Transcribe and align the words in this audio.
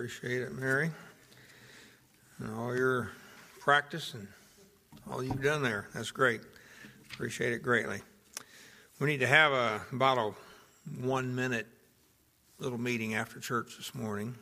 Appreciate 0.00 0.40
it, 0.40 0.54
Mary. 0.54 0.90
And 2.38 2.54
all 2.54 2.74
your 2.74 3.10
practice 3.58 4.14
and 4.14 4.26
all 5.10 5.22
you've 5.22 5.42
done 5.42 5.62
there. 5.62 5.88
That's 5.92 6.10
great. 6.10 6.40
Appreciate 7.12 7.52
it 7.52 7.62
greatly. 7.62 8.00
We 8.98 9.08
need 9.08 9.20
to 9.20 9.26
have 9.26 9.52
a, 9.52 9.82
about 9.92 10.16
a 10.16 10.32
one 11.02 11.34
minute 11.34 11.66
little 12.58 12.80
meeting 12.80 13.14
after 13.14 13.40
church 13.40 13.76
this 13.76 13.94
morning. 13.94 14.34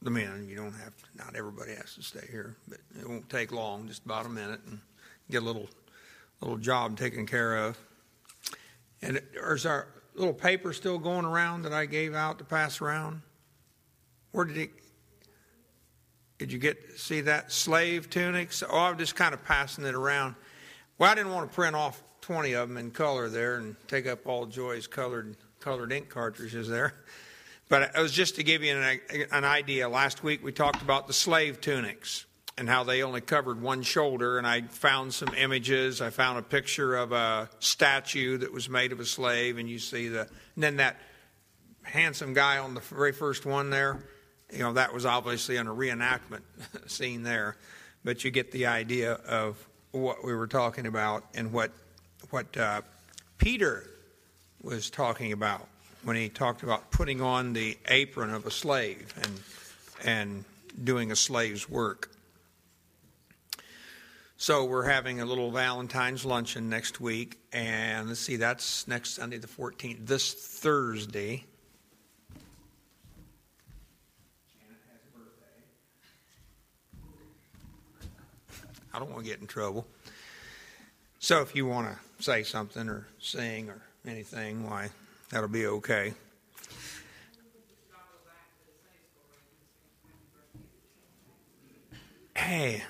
The 0.00 0.10
men, 0.10 0.46
you 0.48 0.56
don't 0.56 0.72
have 0.72 0.96
to, 0.96 1.04
not 1.14 1.36
everybody 1.36 1.74
has 1.74 1.94
to 1.96 2.02
stay 2.02 2.26
here, 2.30 2.56
but 2.66 2.78
it 2.98 3.06
won't 3.06 3.28
take 3.28 3.52
long, 3.52 3.86
just 3.86 4.06
about 4.06 4.24
a 4.24 4.30
minute, 4.30 4.60
and 4.66 4.80
get 5.30 5.42
a 5.42 5.44
little 5.44 5.68
little 6.40 6.56
job 6.56 6.96
taken 6.96 7.26
care 7.26 7.58
of. 7.58 7.78
And 9.02 9.20
is 9.34 9.66
our 9.66 9.88
little 10.14 10.32
paper 10.32 10.72
still 10.72 10.98
going 10.98 11.26
around 11.26 11.64
that 11.64 11.74
I 11.74 11.84
gave 11.84 12.14
out 12.14 12.38
to 12.38 12.44
pass 12.44 12.80
around? 12.80 13.20
Where 14.32 14.44
did 14.44 14.56
it? 14.56 14.70
Did 16.38 16.52
you 16.52 16.58
get 16.58 16.98
see 16.98 17.20
that 17.22 17.52
slave 17.52 18.08
tunics? 18.08 18.62
Oh, 18.68 18.78
I'm 18.78 18.98
just 18.98 19.14
kind 19.14 19.34
of 19.34 19.44
passing 19.44 19.84
it 19.84 19.94
around. 19.94 20.36
Well, 20.98 21.10
I 21.10 21.14
didn't 21.14 21.32
want 21.32 21.50
to 21.50 21.54
print 21.54 21.76
off 21.76 22.02
20 22.22 22.52
of 22.54 22.68
them 22.68 22.78
in 22.78 22.90
color 22.90 23.28
there 23.28 23.56
and 23.56 23.76
take 23.88 24.06
up 24.06 24.26
all 24.26 24.46
Joy's 24.46 24.86
colored 24.86 25.36
colored 25.58 25.92
ink 25.92 26.08
cartridges 26.08 26.68
there. 26.68 26.94
But 27.68 27.94
it 27.94 28.00
was 28.00 28.12
just 28.12 28.36
to 28.36 28.42
give 28.42 28.64
you 28.64 28.76
an, 28.76 29.00
an 29.30 29.44
idea. 29.44 29.88
Last 29.88 30.24
week 30.24 30.42
we 30.42 30.50
talked 30.50 30.82
about 30.82 31.06
the 31.06 31.12
slave 31.12 31.60
tunics 31.60 32.26
and 32.58 32.68
how 32.68 32.84
they 32.84 33.02
only 33.02 33.20
covered 33.20 33.62
one 33.62 33.82
shoulder. 33.82 34.38
And 34.38 34.46
I 34.46 34.62
found 34.62 35.14
some 35.14 35.32
images. 35.34 36.00
I 36.00 36.10
found 36.10 36.38
a 36.38 36.42
picture 36.42 36.96
of 36.96 37.12
a 37.12 37.48
statue 37.58 38.38
that 38.38 38.52
was 38.52 38.68
made 38.68 38.92
of 38.92 39.00
a 39.00 39.04
slave, 39.04 39.58
and 39.58 39.68
you 39.68 39.78
see 39.78 40.08
the. 40.08 40.20
And 40.54 40.62
then 40.64 40.76
that 40.76 40.96
handsome 41.82 42.34
guy 42.34 42.58
on 42.58 42.74
the 42.74 42.80
very 42.80 43.12
first 43.12 43.46
one 43.46 43.70
there, 43.70 44.04
you 44.52 44.60
know, 44.60 44.72
that 44.74 44.92
was 44.92 45.06
obviously 45.06 45.56
in 45.56 45.66
a 45.66 45.74
reenactment 45.74 46.42
scene 46.86 47.22
there. 47.22 47.56
But 48.04 48.24
you 48.24 48.30
get 48.30 48.50
the 48.50 48.66
idea 48.66 49.12
of 49.12 49.56
what 49.92 50.24
we 50.24 50.34
were 50.34 50.46
talking 50.46 50.86
about 50.86 51.24
and 51.34 51.52
what 51.52 51.72
what 52.30 52.56
uh, 52.56 52.82
Peter 53.38 53.84
was 54.62 54.90
talking 54.90 55.32
about 55.32 55.66
when 56.04 56.16
he 56.16 56.28
talked 56.28 56.62
about 56.62 56.90
putting 56.90 57.20
on 57.20 57.52
the 57.52 57.76
apron 57.88 58.32
of 58.32 58.46
a 58.46 58.50
slave 58.50 59.12
and 59.22 59.40
and 60.04 60.44
doing 60.82 61.10
a 61.10 61.16
slave's 61.16 61.68
work. 61.68 62.10
So 64.36 64.64
we're 64.64 64.88
having 64.88 65.20
a 65.20 65.26
little 65.26 65.50
Valentine's 65.50 66.24
luncheon 66.24 66.70
next 66.70 66.98
week, 66.98 67.38
and 67.52 68.08
let's 68.08 68.20
see, 68.20 68.36
that's 68.36 68.88
next 68.88 69.10
Sunday 69.16 69.36
the 69.36 69.46
14th. 69.46 70.06
This 70.06 70.32
Thursday. 70.32 71.44
I 78.92 78.98
don't 78.98 79.10
want 79.10 79.24
to 79.24 79.30
get 79.30 79.40
in 79.40 79.46
trouble. 79.46 79.86
So 81.18 81.42
if 81.42 81.54
you 81.54 81.66
want 81.66 81.88
to 81.88 82.22
say 82.22 82.42
something 82.42 82.88
or 82.88 83.06
sing 83.18 83.68
or 83.68 83.82
anything, 84.06 84.68
why, 84.68 84.90
that'll 85.30 85.48
be 85.48 85.66
okay. 85.66 86.14
Hey, 92.34 92.82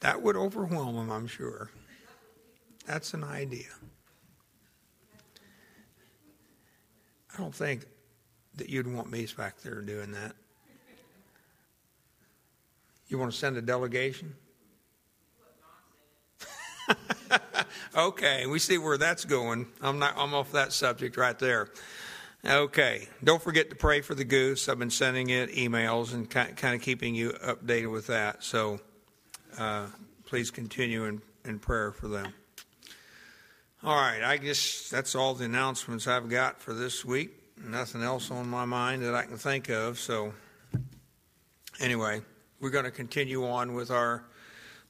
That 0.00 0.22
would 0.22 0.36
overwhelm 0.36 0.96
him, 0.96 1.10
I'm 1.10 1.26
sure. 1.26 1.70
That's 2.86 3.14
an 3.14 3.22
idea. 3.22 3.68
I 7.32 7.36
don't 7.36 7.54
think 7.54 7.84
that 8.56 8.68
you'd 8.68 8.92
want 8.92 9.10
me 9.10 9.26
back 9.36 9.60
there 9.60 9.82
doing 9.82 10.10
that. 10.12 10.34
You 13.10 13.18
want 13.18 13.32
to 13.32 13.36
send 13.36 13.56
a 13.56 13.62
delegation? 13.62 14.34
okay, 17.96 18.46
we 18.46 18.60
see 18.60 18.78
where 18.78 18.96
that's 18.96 19.24
going. 19.24 19.66
I'm 19.82 19.98
not 19.98 20.14
I'm 20.16 20.32
off 20.32 20.52
that 20.52 20.72
subject 20.72 21.16
right 21.16 21.36
there. 21.36 21.70
Okay, 22.46 23.08
don't 23.22 23.42
forget 23.42 23.68
to 23.70 23.76
pray 23.76 24.00
for 24.00 24.14
the 24.14 24.24
goose. 24.24 24.68
I've 24.68 24.78
been 24.78 24.90
sending 24.90 25.28
it 25.28 25.50
emails 25.50 26.14
and 26.14 26.30
kind 26.30 26.74
of 26.74 26.80
keeping 26.80 27.16
you 27.16 27.30
updated 27.30 27.90
with 27.90 28.06
that. 28.06 28.44
So 28.44 28.80
uh, 29.58 29.88
please 30.24 30.52
continue 30.52 31.04
in, 31.04 31.20
in 31.44 31.58
prayer 31.58 31.90
for 31.90 32.06
them. 32.06 32.32
All 33.82 33.96
right, 33.96 34.22
I 34.22 34.36
guess 34.36 34.88
that's 34.88 35.16
all 35.16 35.34
the 35.34 35.46
announcements 35.46 36.06
I've 36.06 36.28
got 36.28 36.60
for 36.60 36.74
this 36.74 37.04
week. 37.04 37.30
Nothing 37.62 38.02
else 38.02 38.30
on 38.30 38.48
my 38.48 38.64
mind 38.64 39.02
that 39.02 39.14
I 39.14 39.24
can 39.24 39.36
think 39.36 39.68
of. 39.68 39.98
So, 39.98 40.32
anyway, 41.78 42.22
we're 42.60 42.70
going 42.70 42.84
to 42.84 42.90
continue 42.90 43.46
on 43.46 43.74
with 43.74 43.90
our 43.90 44.22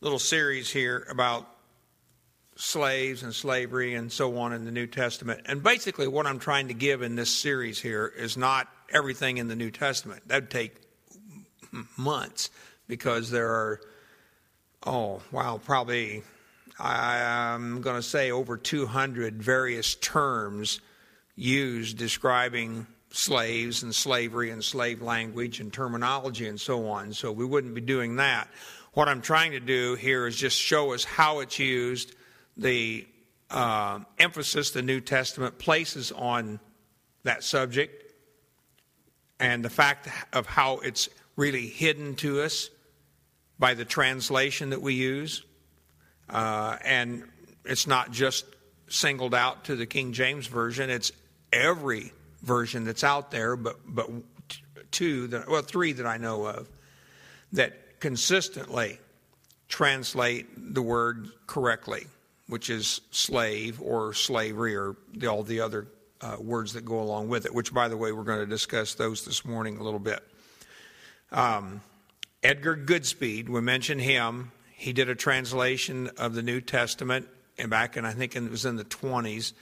little 0.00 0.18
series 0.18 0.70
here 0.70 1.06
about 1.08 1.46
slaves 2.56 3.22
and 3.22 3.32
slavery 3.32 3.94
and 3.94 4.10
so 4.10 4.36
on 4.38 4.52
in 4.52 4.64
the 4.64 4.72
New 4.72 4.88
Testament. 4.88 5.42
And 5.46 5.62
basically, 5.62 6.08
what 6.08 6.26
I'm 6.26 6.40
trying 6.40 6.68
to 6.68 6.74
give 6.74 7.02
in 7.02 7.14
this 7.14 7.30
series 7.30 7.80
here 7.80 8.12
is 8.18 8.36
not 8.36 8.68
everything 8.92 9.38
in 9.38 9.46
the 9.46 9.54
New 9.54 9.70
Testament. 9.70 10.26
That 10.26 10.42
would 10.42 10.50
take 10.50 10.74
months 11.96 12.50
because 12.88 13.30
there 13.30 13.48
are 13.48 13.80
oh, 14.86 15.20
wow, 15.30 15.60
probably, 15.62 16.22
I'm 16.78 17.82
going 17.82 17.96
to 17.96 18.02
say 18.02 18.30
over 18.30 18.56
200 18.56 19.42
various 19.42 19.94
terms 19.94 20.80
used 21.36 21.98
describing 21.98 22.86
slaves 23.10 23.82
and 23.82 23.94
slavery 23.94 24.50
and 24.50 24.62
slave 24.62 25.02
language 25.02 25.60
and 25.60 25.72
terminology 25.72 26.46
and 26.46 26.60
so 26.60 26.88
on. 26.88 27.12
So 27.12 27.32
we 27.32 27.44
wouldn't 27.44 27.74
be 27.74 27.80
doing 27.80 28.16
that. 28.16 28.48
What 28.92 29.08
I'm 29.08 29.20
trying 29.20 29.52
to 29.52 29.60
do 29.60 29.94
here 29.94 30.26
is 30.26 30.36
just 30.36 30.56
show 30.56 30.92
us 30.92 31.04
how 31.04 31.40
it's 31.40 31.58
used, 31.58 32.14
the 32.56 33.06
uh, 33.50 34.00
emphasis 34.18 34.70
the 34.70 34.82
New 34.82 35.00
Testament 35.00 35.58
places 35.58 36.12
on 36.12 36.60
that 37.24 37.42
subject, 37.44 38.12
and 39.38 39.64
the 39.64 39.70
fact 39.70 40.08
of 40.32 40.46
how 40.46 40.78
it's 40.78 41.08
really 41.36 41.66
hidden 41.66 42.14
to 42.14 42.42
us 42.42 42.70
by 43.58 43.74
the 43.74 43.84
translation 43.84 44.70
that 44.70 44.82
we 44.82 44.94
use. 44.94 45.44
Uh, 46.28 46.76
and 46.84 47.24
it's 47.64 47.86
not 47.86 48.10
just 48.10 48.44
singled 48.88 49.34
out 49.34 49.64
to 49.64 49.76
the 49.76 49.86
King 49.86 50.12
James 50.12 50.46
Version, 50.46 50.90
it's 50.90 51.12
every 51.52 52.12
version 52.42 52.84
that's 52.84 53.04
out 53.04 53.30
there, 53.30 53.56
but, 53.56 53.76
but 53.86 54.08
two, 54.90 55.26
that, 55.28 55.48
well, 55.48 55.62
three 55.62 55.92
that 55.92 56.06
I 56.06 56.16
know 56.16 56.46
of, 56.46 56.68
that 57.52 58.00
consistently 58.00 58.98
translate 59.68 60.46
the 60.74 60.82
word 60.82 61.28
correctly, 61.46 62.06
which 62.48 62.70
is 62.70 63.00
slave 63.10 63.80
or 63.80 64.14
slavery 64.14 64.76
or 64.76 64.96
the, 65.14 65.26
all 65.26 65.42
the 65.42 65.60
other 65.60 65.86
uh, 66.20 66.36
words 66.38 66.72
that 66.72 66.84
go 66.84 67.00
along 67.00 67.28
with 67.28 67.46
it, 67.46 67.54
which, 67.54 67.72
by 67.72 67.88
the 67.88 67.96
way, 67.96 68.12
we're 68.12 68.24
going 68.24 68.40
to 68.40 68.46
discuss 68.46 68.94
those 68.94 69.24
this 69.24 69.44
morning 69.44 69.78
a 69.78 69.82
little 69.82 70.00
bit. 70.00 70.22
Um, 71.32 71.80
Edgar 72.42 72.76
Goodspeed, 72.76 73.48
we 73.48 73.60
mentioned 73.60 74.00
him. 74.00 74.52
He 74.72 74.92
did 74.92 75.08
a 75.08 75.14
translation 75.14 76.10
of 76.16 76.34
the 76.34 76.42
New 76.42 76.60
Testament 76.60 77.28
and 77.60 77.70
back 77.70 77.96
in, 77.96 78.04
I 78.04 78.12
think 78.12 78.34
it 78.34 78.50
was 78.50 78.64
in 78.64 78.76
the 78.76 78.84
20s, 78.84 79.52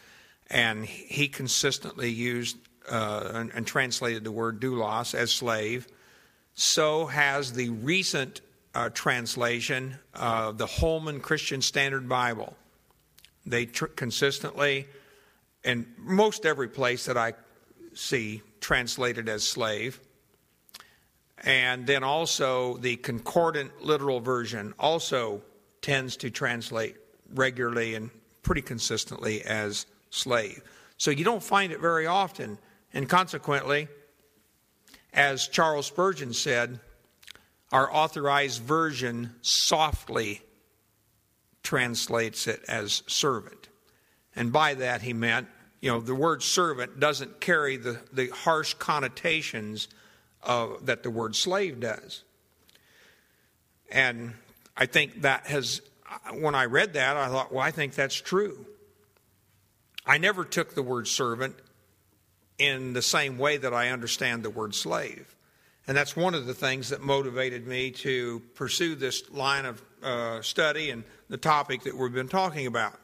and 0.49 0.87
he 0.87 1.28
consistently 1.28 2.11
used 2.11 2.56
uh, 2.91 3.32
and, 3.34 3.50
and, 3.54 3.66
translated 3.66 4.25
the 4.25 4.32
word 4.32 4.60
doulos 4.60 5.15
as 5.15 5.31
slave. 5.31 5.87
So 6.54 7.06
has 7.06 7.53
the 7.53 7.69
recent 7.71 8.41
uh, 8.75 8.91
translation 8.91 9.99
of 10.15 10.59
the 10.59 10.66
Holman 10.66 11.21
Christian 11.21 11.62
Standard 11.62 12.09
Bible. 12.09 12.56
They 13.47 13.66
tr- 13.66 13.87
consistently, 13.87 14.87
in 15.65 15.87
most 15.99 16.47
every 16.47 16.69
place 16.69 17.06
that 17.06 17.16
I 17.16 17.34
see, 17.94 18.43
translated 18.60 19.28
as 19.28 19.44
slave. 19.44 20.00
And 21.44 21.87
then 21.87 22.02
also 22.02 22.76
the 22.79 22.96
concordant 22.96 23.82
literal 23.82 24.20
version 24.20 24.75
also 24.79 25.43
tends 25.81 26.17
to 26.19 26.31
translate 26.31 26.96
regularly 27.35 27.94
and 27.94 28.11
pretty 28.43 28.62
consistently 28.62 29.43
as 29.43 29.87
slave. 30.11 30.62
So 30.96 31.11
you 31.11 31.25
don't 31.25 31.43
find 31.43 31.73
it 31.73 31.81
very 31.81 32.06
often. 32.06 32.58
And 32.93 33.08
consequently, 33.08 33.88
as 35.12 35.49
Charles 35.49 35.87
Spurgeon 35.87 36.32
said, 36.32 36.81
our 37.70 37.93
authorized 37.94 38.62
version 38.62 39.35
softly 39.43 40.43
translates 41.62 42.46
it 42.46 42.64
as 42.67 43.02
servant. 43.06 43.69
And 44.35 44.52
by 44.52 44.75
that 44.75 45.02
he 45.02 45.12
meant, 45.12 45.49
you 45.81 45.90
know, 45.90 46.00
the 46.00 46.14
word 46.14 46.43
servant 46.43 46.99
doesn't 46.99 47.40
carry 47.40 47.76
the, 47.76 48.00
the 48.12 48.29
harsh 48.29 48.75
connotations 48.75 49.88
that 50.46 51.02
the 51.02 51.11
word 51.11 51.37
slave 51.37 51.81
does. 51.81 52.25
And 53.90 54.35
I 54.76 54.87
think 54.87 55.23
that 55.23 55.46
has, 55.46 55.82
when 56.32 56.55
I 56.55 56.64
read 56.67 56.94
that, 56.94 57.17
I 57.17 57.29
thought, 57.29 57.52
well, 57.52 57.62
I 57.62 57.70
think 57.70 57.94
that's 57.94 58.14
true. 58.14 58.64
I 60.06 60.19
never 60.19 60.44
took 60.44 60.75
the 60.75 60.82
word 60.82 61.06
servant 61.06 61.56
in 62.58 62.93
the 62.93 63.02
same 63.02 63.38
way 63.38 63.56
that 63.56 63.72
I 63.72 63.90
understand 63.90 64.43
the 64.43 64.50
word 64.50 64.75
slave. 64.75 65.34
And 65.87 65.96
that's 65.96 66.14
one 66.14 66.34
of 66.34 66.46
the 66.46 66.55
things 66.55 66.90
that 66.90 67.00
motivated 67.00 67.66
me 67.66 67.90
to 67.93 68.40
pursue 68.55 68.94
this 68.94 69.31
line 69.31 69.64
of 69.64 69.82
uh, 70.02 70.43
study 70.43 70.90
and 70.90 71.05
the 71.28 71.38
topic 71.38 71.84
that 71.84 71.96
we've 71.96 72.12
been 72.12 72.28
talking 72.28 72.66
about. 72.66 72.94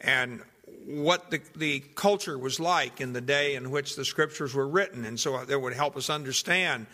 And 0.00 0.42
what 0.86 1.30
the, 1.30 1.40
the 1.56 1.80
culture 1.94 2.38
was 2.38 2.60
like 2.60 3.00
in 3.00 3.12
the 3.12 3.20
day 3.20 3.54
in 3.54 3.70
which 3.70 3.96
the 3.96 4.04
scriptures 4.04 4.54
were 4.54 4.68
written. 4.68 5.04
And 5.04 5.18
so 5.18 5.44
that 5.44 5.58
would 5.58 5.74
help 5.74 5.96
us 5.96 6.10
understand 6.10 6.86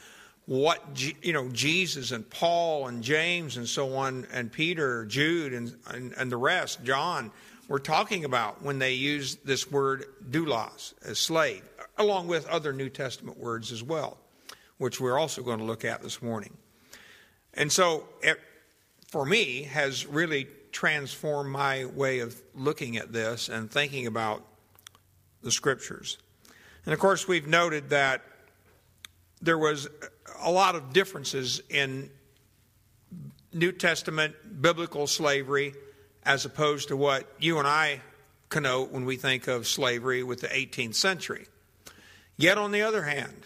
what, 0.47 0.83
you 1.23 1.35
know, 1.35 1.51
Jesus 1.51 2.11
and 2.11 2.29
Paul 2.29 2.89
and 2.89 3.03
James 3.03 3.59
and 3.59 3.69
so 3.69 3.97
on, 3.97 4.27
and 4.33 4.51
Peter, 4.51 5.05
Jude, 5.05 5.53
and, 5.53 5.77
and, 5.89 6.13
and 6.15 6.33
the 6.33 6.39
rest, 6.39 6.83
John, 6.85 7.31
were 7.69 7.79
talking 7.79 8.25
about 8.25 8.63
when 8.63 8.79
they 8.79 8.95
used 8.95 9.45
this 9.47 9.71
word 9.71 10.07
doulos 10.31 10.95
as 11.05 11.19
slave, 11.19 11.63
along 11.99 12.29
with 12.29 12.47
other 12.49 12.73
New 12.73 12.89
Testament 12.89 13.39
words 13.39 13.73
as 13.73 13.83
well 13.83 14.19
which 14.79 15.01
we're 15.01 15.19
also 15.19 15.43
going 15.43 15.59
to 15.59 15.65
look 15.65 15.85
at 15.85 16.03
this 16.03 16.23
morning. 16.23 16.57
And 17.55 17.71
so, 17.71 18.09
it, 18.23 18.41
for 19.09 19.27
me, 19.27 19.65
has 19.65 20.07
really 20.07 20.47
transformed 20.71 21.51
my 21.51 21.85
way 21.85 22.21
of 22.21 22.41
looking 22.55 22.97
at 22.97 23.13
this 23.13 23.49
and 23.49 23.71
thinking 23.71 24.07
about 24.07 24.45
the 25.43 25.51
scriptures. 25.51 26.19
And 26.85 26.95
of 26.95 27.01
course, 27.01 27.27
we've 27.27 27.47
noted 27.47 27.91
that 27.91 28.23
there 29.43 29.59
was 29.59 29.89
a 30.41 30.51
lot 30.51 30.75
of 30.75 30.93
differences 30.93 31.61
in 31.69 32.11
New 33.53 33.73
Testament 33.73 34.63
biblical 34.63 35.07
slavery 35.07 35.75
as 36.25 36.45
opposed 36.45 36.89
to 36.89 36.97
what 36.97 37.27
you 37.39 37.59
and 37.59 37.67
I 37.67 38.01
connote 38.51 38.93
when 38.93 39.05
we 39.05 39.17
think 39.17 39.49
of 39.49 39.67
slavery 39.67 40.23
with 40.23 40.41
the 40.41 40.49
18th 40.49 40.95
century. 40.95 41.47
Yet, 42.39 42.57
on 42.57 42.71
the 42.71 42.83
other 42.83 43.03
hand, 43.03 43.43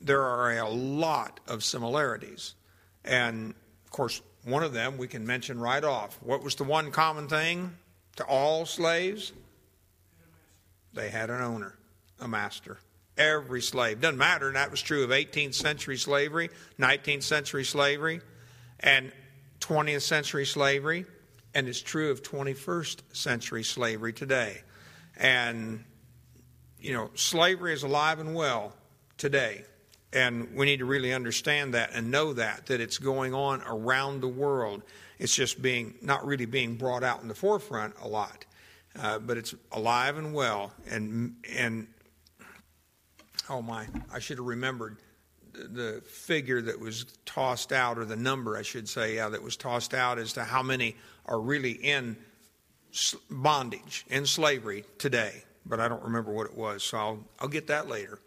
there 0.00 0.22
are 0.22 0.58
a 0.58 0.68
lot 0.68 1.38
of 1.46 1.62
similarities. 1.62 2.54
And 3.04 3.54
of 3.84 3.90
course, 3.90 4.22
one 4.44 4.62
of 4.62 4.72
them 4.72 4.98
we 4.98 5.06
can 5.06 5.26
mention 5.26 5.60
right 5.60 5.84
off. 5.84 6.18
What 6.22 6.42
was 6.42 6.54
the 6.54 6.64
one 6.64 6.90
common 6.90 7.28
thing 7.28 7.76
to 8.16 8.24
all 8.24 8.66
slaves? 8.66 9.32
They 10.94 11.10
had 11.10 11.30
an 11.30 11.42
owner, 11.42 11.76
a 12.18 12.26
master. 12.26 12.78
Every 13.18 13.60
slave. 13.60 14.00
Doesn't 14.00 14.16
matter, 14.16 14.46
and 14.46 14.56
that 14.56 14.70
was 14.70 14.80
true 14.80 15.04
of 15.04 15.10
18th 15.10 15.54
century 15.54 15.98
slavery, 15.98 16.48
19th 16.80 17.22
century 17.22 17.64
slavery, 17.64 18.22
and 18.80 19.12
20th 19.60 20.02
century 20.02 20.46
slavery, 20.46 21.04
and 21.54 21.68
it's 21.68 21.82
true 21.82 22.10
of 22.10 22.22
21st 22.22 23.00
century 23.12 23.62
slavery 23.62 24.14
today. 24.14 24.62
And, 25.16 25.84
you 26.82 26.92
know, 26.92 27.10
slavery 27.14 27.72
is 27.72 27.84
alive 27.84 28.18
and 28.18 28.34
well 28.34 28.74
today. 29.16 29.64
And 30.12 30.54
we 30.54 30.66
need 30.66 30.80
to 30.80 30.84
really 30.84 31.14
understand 31.14 31.72
that 31.74 31.90
and 31.94 32.10
know 32.10 32.34
that, 32.34 32.66
that 32.66 32.80
it's 32.80 32.98
going 32.98 33.32
on 33.32 33.62
around 33.62 34.20
the 34.20 34.28
world. 34.28 34.82
It's 35.18 35.34
just 35.34 35.62
being, 35.62 35.94
not 36.02 36.26
really 36.26 36.44
being 36.44 36.74
brought 36.74 37.02
out 37.02 37.22
in 37.22 37.28
the 37.28 37.34
forefront 37.34 37.94
a 38.02 38.08
lot. 38.08 38.44
Uh, 39.00 39.18
but 39.20 39.38
it's 39.38 39.54
alive 39.70 40.18
and 40.18 40.34
well. 40.34 40.72
And, 40.90 41.36
and, 41.56 41.86
oh 43.48 43.62
my, 43.62 43.86
I 44.12 44.18
should 44.18 44.36
have 44.36 44.46
remembered 44.46 44.98
the, 45.54 46.02
figure 46.06 46.60
that 46.60 46.78
was 46.78 47.06
tossed 47.24 47.72
out, 47.72 47.98
or 47.98 48.04
the 48.04 48.16
number, 48.16 48.56
I 48.56 48.62
should 48.62 48.88
say, 48.88 49.16
yeah, 49.16 49.28
that 49.28 49.42
was 49.42 49.56
tossed 49.56 49.94
out 49.94 50.18
as 50.18 50.34
to 50.34 50.44
how 50.44 50.62
many 50.62 50.96
are 51.26 51.40
really 51.40 51.72
in 51.72 52.16
bondage, 53.30 54.04
in 54.08 54.26
slavery 54.26 54.84
today. 54.98 55.44
But 55.64 55.80
I 55.80 55.88
don't 55.88 56.02
remember 56.02 56.32
what 56.32 56.46
it 56.46 56.56
was, 56.56 56.82
so 56.82 56.98
I'll, 56.98 57.24
I'll 57.40 57.48
get 57.48 57.68
that 57.68 57.88
later. 57.88 58.18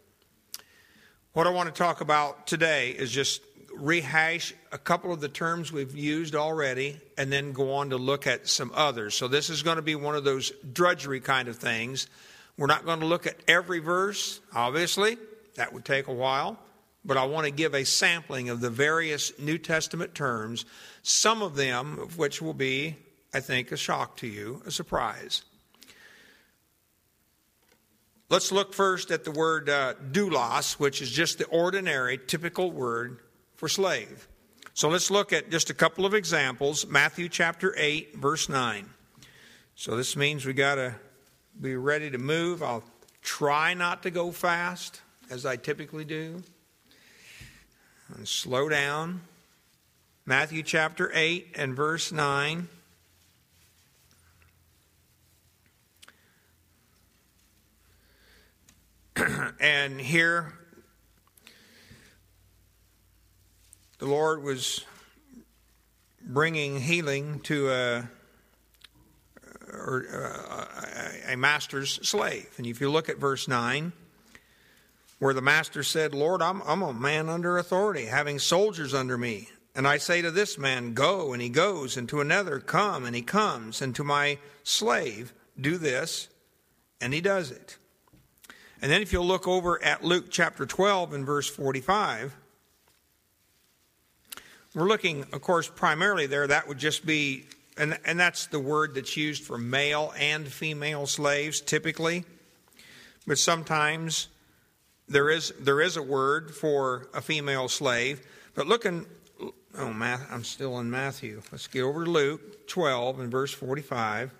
What 1.32 1.46
I 1.46 1.50
want 1.50 1.68
to 1.68 1.78
talk 1.78 2.00
about 2.00 2.46
today 2.46 2.90
is 2.90 3.10
just 3.10 3.42
rehash 3.74 4.54
a 4.72 4.78
couple 4.78 5.12
of 5.12 5.20
the 5.20 5.28
terms 5.28 5.70
we've 5.70 5.94
used 5.94 6.34
already 6.34 6.98
and 7.18 7.30
then 7.30 7.52
go 7.52 7.74
on 7.74 7.90
to 7.90 7.98
look 7.98 8.26
at 8.26 8.48
some 8.48 8.72
others. 8.74 9.14
So, 9.14 9.28
this 9.28 9.50
is 9.50 9.62
going 9.62 9.76
to 9.76 9.82
be 9.82 9.94
one 9.94 10.16
of 10.16 10.24
those 10.24 10.50
drudgery 10.72 11.20
kind 11.20 11.48
of 11.48 11.56
things. 11.56 12.06
We're 12.56 12.66
not 12.66 12.86
going 12.86 13.00
to 13.00 13.06
look 13.06 13.26
at 13.26 13.36
every 13.46 13.80
verse, 13.80 14.40
obviously, 14.54 15.18
that 15.56 15.74
would 15.74 15.84
take 15.84 16.06
a 16.06 16.12
while, 16.12 16.58
but 17.04 17.18
I 17.18 17.24
want 17.24 17.44
to 17.44 17.52
give 17.52 17.74
a 17.74 17.84
sampling 17.84 18.48
of 18.48 18.60
the 18.60 18.70
various 18.70 19.38
New 19.38 19.58
Testament 19.58 20.14
terms, 20.14 20.64
some 21.02 21.42
of 21.42 21.54
them 21.54 21.98
of 21.98 22.16
which 22.16 22.40
will 22.40 22.54
be, 22.54 22.96
I 23.34 23.40
think, 23.40 23.72
a 23.72 23.76
shock 23.76 24.16
to 24.18 24.26
you, 24.26 24.62
a 24.64 24.70
surprise. 24.70 25.42
Let's 28.28 28.50
look 28.50 28.74
first 28.74 29.12
at 29.12 29.22
the 29.22 29.30
word 29.30 29.70
uh, 29.70 29.94
doulos, 30.10 30.74
which 30.80 31.00
is 31.00 31.10
just 31.10 31.38
the 31.38 31.46
ordinary, 31.46 32.18
typical 32.18 32.72
word 32.72 33.20
for 33.54 33.68
slave. 33.68 34.26
So 34.74 34.88
let's 34.88 35.12
look 35.12 35.32
at 35.32 35.48
just 35.50 35.70
a 35.70 35.74
couple 35.74 36.04
of 36.04 36.12
examples. 36.12 36.86
Matthew 36.86 37.28
chapter 37.28 37.72
8, 37.76 38.16
verse 38.16 38.48
9. 38.48 38.90
So 39.76 39.96
this 39.96 40.16
means 40.16 40.44
we 40.44 40.54
got 40.54 40.74
to 40.74 40.96
be 41.60 41.76
ready 41.76 42.10
to 42.10 42.18
move. 42.18 42.64
I'll 42.64 42.82
try 43.22 43.74
not 43.74 44.02
to 44.02 44.10
go 44.10 44.32
fast, 44.32 45.00
as 45.30 45.46
I 45.46 45.54
typically 45.54 46.04
do, 46.04 46.42
and 48.14 48.26
slow 48.26 48.68
down. 48.68 49.20
Matthew 50.24 50.64
chapter 50.64 51.12
8 51.14 51.52
and 51.54 51.76
verse 51.76 52.10
9. 52.10 52.68
and 59.60 60.00
here 60.00 60.52
the 63.98 64.06
Lord 64.06 64.42
was 64.42 64.84
bringing 66.20 66.80
healing 66.80 67.40
to 67.40 67.70
a, 67.70 68.08
uh, 69.72 70.64
a, 71.28 71.32
a 71.32 71.36
master's 71.36 71.98
slave. 72.06 72.48
And 72.58 72.66
if 72.66 72.80
you 72.80 72.90
look 72.90 73.08
at 73.08 73.18
verse 73.18 73.48
9, 73.48 73.92
where 75.18 75.32
the 75.34 75.40
master 75.40 75.82
said, 75.82 76.14
Lord, 76.14 76.42
I'm, 76.42 76.60
I'm 76.62 76.82
a 76.82 76.92
man 76.92 77.28
under 77.28 77.56
authority, 77.56 78.06
having 78.06 78.38
soldiers 78.38 78.92
under 78.92 79.16
me. 79.16 79.48
And 79.74 79.86
I 79.88 79.96
say 79.96 80.20
to 80.22 80.30
this 80.30 80.58
man, 80.58 80.94
Go, 80.94 81.32
and 81.32 81.40
he 81.40 81.48
goes, 81.48 81.96
and 81.96 82.08
to 82.10 82.20
another, 82.20 82.60
Come, 82.60 83.04
and 83.04 83.16
he 83.16 83.22
comes, 83.22 83.80
and 83.80 83.94
to 83.94 84.04
my 84.04 84.38
slave, 84.62 85.32
Do 85.58 85.78
this, 85.78 86.28
and 87.00 87.14
he 87.14 87.20
does 87.20 87.50
it. 87.50 87.78
And 88.82 88.90
then 88.90 89.02
if 89.02 89.12
you'll 89.12 89.26
look 89.26 89.48
over 89.48 89.82
at 89.82 90.04
Luke 90.04 90.26
chapter 90.30 90.66
12 90.66 91.14
and 91.14 91.24
verse 91.24 91.48
45, 91.48 92.36
we're 94.74 94.88
looking, 94.88 95.22
of 95.32 95.40
course, 95.40 95.68
primarily 95.68 96.26
there, 96.26 96.46
that 96.46 96.68
would 96.68 96.78
just 96.78 97.06
be, 97.06 97.46
and, 97.78 97.98
and 98.04 98.20
that's 98.20 98.46
the 98.46 98.60
word 98.60 98.94
that's 98.94 99.16
used 99.16 99.42
for 99.42 99.56
male 99.56 100.12
and 100.18 100.46
female 100.46 101.06
slaves 101.06 101.62
typically. 101.62 102.24
But 103.26 103.38
sometimes 103.38 104.28
there 105.08 105.30
is, 105.30 105.54
there 105.58 105.80
is 105.80 105.96
a 105.96 106.02
word 106.02 106.54
for 106.54 107.08
a 107.14 107.22
female 107.22 107.68
slave. 107.68 108.20
But 108.54 108.66
looking, 108.66 109.06
oh, 109.40 109.94
I'm 110.30 110.44
still 110.44 110.78
in 110.78 110.90
Matthew. 110.90 111.42
Let's 111.50 111.66
get 111.68 111.82
over 111.82 112.04
to 112.04 112.10
Luke 112.10 112.66
12 112.66 113.20
and 113.20 113.30
verse 113.30 113.52
45. 113.52 114.32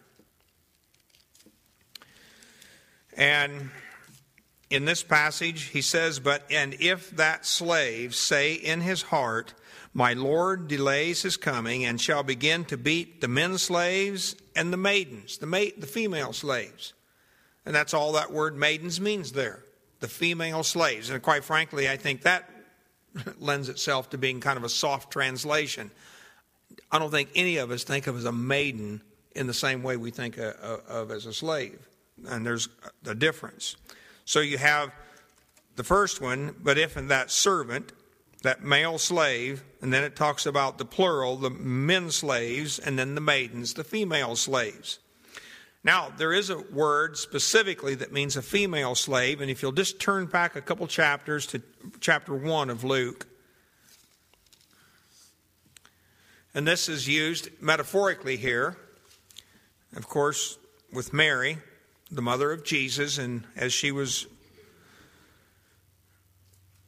And 3.16 3.70
in 4.70 4.84
this 4.84 5.02
passage, 5.02 5.64
he 5.64 5.80
says, 5.80 6.18
But 6.18 6.42
and 6.50 6.74
if 6.80 7.10
that 7.16 7.46
slave 7.46 8.14
say 8.14 8.54
in 8.54 8.80
his 8.80 9.02
heart, 9.02 9.54
My 9.92 10.12
Lord 10.12 10.68
delays 10.68 11.22
his 11.22 11.36
coming, 11.36 11.84
and 11.84 12.00
shall 12.00 12.22
begin 12.22 12.64
to 12.66 12.76
beat 12.76 13.20
the 13.20 13.28
men 13.28 13.58
slaves 13.58 14.36
and 14.54 14.72
the 14.72 14.76
maidens, 14.76 15.38
the, 15.38 15.46
ma- 15.46 15.74
the 15.78 15.86
female 15.86 16.32
slaves. 16.32 16.94
And 17.64 17.74
that's 17.74 17.94
all 17.94 18.12
that 18.12 18.32
word 18.32 18.56
maidens 18.56 19.00
means 19.00 19.32
there, 19.32 19.62
the 20.00 20.08
female 20.08 20.62
slaves. 20.62 21.10
And 21.10 21.22
quite 21.22 21.44
frankly, 21.44 21.88
I 21.88 21.96
think 21.96 22.22
that 22.22 22.48
lends 23.38 23.68
itself 23.68 24.10
to 24.10 24.18
being 24.18 24.40
kind 24.40 24.56
of 24.56 24.64
a 24.64 24.68
soft 24.68 25.12
translation. 25.12 25.90
I 26.90 26.98
don't 26.98 27.10
think 27.10 27.30
any 27.34 27.56
of 27.56 27.70
us 27.70 27.84
think 27.84 28.06
of 28.06 28.16
as 28.16 28.24
a 28.24 28.32
maiden 28.32 29.00
in 29.34 29.46
the 29.46 29.54
same 29.54 29.82
way 29.82 29.96
we 29.96 30.10
think 30.10 30.38
uh, 30.38 30.52
of 30.88 31.10
as 31.10 31.26
a 31.26 31.32
slave. 31.32 31.78
And 32.28 32.46
there's 32.46 32.68
a 33.04 33.14
difference. 33.14 33.76
So 34.26 34.40
you 34.40 34.58
have 34.58 34.92
the 35.76 35.84
first 35.84 36.20
one, 36.20 36.56
but 36.60 36.76
if 36.76 36.96
in 36.96 37.08
that 37.08 37.30
servant, 37.30 37.92
that 38.42 38.62
male 38.62 38.98
slave, 38.98 39.62
and 39.80 39.92
then 39.92 40.02
it 40.02 40.16
talks 40.16 40.46
about 40.46 40.78
the 40.78 40.84
plural, 40.84 41.36
the 41.36 41.48
men 41.48 42.10
slaves, 42.10 42.80
and 42.80 42.98
then 42.98 43.14
the 43.14 43.20
maidens, 43.20 43.74
the 43.74 43.84
female 43.84 44.34
slaves. 44.34 44.98
Now, 45.84 46.12
there 46.16 46.32
is 46.32 46.50
a 46.50 46.58
word 46.58 47.16
specifically 47.16 47.94
that 47.94 48.12
means 48.12 48.36
a 48.36 48.42
female 48.42 48.96
slave, 48.96 49.40
and 49.40 49.48
if 49.48 49.62
you'll 49.62 49.70
just 49.70 50.00
turn 50.00 50.26
back 50.26 50.56
a 50.56 50.60
couple 50.60 50.88
chapters 50.88 51.46
to 51.48 51.62
chapter 52.00 52.34
1 52.34 52.68
of 52.68 52.82
Luke, 52.82 53.28
and 56.52 56.66
this 56.66 56.88
is 56.88 57.06
used 57.06 57.48
metaphorically 57.60 58.36
here, 58.36 58.76
of 59.94 60.08
course, 60.08 60.58
with 60.92 61.12
Mary 61.12 61.58
the 62.10 62.22
mother 62.22 62.52
of 62.52 62.64
Jesus, 62.64 63.18
and 63.18 63.44
as 63.56 63.72
she 63.72 63.90
was 63.92 64.26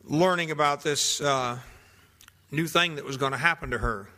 learning 0.05 0.51
about 0.51 0.83
this 0.83 1.21
uh, 1.21 1.59
new 2.51 2.67
thing 2.67 2.97
that 2.97 3.05
was 3.05 3.17
going 3.17 3.33
to 3.33 3.39
happen 3.39 3.71
to 3.71 3.79
her. 3.79 4.09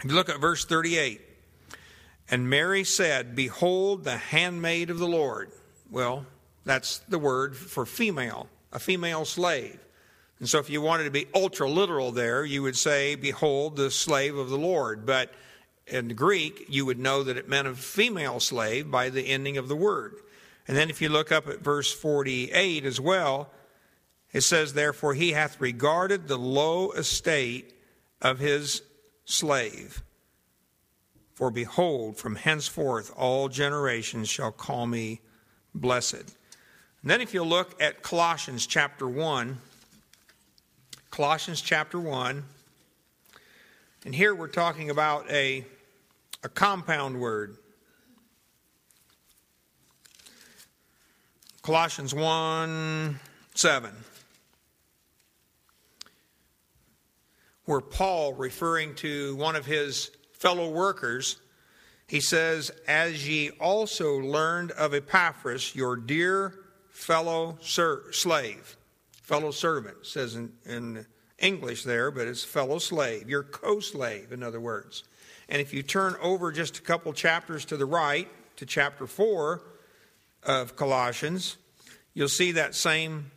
If 0.00 0.10
you 0.10 0.16
look 0.16 0.28
at 0.28 0.40
verse 0.40 0.64
38, 0.64 1.20
and 2.30 2.50
Mary 2.50 2.84
said, 2.84 3.34
Behold, 3.34 4.04
the 4.04 4.16
handmaid 4.16 4.90
of 4.90 4.98
the 4.98 5.08
Lord. 5.08 5.50
Well, 5.90 6.26
that's 6.64 6.98
the 7.08 7.18
word 7.18 7.56
for 7.56 7.86
female, 7.86 8.48
a 8.72 8.78
female 8.78 9.24
slave. 9.24 9.78
And 10.38 10.48
so 10.48 10.58
if 10.58 10.70
you 10.70 10.80
wanted 10.82 11.04
to 11.04 11.10
be 11.10 11.26
ultra 11.34 11.68
literal 11.68 12.12
there, 12.12 12.44
you 12.44 12.62
would 12.62 12.76
say, 12.76 13.14
Behold, 13.14 13.76
the 13.76 13.90
slave 13.90 14.36
of 14.36 14.50
the 14.50 14.58
Lord. 14.58 15.06
But 15.06 15.32
in 15.90 16.08
Greek, 16.14 16.66
you 16.68 16.86
would 16.86 16.98
know 16.98 17.22
that 17.22 17.36
it 17.36 17.48
meant 17.48 17.68
a 17.68 17.74
female 17.74 18.40
slave 18.40 18.90
by 18.90 19.10
the 19.10 19.28
ending 19.28 19.56
of 19.56 19.68
the 19.68 19.76
word. 19.76 20.14
And 20.66 20.76
then 20.76 20.90
if 20.90 21.00
you 21.00 21.08
look 21.08 21.32
up 21.32 21.48
at 21.48 21.60
verse 21.60 21.92
48 21.92 22.84
as 22.84 23.00
well, 23.00 23.50
it 24.32 24.42
says, 24.42 24.74
Therefore 24.74 25.14
he 25.14 25.32
hath 25.32 25.60
regarded 25.60 26.28
the 26.28 26.38
low 26.38 26.90
estate 26.92 27.74
of 28.20 28.38
his 28.38 28.82
slave. 29.24 30.02
For 31.34 31.50
behold, 31.50 32.16
from 32.16 32.34
henceforth 32.34 33.12
all 33.16 33.48
generations 33.48 34.28
shall 34.28 34.52
call 34.52 34.86
me 34.86 35.20
blessed. 35.74 36.14
And 37.02 37.10
then 37.10 37.20
if 37.20 37.32
you 37.32 37.44
look 37.44 37.80
at 37.80 38.02
Colossians 38.02 38.66
chapter 38.66 39.08
1, 39.08 39.58
Colossians 41.10 41.60
chapter 41.62 41.98
1, 41.98 42.44
and 44.04 44.14
here 44.14 44.34
we're 44.34 44.48
talking 44.48 44.90
about 44.90 45.30
a, 45.30 45.64
a 46.42 46.48
compound 46.48 47.20
word. 47.20 47.56
Colossians 51.62 52.14
1 52.14 53.20
7. 53.54 53.90
Where 57.64 57.80
Paul, 57.80 58.32
referring 58.32 58.94
to 58.96 59.36
one 59.36 59.54
of 59.54 59.66
his 59.66 60.10
fellow 60.32 60.70
workers, 60.70 61.36
he 62.06 62.20
says, 62.20 62.70
As 62.86 63.28
ye 63.28 63.50
also 63.60 64.16
learned 64.16 64.70
of 64.72 64.94
Epaphras, 64.94 65.74
your 65.74 65.96
dear 65.96 66.54
fellow 66.88 67.58
ser- 67.60 68.10
slave, 68.12 68.76
fellow 69.22 69.50
servant, 69.50 70.06
says 70.06 70.36
in, 70.36 70.52
in 70.64 71.04
English 71.38 71.84
there, 71.84 72.10
but 72.10 72.26
it's 72.26 72.44
fellow 72.44 72.78
slave, 72.78 73.28
your 73.28 73.42
co 73.42 73.80
slave, 73.80 74.32
in 74.32 74.42
other 74.42 74.60
words. 74.60 75.04
And 75.48 75.62
if 75.62 75.72
you 75.72 75.82
turn 75.82 76.16
over 76.20 76.52
just 76.52 76.78
a 76.78 76.82
couple 76.82 77.12
chapters 77.12 77.64
to 77.66 77.76
the 77.76 77.86
right, 77.86 78.28
to 78.56 78.66
chapter 78.66 79.06
4 79.06 79.62
of 80.42 80.76
Colossians, 80.76 81.56
you'll 82.12 82.28
see 82.28 82.52
that 82.52 82.74
same 82.74 83.30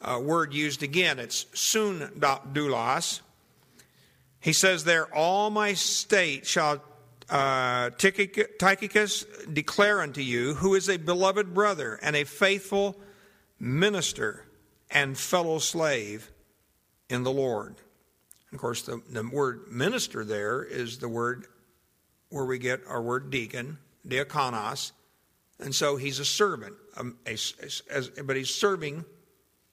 uh, 0.00 0.20
word 0.22 0.52
used 0.52 0.82
again. 0.82 1.18
It's 1.18 1.46
soon 1.54 2.00
doulos. 2.20 3.20
He 4.40 4.52
says 4.52 4.84
there, 4.84 5.06
All 5.14 5.50
my 5.50 5.72
state 5.72 6.46
shall 6.46 6.82
uh, 7.30 7.90
Tychicus 7.90 9.24
declare 9.50 10.02
unto 10.02 10.20
you, 10.20 10.54
who 10.54 10.74
is 10.74 10.88
a 10.88 10.98
beloved 10.98 11.54
brother 11.54 11.98
and 12.02 12.14
a 12.14 12.24
faithful 12.24 13.00
minister 13.58 14.44
and 14.90 15.16
fellow 15.16 15.58
slave 15.58 16.30
in 17.08 17.22
the 17.22 17.32
Lord. 17.32 17.76
Of 18.54 18.60
course, 18.60 18.82
the, 18.82 19.02
the 19.10 19.28
word 19.28 19.62
minister 19.68 20.24
there 20.24 20.62
is 20.62 20.98
the 20.98 21.08
word 21.08 21.46
where 22.28 22.44
we 22.44 22.58
get 22.58 22.80
our 22.88 23.02
word 23.02 23.30
deacon, 23.30 23.78
diakonos, 24.06 24.92
and 25.58 25.74
so 25.74 25.96
he's 25.96 26.20
a 26.20 26.24
servant, 26.24 26.74
um, 26.96 27.16
a, 27.26 27.36
a, 27.90 28.22
but 28.22 28.36
he's 28.36 28.54
serving 28.54 29.04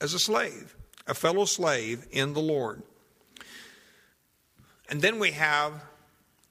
as 0.00 0.14
a 0.14 0.18
slave, 0.18 0.74
a 1.06 1.14
fellow 1.14 1.44
slave 1.44 2.06
in 2.10 2.34
the 2.34 2.40
Lord. 2.40 2.82
And 4.88 5.00
then 5.00 5.20
we 5.20 5.30
have 5.30 5.72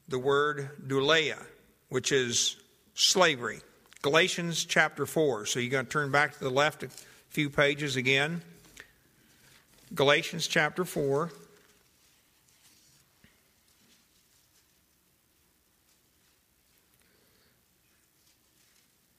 the 0.08 0.20
word 0.20 0.70
douleia, 0.88 1.38
which 1.90 2.14
is 2.14 2.56
slavery. 2.94 3.60
Galatians 4.02 4.64
chapter 4.64 5.06
4. 5.06 5.46
So 5.46 5.60
you're 5.60 5.70
going 5.70 5.86
to 5.86 5.92
turn 5.92 6.12
back 6.12 6.34
to 6.38 6.40
the 6.40 6.50
left 6.50 6.84
a 6.84 6.90
few 7.30 7.50
pages 7.50 7.98
again. 7.98 8.42
Galatians 9.94 10.48
chapter 10.48 10.86
4. 10.86 11.30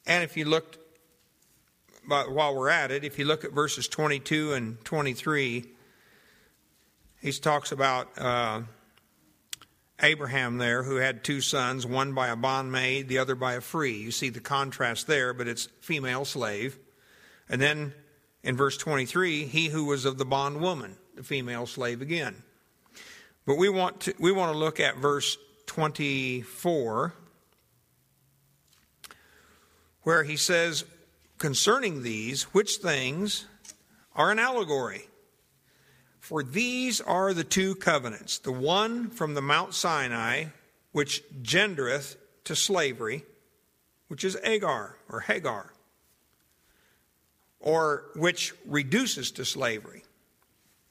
And 0.07 0.25
if 0.25 0.37
you 0.37 0.45
looked, 0.45 0.79
while 2.07 2.55
we're 2.55 2.69
at 2.69 2.91
it, 2.91 3.05
if 3.05 3.19
you 3.19 3.25
look 3.25 3.45
at 3.45 3.53
verses 3.53 3.89
22 3.89 4.53
and 4.53 4.85
23, 4.85 5.65
he 7.21 7.33
talks 7.33 7.71
about 7.71 8.09
uh, 8.19 8.63
Abraham 10.01 10.59
there, 10.59 10.83
who 10.83 10.97
had 10.97 11.23
two 11.23 11.41
sons, 11.41 11.87
one 11.87 12.13
by 12.13 12.29
a 12.29 12.37
bondmaid, 12.37 13.07
the 13.07 13.19
other 13.19 13.37
by 13.37 13.55
a 13.55 13.61
free. 13.61 13.97
You 13.97 14.11
see 14.11 14.29
the 14.29 14.41
contrast 14.41 15.07
there, 15.07 15.33
but 15.33 15.47
it's 15.47 15.69
female 15.81 16.25
slave. 16.25 16.79
And 17.49 17.61
then 17.61 17.95
in 18.43 18.57
verse 18.57 18.77
23, 18.77 19.45
he 19.45 19.69
who 19.69 19.85
was 19.85 20.05
of 20.05 20.19
the 20.19 20.25
bondwoman, 20.25 20.97
the 21.15 21.23
female 21.23 21.67
slave 21.67 22.03
again. 22.03 22.43
But 23.47 23.57
we 23.57 23.69
want 23.69 24.01
to, 24.01 24.15
we 24.19 24.33
want 24.33 24.53
to 24.53 24.59
look 24.59 24.81
at 24.81 24.97
verse 24.97 25.37
24, 25.67 27.15
where 30.03 30.25
he 30.25 30.37
says, 30.37 30.85
concerning 31.39 32.03
these, 32.03 32.45
which 32.55 32.77
things 32.77 33.47
are 34.15 34.31
an 34.31 34.39
allegory. 34.39 35.09
For 36.21 36.43
these 36.43 37.01
are 37.01 37.35
the 37.35 37.45
two 37.45 37.75
covenants 37.75 38.39
the 38.39 38.53
one 38.53 39.11
from 39.11 39.35
the 39.35 39.43
Mount 39.43 39.75
Sinai, 39.75 40.47
which 40.93 41.23
gendereth 41.43 42.17
to 42.45 42.55
slavery, 42.55 43.25
which 44.09 44.25
is 44.25 44.37
Agar 44.45 44.97
or 45.09 45.21
Hagar, 45.21 45.73
or 47.61 48.05
which 48.15 48.53
reduces 48.67 49.31
to 49.33 49.45
slavery. 49.45 50.05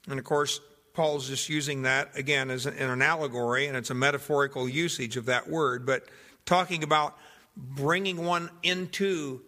And 0.10 0.20
of 0.20 0.25
course, 0.25 0.60
Paul's 0.94 1.30
just 1.30 1.48
using 1.48 1.84
that 1.84 2.18
again 2.18 2.50
as 2.50 2.65
an, 2.65 2.77
an 2.77 3.01
allegory, 3.01 3.68
and 3.68 3.77
it's 3.77 3.89
a 3.89 3.96
metaphorical 3.96 4.68
usage 4.68 5.15
of 5.15 5.27
that 5.27 5.50
word, 5.50 5.86
but 5.86 6.03
talking 6.46 6.84
about 6.84 7.18
bringing 7.55 8.25
one 8.25 8.50
into 8.63 9.41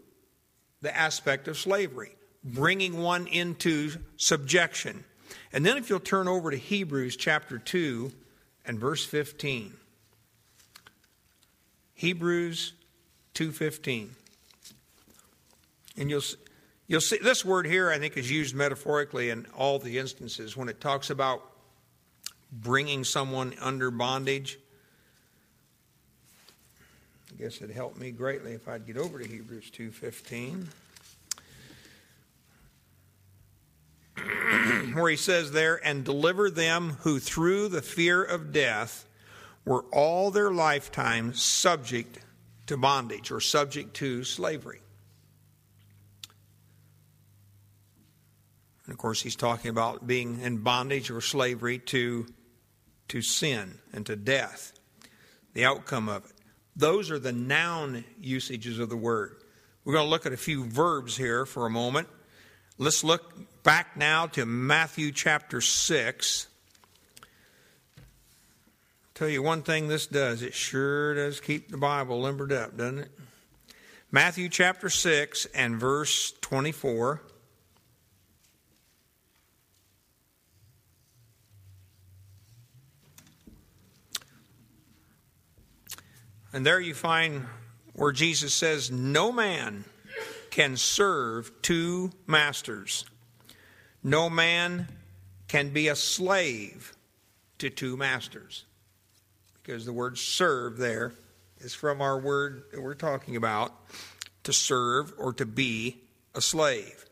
the 0.81 0.95
aspect 0.95 1.47
of 1.47 1.57
slavery, 1.57 2.15
bringing 2.43 3.01
one 3.01 3.27
into 3.27 3.91
subjection. 4.17 5.03
And 5.51 5.65
then 5.65 5.77
if 5.77 5.89
you'll 5.89 5.99
turn 5.99 6.27
over 6.27 6.51
to 6.51 6.57
Hebrews 6.57 7.15
chapter 7.15 7.57
2 7.57 8.11
and 8.65 8.79
verse 8.79 9.05
15. 9.05 9.73
Hebrews 11.93 12.73
2:15. 13.33 14.09
And 15.95 16.09
you'll 16.09 16.23
You'll 16.87 17.01
see 17.01 17.17
this 17.17 17.45
word 17.45 17.65
here, 17.65 17.89
I 17.89 17.97
think, 17.97 18.17
is 18.17 18.29
used 18.29 18.53
metaphorically 18.53 19.29
in 19.29 19.47
all 19.57 19.79
the 19.79 19.97
instances 19.97 20.57
when 20.57 20.67
it 20.67 20.81
talks 20.81 21.09
about 21.09 21.41
bringing 22.51 23.03
someone 23.03 23.55
under 23.61 23.89
bondage. 23.89 24.59
Guess 27.43 27.57
it'd 27.57 27.75
help 27.75 27.97
me 27.97 28.11
greatly 28.11 28.53
if 28.53 28.69
I'd 28.69 28.87
get 28.87 28.95
over 28.95 29.19
to 29.19 29.27
Hebrews 29.27 29.69
2:15. 29.71 30.67
where 34.93 35.09
he 35.09 35.17
says 35.17 35.51
there, 35.51 35.85
and 35.85 36.05
deliver 36.05 36.49
them 36.49 36.91
who 37.01 37.19
through 37.19 37.67
the 37.67 37.81
fear 37.81 38.23
of 38.23 38.53
death 38.53 39.05
were 39.65 39.83
all 39.91 40.31
their 40.31 40.51
lifetime 40.51 41.33
subject 41.33 42.19
to 42.67 42.77
bondage 42.77 43.29
or 43.29 43.41
subject 43.41 43.93
to 43.95 44.23
slavery. 44.23 44.79
And 48.85 48.93
of 48.93 48.97
course, 48.97 49.21
he's 49.21 49.35
talking 49.35 49.69
about 49.69 50.07
being 50.07 50.39
in 50.39 50.59
bondage 50.59 51.11
or 51.11 51.19
slavery 51.19 51.79
to, 51.79 52.25
to 53.09 53.21
sin 53.21 53.79
and 53.91 54.05
to 54.05 54.15
death, 54.15 54.71
the 55.53 55.65
outcome 55.65 56.07
of 56.07 56.23
it. 56.23 56.32
Those 56.75 57.11
are 57.11 57.19
the 57.19 57.31
noun 57.31 58.03
usages 58.19 58.79
of 58.79 58.89
the 58.89 58.97
word. 58.97 59.37
We're 59.85 59.93
going 59.93 60.05
to 60.05 60.09
look 60.09 60.25
at 60.25 60.33
a 60.33 60.37
few 60.37 60.65
verbs 60.65 61.15
here 61.17 61.45
for 61.45 61.65
a 61.65 61.69
moment. 61.69 62.07
Let's 62.77 63.03
look 63.03 63.63
back 63.63 63.95
now 63.95 64.27
to 64.27 64.45
Matthew 64.45 65.11
chapter 65.11 65.61
6. 65.61 66.47
tell 69.13 69.29
you 69.29 69.43
one 69.43 69.61
thing 69.61 69.87
this 69.87 70.07
does 70.07 70.41
it 70.41 70.55
sure 70.55 71.13
does 71.13 71.39
keep 71.39 71.69
the 71.69 71.77
Bible 71.77 72.21
limbered 72.21 72.51
up, 72.51 72.75
doesn't 72.75 72.99
it? 72.99 73.11
Matthew 74.11 74.49
chapter 74.49 74.89
6 74.89 75.45
and 75.53 75.79
verse 75.79 76.33
24. 76.41 77.21
And 86.53 86.63
there 86.63 86.79
you 86.79 86.93
find 86.93 87.47
where 87.93 88.11
Jesus 88.11 88.53
says, 88.53 88.91
No 88.91 89.31
man 89.31 89.85
can 90.51 90.77
serve 90.77 91.51
two 91.63 92.11
masters. 92.27 93.05
No 94.03 94.29
man 94.29 94.87
can 95.47 95.69
be 95.69 95.87
a 95.87 95.95
slave 95.95 96.93
to 97.57 97.71
two 97.71 97.97
masters. 97.97 98.65
Because 99.61 99.85
the 99.85 99.93
word 99.93 100.17
serve 100.17 100.77
there 100.77 101.13
is 101.57 101.73
from 101.73 102.01
our 102.01 102.19
word 102.19 102.65
that 102.71 102.81
we're 102.81 102.93
talking 102.93 103.35
about 103.35 103.73
to 104.43 104.53
serve 104.53 105.11
or 105.17 105.33
to 105.33 105.45
be 105.45 105.97
a 106.35 106.41
slave. 106.41 107.05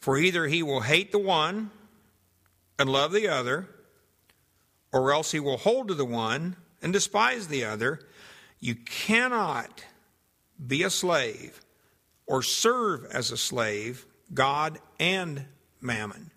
For 0.00 0.18
either 0.18 0.46
he 0.46 0.62
will 0.62 0.80
hate 0.80 1.12
the 1.12 1.18
one 1.18 1.70
and 2.78 2.90
love 2.90 3.12
the 3.12 3.28
other, 3.28 3.68
or 4.92 5.12
else 5.12 5.32
he 5.32 5.40
will 5.40 5.58
hold 5.58 5.88
to 5.88 5.94
the 5.94 6.04
one 6.04 6.56
and 6.82 6.92
despise 6.92 7.48
the 7.48 7.64
other. 7.64 8.00
You 8.60 8.74
cannot 8.74 9.84
be 10.64 10.82
a 10.82 10.90
slave 10.90 11.60
or 12.26 12.42
serve 12.42 13.06
as 13.12 13.30
a 13.30 13.36
slave 13.36 14.06
God 14.32 14.78
and 14.98 15.44
mammon. 15.80 16.30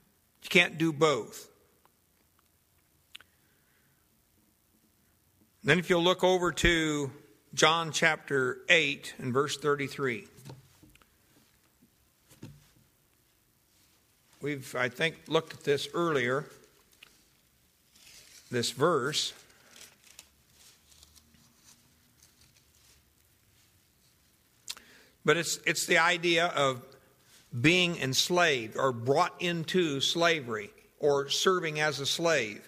You 0.44 0.50
can't 0.50 0.78
do 0.78 0.94
both. 0.94 1.50
Then, 5.64 5.80
if 5.80 5.90
you'll 5.90 6.04
look 6.04 6.24
over 6.24 6.52
to 6.52 7.12
John 7.54 7.92
chapter 7.92 8.60
8 8.70 9.16
and 9.18 9.34
verse 9.34 9.58
33. 9.58 10.28
We've, 14.42 14.74
I 14.76 14.88
think, 14.88 15.16
looked 15.28 15.54
at 15.54 15.64
this 15.64 15.90
earlier, 15.94 16.46
this 18.52 18.72
verse. 18.72 19.34
But 25.30 25.38
it's, 25.38 25.60
it's 25.64 25.86
the 25.86 26.00
idea 26.00 26.48
of 26.48 26.82
being 27.62 27.98
enslaved 27.98 28.76
or 28.76 28.92
brought 28.92 29.40
into 29.40 30.02
slavery 30.02 30.72
or 30.98 31.30
serving 31.30 31.80
as 31.80 32.00
a 32.00 32.08
slave. 32.08 32.68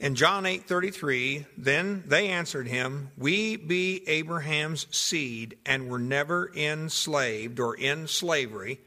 In 0.00 0.14
John 0.14 0.44
8:33, 0.44 1.44
then 1.58 2.02
they 2.06 2.28
answered 2.28 2.66
him, 2.66 3.10
"We 3.18 3.56
be 3.56 4.08
Abraham's 4.08 4.86
seed 4.90 5.58
and 5.66 5.90
were 5.90 5.98
never 5.98 6.50
enslaved 6.56 7.60
or 7.60 7.76
in 7.76 8.08
slavery 8.08 8.80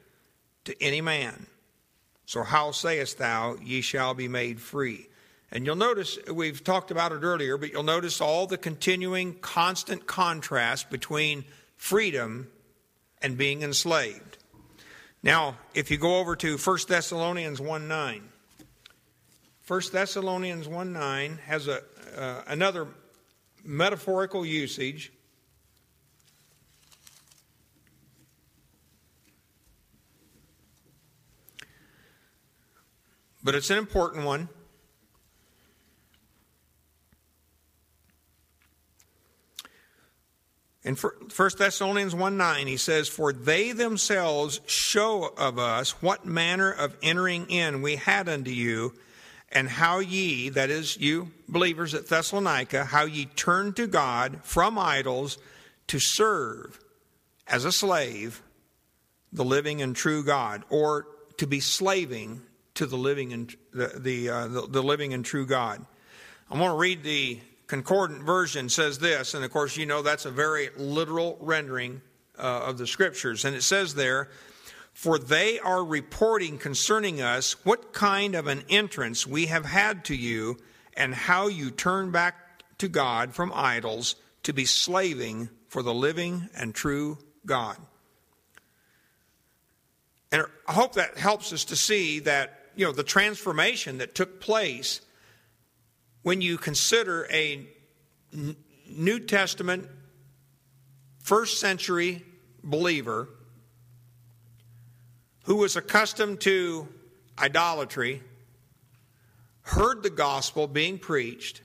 to 0.66 0.76
any 0.82 1.00
man. 1.00 1.46
So 2.26 2.42
how 2.42 2.72
sayest 2.72 3.20
thou, 3.20 3.58
ye 3.64 3.82
shall 3.82 4.16
be 4.16 4.28
made 4.28 4.60
free?" 4.60 5.10
And 5.52 5.64
you'll 5.64 5.76
notice 5.76 6.18
we've 6.26 6.64
talked 6.64 6.90
about 6.90 7.12
it 7.12 7.22
earlier, 7.22 7.56
but 7.56 7.72
you'll 7.72 7.84
notice 7.84 8.20
all 8.20 8.48
the 8.48 8.58
continuing 8.58 9.38
constant 9.42 10.08
contrast 10.08 10.90
between 10.90 11.46
freedom 11.78 12.50
and 13.22 13.38
being 13.38 13.62
enslaved. 13.62 14.38
Now, 15.22 15.58
if 15.74 15.92
you 15.92 15.98
go 15.98 16.20
over 16.20 16.36
to 16.38 16.58
1 16.58 16.78
Thessalonians 16.88 17.60
1 17.60 17.88
9, 17.88 18.30
1 19.68 19.82
Thessalonians 19.92 20.68
1 20.68 20.94
9 20.94 21.40
has 21.46 21.68
a, 21.68 21.82
uh, 22.18 22.44
another 22.48 22.88
metaphorical 23.64 24.46
usage. 24.46 25.12
But 33.44 33.56
it's 33.56 33.70
an 33.70 33.78
important 33.78 34.26
one. 34.26 34.50
In 40.90 40.96
1 40.96 41.52
Thessalonians 41.56 42.16
1 42.16 42.36
9, 42.36 42.66
he 42.66 42.76
says, 42.76 43.08
For 43.08 43.32
they 43.32 43.74
themselves 43.74 44.60
show 44.66 45.32
of 45.38 45.60
us 45.60 45.92
what 46.02 46.26
manner 46.26 46.72
of 46.72 46.98
entering 47.04 47.48
in 47.48 47.84
we 47.84 47.98
had 47.98 48.28
unto 48.28 48.50
you, 48.50 48.96
and 49.52 49.70
how 49.70 50.00
ye, 50.00 50.50
that 50.50 50.72
is, 50.72 50.98
you 50.98 51.30
believers 51.48 51.94
at 51.94 52.08
Thessalonica, 52.08 52.86
how 52.86 53.04
ye 53.04 53.26
turned 53.26 53.76
to 53.76 53.86
God 53.86 54.40
from 54.42 54.80
idols 54.80 55.38
to 55.90 56.00
serve 56.00 56.80
as 57.48 57.66
a 57.66 57.72
slave 57.72 58.42
the 59.32 59.46
living 59.46 59.84
and 59.84 59.96
true 59.96 60.24
God, 60.24 60.64
or 60.72 61.06
to 61.38 61.46
be 61.46 61.60
slaving 61.60 62.42
to 62.74 62.88
the 62.88 62.98
living 62.98 63.32
and 63.32 63.56
the 63.74 63.92
the, 63.96 64.30
uh, 64.30 64.48
the, 64.48 64.62
the 64.68 64.82
living 64.82 65.14
and 65.14 65.24
true 65.24 65.46
God. 65.46 65.86
I 66.50 66.58
want 66.58 66.74
to 66.74 66.78
read 66.80 67.04
the 67.04 67.40
concordant 67.70 68.24
version 68.24 68.68
says 68.68 68.98
this, 68.98 69.36
and 69.36 69.46
of 69.46 69.52
course, 69.52 69.78
you 69.78 69.86
know 69.86 70.02
that's 70.02 70.26
a 70.26 70.32
very 70.32 70.70
literal 70.76 71.38
rendering 71.40 72.02
uh, 72.38 72.64
of 72.66 72.78
the 72.78 72.88
scriptures. 72.88 73.46
And 73.46 73.56
it 73.56 73.62
says 73.62 73.94
there, 73.94 74.30
For 74.92 75.20
they 75.20 75.60
are 75.60 75.86
reporting 75.86 76.58
concerning 76.58 77.22
us 77.22 77.64
what 77.64 77.94
kind 77.94 78.34
of 78.36 78.48
an 78.48 78.64
entrance 78.70 79.26
we 79.26 79.46
have 79.46 79.66
had 79.66 80.04
to 80.06 80.16
you, 80.16 80.58
and 80.96 81.14
how 81.14 81.48
you 81.48 81.70
turn 81.70 82.12
back 82.12 82.36
to 82.80 82.90
God 82.90 83.34
from 83.34 83.54
idols 83.54 84.16
to 84.44 84.52
be 84.52 84.66
slaving 84.66 85.50
for 85.68 85.84
the 85.84 85.94
living 85.94 86.50
and 86.56 86.74
true 86.74 87.20
God. 87.46 87.78
And 90.32 90.44
I 90.68 90.74
hope 90.74 90.94
that 90.94 91.18
helps 91.18 91.54
us 91.54 91.66
to 91.66 91.76
see 91.76 92.20
that, 92.22 92.66
you 92.76 92.86
know, 92.86 92.92
the 92.92 93.04
transformation 93.04 94.00
that 94.00 94.16
took 94.16 94.42
place 94.42 95.02
when 96.22 96.42
you 96.42 96.58
consider 96.58 97.28
a 97.32 97.68
New 98.88 99.20
Testament, 99.20 99.88
first 101.20 101.60
century 101.60 102.24
believer 102.64 103.30
who 105.44 105.56
was 105.56 105.76
accustomed 105.76 106.42
to 106.42 106.88
idolatry, 107.38 108.22
heard 109.62 110.04
the 110.04 110.10
gospel 110.10 110.68
being 110.68 111.00
preached, 111.00 111.62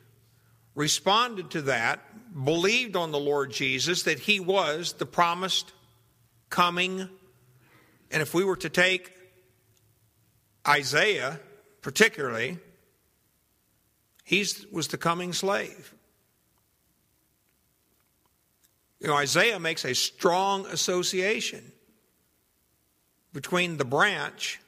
responded 0.75 1.51
to 1.51 1.63
that, 1.63 2.01
believed 2.45 2.97
on 2.97 3.13
the 3.13 3.19
Lord 3.19 3.51
Jesus, 3.51 4.05
that 4.05 4.21
he 4.21 4.41
was 4.41 4.95
the 4.95 5.07
promised 5.07 5.73
coming. 6.51 7.09
And 8.11 8.23
if 8.23 8.35
we 8.35 8.45
were 8.45 8.57
to 8.57 8.69
take 8.69 9.13
Isaiah, 10.67 11.41
particularly, 11.83 12.59
he 14.25 14.45
was 14.73 14.89
the 14.89 14.97
coming 14.97 15.33
slave. 15.33 15.95
You 19.01 19.09
know, 19.09 19.17
Isaiah 19.17 19.61
makes 19.61 19.85
a 19.85 19.95
strong 19.95 20.65
association 20.67 21.73
between 23.35 23.77
the 23.77 23.85
branch, 23.85 24.61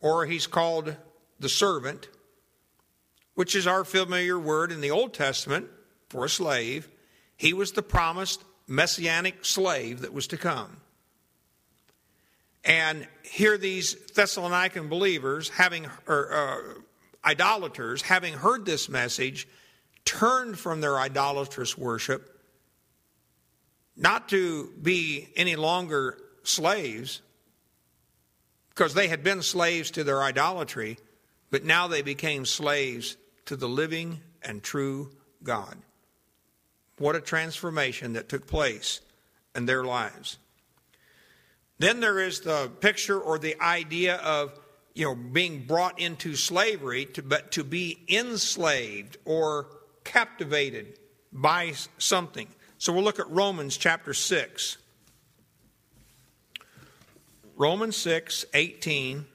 or 0.00 0.26
he's 0.26 0.46
called 0.46 0.94
the 1.40 1.48
servant, 1.48 2.08
which 3.34 3.56
is 3.56 3.66
our 3.66 3.84
familiar 3.84 4.38
word 4.38 4.72
in 4.72 4.82
the 4.82 4.90
Old 4.90 5.14
Testament 5.14 5.68
for 6.10 6.26
a 6.26 6.28
slave. 6.28 6.88
He 7.36 7.54
was 7.54 7.72
the 7.72 7.82
promised 7.82 8.44
messianic 8.66 9.44
slave 9.44 10.00
that 10.00 10.12
was 10.12 10.26
to 10.26 10.36
come. 10.36 10.78
And 12.62 13.06
here 13.22 13.56
these 13.56 13.94
Thessalonican 13.94 14.90
believers, 14.90 15.50
having 15.50 15.86
or, 16.06 16.32
uh, 16.32 16.80
idolaters, 17.26 18.02
having 18.02 18.34
heard 18.34 18.64
this 18.64 18.88
message, 18.88 19.48
turned 20.04 20.58
from 20.58 20.80
their 20.80 20.98
idolatrous 20.98 21.76
worship, 21.76 22.40
not 23.96 24.28
to 24.28 24.72
be 24.80 25.28
any 25.36 25.56
longer 25.56 26.18
slaves, 26.44 27.20
because 28.70 28.94
they 28.94 29.08
had 29.08 29.24
been 29.24 29.42
slaves 29.42 29.90
to 29.90 30.04
their 30.04 30.22
idolatry, 30.22 30.98
but 31.50 31.64
now 31.64 31.88
they 31.88 32.02
became 32.02 32.44
slaves 32.44 33.16
to 33.46 33.56
the 33.56 33.68
living 33.68 34.20
and 34.42 34.62
true 34.62 35.10
God. 35.42 35.76
What 36.98 37.16
a 37.16 37.20
transformation 37.20 38.12
that 38.14 38.28
took 38.28 38.46
place 38.46 39.00
in 39.54 39.66
their 39.66 39.84
lives. 39.84 40.38
Then 41.78 42.00
there 42.00 42.18
is 42.18 42.40
the 42.40 42.70
picture 42.80 43.18
or 43.18 43.38
the 43.38 43.60
idea 43.60 44.16
of 44.16 44.58
you 44.96 45.04
know, 45.04 45.14
being 45.14 45.66
brought 45.66 46.00
into 46.00 46.34
slavery, 46.34 47.04
to, 47.04 47.22
but 47.22 47.52
to 47.52 47.62
be 47.62 48.02
enslaved 48.08 49.18
or 49.26 49.66
captivated 50.04 50.98
by 51.30 51.74
something. 51.98 52.48
So 52.78 52.94
we'll 52.94 53.04
look 53.04 53.20
at 53.20 53.28
Romans 53.28 53.76
chapter 53.76 54.14
6. 54.14 54.78
Romans 57.56 57.94
6, 57.98 58.46
18. 58.54 59.26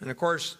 and 0.00 0.10
of 0.10 0.16
course, 0.18 0.58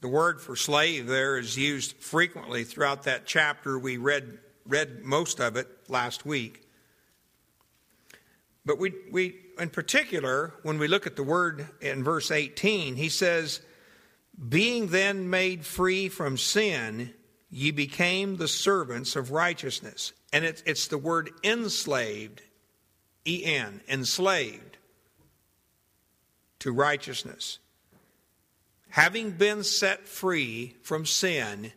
the 0.00 0.08
word 0.08 0.40
for 0.40 0.56
slave 0.56 1.06
there 1.06 1.36
is 1.36 1.58
used 1.58 1.94
frequently 1.96 2.64
throughout 2.64 3.02
that 3.02 3.26
chapter. 3.26 3.78
We 3.78 3.98
read, 3.98 4.38
read 4.66 5.04
most 5.04 5.40
of 5.40 5.56
it 5.56 5.68
last 5.88 6.24
week. 6.24 6.62
But 8.64 8.78
we, 8.78 8.94
we 9.12 9.45
in 9.58 9.70
particular, 9.70 10.54
when 10.62 10.78
we 10.78 10.88
look 10.88 11.06
at 11.06 11.16
the 11.16 11.22
word 11.22 11.68
in 11.80 12.04
verse 12.04 12.30
18, 12.30 12.96
he 12.96 13.08
says, 13.08 13.60
Being 14.48 14.88
then 14.88 15.30
made 15.30 15.64
free 15.64 16.08
from 16.08 16.36
sin, 16.36 17.14
ye 17.50 17.70
became 17.70 18.36
the 18.36 18.48
servants 18.48 19.16
of 19.16 19.30
righteousness. 19.30 20.12
And 20.32 20.44
it, 20.44 20.62
it's 20.66 20.88
the 20.88 20.98
word 20.98 21.30
enslaved 21.42 22.42
E 23.26 23.44
N, 23.44 23.80
enslaved 23.88 24.76
to 26.60 26.72
righteousness. 26.72 27.58
Having 28.90 29.32
been 29.32 29.64
set 29.64 30.06
free 30.06 30.76
from 30.82 31.04
sin, 31.06 31.72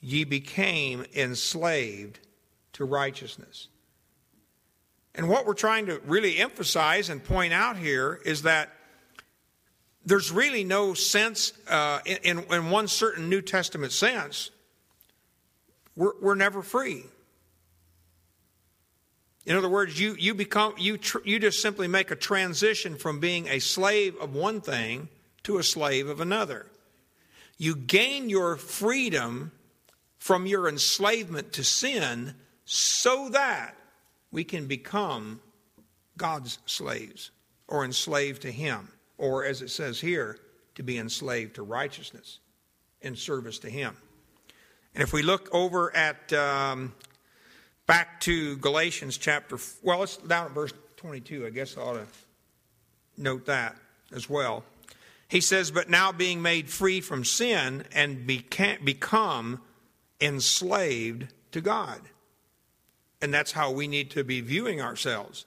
ye 0.00 0.24
became 0.24 1.04
enslaved 1.14 2.18
to 2.72 2.84
righteousness. 2.84 3.68
And 5.14 5.28
what 5.28 5.46
we're 5.46 5.54
trying 5.54 5.86
to 5.86 6.00
really 6.06 6.38
emphasize 6.38 7.08
and 7.08 7.22
point 7.22 7.52
out 7.52 7.76
here 7.76 8.20
is 8.24 8.42
that 8.42 8.70
there's 10.04 10.32
really 10.32 10.64
no 10.64 10.94
sense, 10.94 11.52
uh, 11.68 12.00
in, 12.04 12.40
in 12.40 12.70
one 12.70 12.88
certain 12.88 13.28
New 13.28 13.42
Testament 13.42 13.92
sense, 13.92 14.50
we're, 15.94 16.12
we're 16.20 16.34
never 16.34 16.62
free. 16.62 17.04
In 19.44 19.56
other 19.56 19.68
words, 19.68 19.98
you, 20.00 20.14
you 20.18 20.34
become 20.34 20.74
you 20.78 20.96
tr- 20.98 21.18
you 21.24 21.38
just 21.40 21.60
simply 21.60 21.88
make 21.88 22.10
a 22.10 22.16
transition 22.16 22.96
from 22.96 23.18
being 23.18 23.48
a 23.48 23.58
slave 23.58 24.16
of 24.20 24.34
one 24.34 24.60
thing 24.60 25.08
to 25.42 25.58
a 25.58 25.64
slave 25.64 26.08
of 26.08 26.20
another. 26.20 26.66
You 27.58 27.74
gain 27.74 28.30
your 28.30 28.56
freedom 28.56 29.50
from 30.18 30.46
your 30.46 30.68
enslavement 30.68 31.52
to 31.54 31.64
sin 31.64 32.34
so 32.64 33.28
that 33.30 33.76
we 34.32 34.42
can 34.42 34.66
become 34.66 35.40
God's 36.16 36.58
slaves 36.66 37.30
or 37.68 37.84
enslaved 37.84 38.42
to 38.42 38.50
Him, 38.50 38.88
or 39.18 39.44
as 39.44 39.62
it 39.62 39.70
says 39.70 40.00
here, 40.00 40.38
to 40.74 40.82
be 40.82 40.98
enslaved 40.98 41.54
to 41.56 41.62
righteousness 41.62 42.40
in 43.02 43.14
service 43.14 43.58
to 43.60 43.70
Him. 43.70 43.96
And 44.94 45.02
if 45.02 45.12
we 45.12 45.22
look 45.22 45.48
over 45.54 45.94
at 45.94 46.32
um, 46.32 46.94
back 47.86 48.20
to 48.22 48.56
Galatians 48.56 49.16
chapter, 49.18 49.58
well, 49.82 50.02
it's 50.02 50.16
down 50.16 50.46
at 50.46 50.52
verse 50.52 50.72
22. 50.96 51.46
I 51.46 51.50
guess 51.50 51.76
I 51.76 51.80
ought 51.82 51.94
to 51.94 52.06
note 53.16 53.46
that 53.46 53.76
as 54.12 54.28
well. 54.28 54.64
He 55.28 55.40
says, 55.40 55.70
But 55.70 55.88
now 55.88 56.12
being 56.12 56.42
made 56.42 56.68
free 56.68 57.00
from 57.00 57.24
sin 57.24 57.84
and 57.94 58.26
become 58.26 59.60
enslaved 60.20 61.28
to 61.52 61.60
God. 61.60 62.00
And 63.22 63.32
that's 63.32 63.52
how 63.52 63.70
we 63.70 63.86
need 63.86 64.10
to 64.10 64.24
be 64.24 64.40
viewing 64.40 64.82
ourselves. 64.82 65.46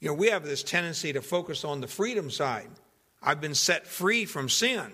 You 0.00 0.08
know, 0.08 0.14
we 0.14 0.30
have 0.30 0.44
this 0.44 0.62
tendency 0.62 1.12
to 1.12 1.20
focus 1.20 1.64
on 1.64 1.80
the 1.80 1.86
freedom 1.86 2.30
side. 2.30 2.70
I've 3.22 3.40
been 3.40 3.54
set 3.54 3.86
free 3.86 4.24
from 4.24 4.48
sin. 4.48 4.90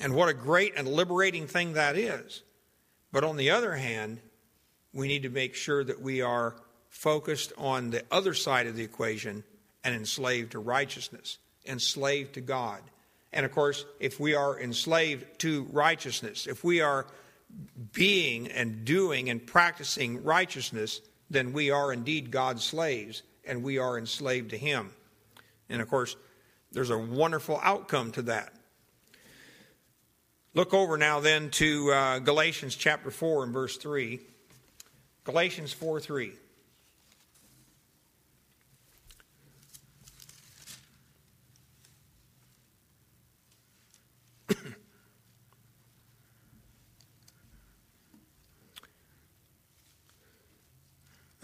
And 0.00 0.14
what 0.14 0.28
a 0.28 0.34
great 0.34 0.74
and 0.76 0.86
liberating 0.86 1.46
thing 1.46 1.72
that 1.72 1.96
is. 1.96 2.42
But 3.12 3.24
on 3.24 3.36
the 3.36 3.50
other 3.50 3.74
hand, 3.74 4.20
we 4.92 5.08
need 5.08 5.22
to 5.24 5.30
make 5.30 5.54
sure 5.54 5.82
that 5.82 6.00
we 6.00 6.22
are 6.22 6.54
focused 6.88 7.52
on 7.58 7.90
the 7.90 8.04
other 8.10 8.34
side 8.34 8.66
of 8.66 8.76
the 8.76 8.84
equation 8.84 9.42
and 9.82 9.94
enslaved 9.94 10.52
to 10.52 10.60
righteousness, 10.60 11.38
enslaved 11.66 12.34
to 12.34 12.40
God. 12.40 12.80
And 13.32 13.44
of 13.44 13.52
course, 13.52 13.84
if 13.98 14.20
we 14.20 14.34
are 14.34 14.60
enslaved 14.60 15.40
to 15.40 15.64
righteousness, 15.72 16.46
if 16.46 16.62
we 16.62 16.80
are 16.80 17.06
being 17.92 18.48
and 18.48 18.84
doing 18.84 19.30
and 19.30 19.46
practicing 19.46 20.24
righteousness, 20.24 21.00
then 21.30 21.52
we 21.52 21.70
are 21.70 21.92
indeed 21.92 22.30
God's 22.30 22.64
slaves 22.64 23.22
and 23.44 23.62
we 23.62 23.78
are 23.78 23.98
enslaved 23.98 24.50
to 24.50 24.58
Him. 24.58 24.90
And 25.68 25.80
of 25.80 25.88
course, 25.88 26.16
there's 26.72 26.90
a 26.90 26.98
wonderful 26.98 27.60
outcome 27.62 28.12
to 28.12 28.22
that. 28.22 28.52
Look 30.54 30.72
over 30.72 30.96
now 30.96 31.20
then 31.20 31.50
to 31.50 31.92
uh, 31.92 32.18
Galatians 32.20 32.76
chapter 32.76 33.10
4 33.10 33.44
and 33.44 33.52
verse 33.52 33.76
3. 33.76 34.20
Galatians 35.24 35.72
4 35.72 36.00
3. 36.00 36.32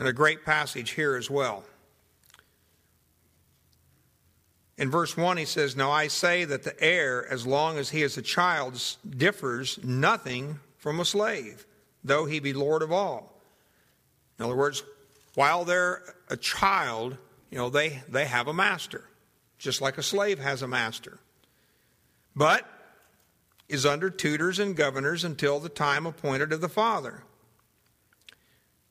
And 0.01 0.09
a 0.09 0.13
great 0.13 0.45
passage 0.45 0.91
here 0.91 1.15
as 1.15 1.31
well. 1.31 1.63
In 4.77 4.91
verse 4.91 5.17
1, 5.17 5.37
he 5.37 5.45
says, 5.45 5.77
Now 5.77 5.93
I 5.93 6.09
say 6.09 6.45
that 6.45 6.65
the 6.65 6.83
heir, 6.83 7.25
as 7.31 7.47
long 7.47 7.79
as 7.79 7.91
he 7.91 8.03
is 8.03 8.17
a 8.17 8.23
child, 8.23 8.83
differs 9.09 9.79
nothing 9.85 10.59
from 10.79 10.99
a 10.99 11.05
slave, 11.05 11.65
though 12.03 12.25
he 12.25 12.41
be 12.41 12.53
Lord 12.53 12.83
of 12.83 12.91
all 12.91 13.31
in 14.41 14.47
other 14.47 14.57
words, 14.57 14.83
while 15.35 15.67
they're 15.67 16.03
a 16.31 16.37
child, 16.37 17.19
you 17.51 17.59
know, 17.59 17.69
they, 17.69 18.03
they 18.09 18.25
have 18.25 18.49
a 18.49 18.55
master, 18.55 19.05
just 19.59 19.83
like 19.83 19.99
a 19.99 20.03
slave 20.03 20.39
has 20.39 20.63
a 20.63 20.67
master. 20.67 21.19
But 22.35 22.67
is 23.69 23.85
under 23.85 24.09
tutors 24.09 24.59
and 24.59 24.75
governors 24.75 25.25
until 25.25 25.61
the 25.61 25.69
time 25.69 26.07
appointed 26.07 26.55
of 26.55 26.63
the 26.63 26.71
Father. 26.71 27.23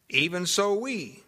Even 0.10 0.45
so, 0.45 0.74
we, 0.74 1.24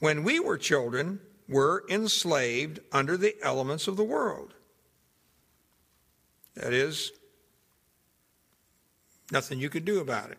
when 0.00 0.24
we 0.24 0.40
were 0.40 0.58
children, 0.58 1.20
were 1.48 1.84
enslaved 1.88 2.80
under 2.92 3.16
the 3.16 3.36
elements 3.42 3.86
of 3.86 3.96
the 3.96 4.04
world. 4.04 4.54
That 6.54 6.72
is, 6.72 7.12
nothing 9.30 9.60
you 9.60 9.68
could 9.68 9.84
do 9.84 10.00
about 10.00 10.30
it. 10.30 10.38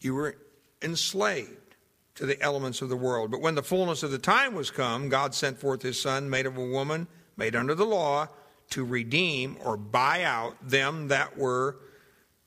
You 0.00 0.14
were 0.14 0.36
enslaved 0.82 1.76
to 2.16 2.26
the 2.26 2.40
elements 2.42 2.82
of 2.82 2.88
the 2.88 2.96
world. 2.96 3.30
But 3.30 3.40
when 3.40 3.54
the 3.54 3.62
fullness 3.62 4.02
of 4.02 4.10
the 4.10 4.18
time 4.18 4.54
was 4.54 4.70
come, 4.70 5.08
God 5.08 5.34
sent 5.34 5.58
forth 5.58 5.82
his 5.82 6.00
Son, 6.00 6.28
made 6.28 6.44
of 6.44 6.58
a 6.58 6.64
woman, 6.64 7.06
made 7.36 7.56
under 7.56 7.74
the 7.74 7.86
law, 7.86 8.28
to 8.70 8.84
redeem 8.84 9.56
or 9.64 9.76
buy 9.76 10.24
out 10.24 10.56
them 10.66 11.08
that 11.08 11.38
were 11.38 11.78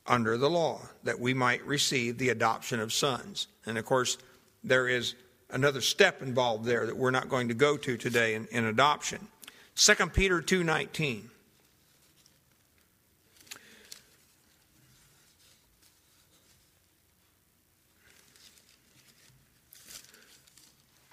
under 0.06 0.38
the 0.38 0.50
law, 0.50 0.82
that 1.04 1.20
we 1.20 1.34
might 1.34 1.66
receive 1.66 2.18
the 2.18 2.30
adoption 2.30 2.80
of 2.80 2.94
sons. 2.94 3.48
And 3.66 3.78
of 3.78 3.86
course, 3.86 4.18
there 4.66 4.88
is 4.88 5.16
another 5.50 5.80
step 5.80 6.22
involved 6.22 6.66
there 6.66 6.86
that 6.86 6.98
we're 6.98 7.12
not 7.12 7.30
going 7.30 7.48
to 7.48 7.54
go 7.54 7.78
to 7.78 7.96
today 7.98 8.34
in, 8.34 8.48
in 8.48 8.66
adoption. 8.66 9.28
2 9.76 9.94
Peter 10.08 10.42
2:19 10.42 11.30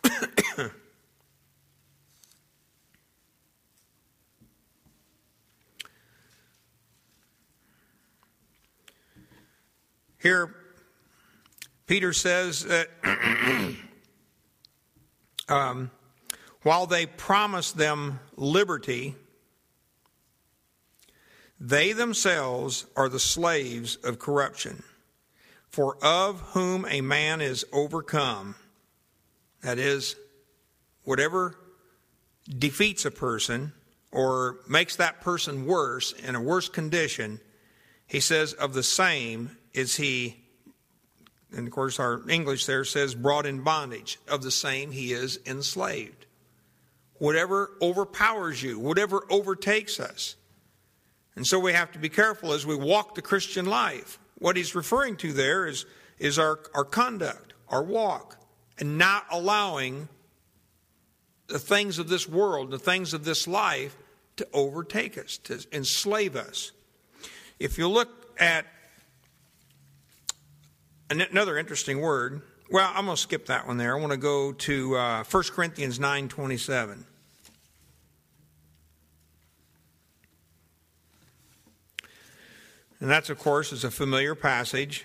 Here, 10.19 10.55
Peter 11.93 12.15
says 12.15 12.65
that 12.65 12.89
um, 15.51 15.91
while 16.63 16.87
they 16.87 17.05
promise 17.05 17.73
them 17.73 18.19
liberty, 18.35 19.15
they 21.61 21.93
themselves 21.93 22.87
are 22.97 23.11
the 23.11 23.21
slaves 23.21 23.97
of 23.97 24.19
corruption. 24.19 24.83
For 25.69 25.99
of 26.03 26.41
whom 26.55 26.87
a 26.89 27.03
man 27.03 27.43
is 27.43 27.67
overcome, 27.75 28.55
that 29.61 29.79
is, 29.79 30.17
whatever 31.05 31.59
defeats 32.49 33.05
a 33.05 33.11
person 33.11 33.75
or 34.11 34.61
makes 34.67 34.97
that 34.97 35.21
person 35.21 35.67
worse 35.67 36.13
in 36.13 36.37
a 36.37 36.41
worse 36.41 36.71
condition, 36.71 37.39
he 38.07 38.21
says, 38.21 38.55
of 38.55 38.73
the 38.73 38.83
same 38.83 39.59
is 39.75 39.97
he, 39.97 40.42
and 41.55 41.67
of 41.67 41.73
course 41.73 41.99
our 42.01 42.29
English 42.29 42.67
there 42.67 42.85
says 42.85 43.15
brought 43.15 43.47
in 43.47 43.63
bondage. 43.63 44.19
Of 44.29 44.43
the 44.43 44.51
same, 44.51 44.91
he 44.91 45.13
is 45.13 45.39
enslaved. 45.47 46.27
Whatever 47.15 47.71
overpowers 47.81 48.63
you, 48.63 48.79
whatever 48.79 49.25
overtakes 49.31 50.01
us. 50.01 50.37
And 51.37 51.47
so 51.47 51.59
we 51.59 51.73
have 51.73 51.93
to 51.93 51.99
be 51.99 52.09
careful 52.09 52.53
as 52.53 52.67
we 52.67 52.75
walk 52.75 53.15
the 53.15 53.23
Christian 53.23 53.67
life. 53.67 54.19
What 54.39 54.57
he's 54.57 54.75
referring 54.75 55.17
to 55.19 55.33
there 55.33 55.67
is, 55.67 55.87
is 56.19 56.39
our, 56.39 56.59
our 56.75 56.85
conduct, 56.85 57.55
our 57.69 57.83
walk, 57.83 58.39
and 58.79 58.99
not 58.99 59.25
allowing 59.31 60.09
the 61.47 61.59
things 61.59 61.99
of 61.99 62.09
this 62.09 62.29
world, 62.29 62.71
the 62.71 62.79
things 62.79 63.15
of 63.15 63.25
this 63.25 63.47
life, 63.47 63.97
to 64.37 64.47
overtake 64.53 65.17
us, 65.19 65.39
to 65.39 65.65
enslave 65.73 66.35
us. 66.37 66.73
If 67.59 67.79
you 67.79 67.89
look 67.89 68.09
at 68.39 68.67
Another 71.13 71.59
interesting 71.59 72.01
word. 72.01 72.41
Well, 72.71 72.91
I'm 72.95 73.05
going 73.05 73.17
to 73.17 73.21
skip 73.21 73.45
that 73.47 73.67
one 73.67 73.77
there. 73.77 73.95
I 73.95 74.01
want 74.01 74.13
to 74.13 74.17
go 74.17 74.53
to 74.53 74.97
uh, 74.97 75.25
1 75.25 75.43
Corinthians 75.53 75.99
9:27. 75.99 77.05
And 82.99 83.11
that's, 83.11 83.29
of 83.29 83.39
course, 83.39 83.73
is 83.73 83.85
a 83.85 83.91
familiar 83.91 84.35
passage. 84.35 85.05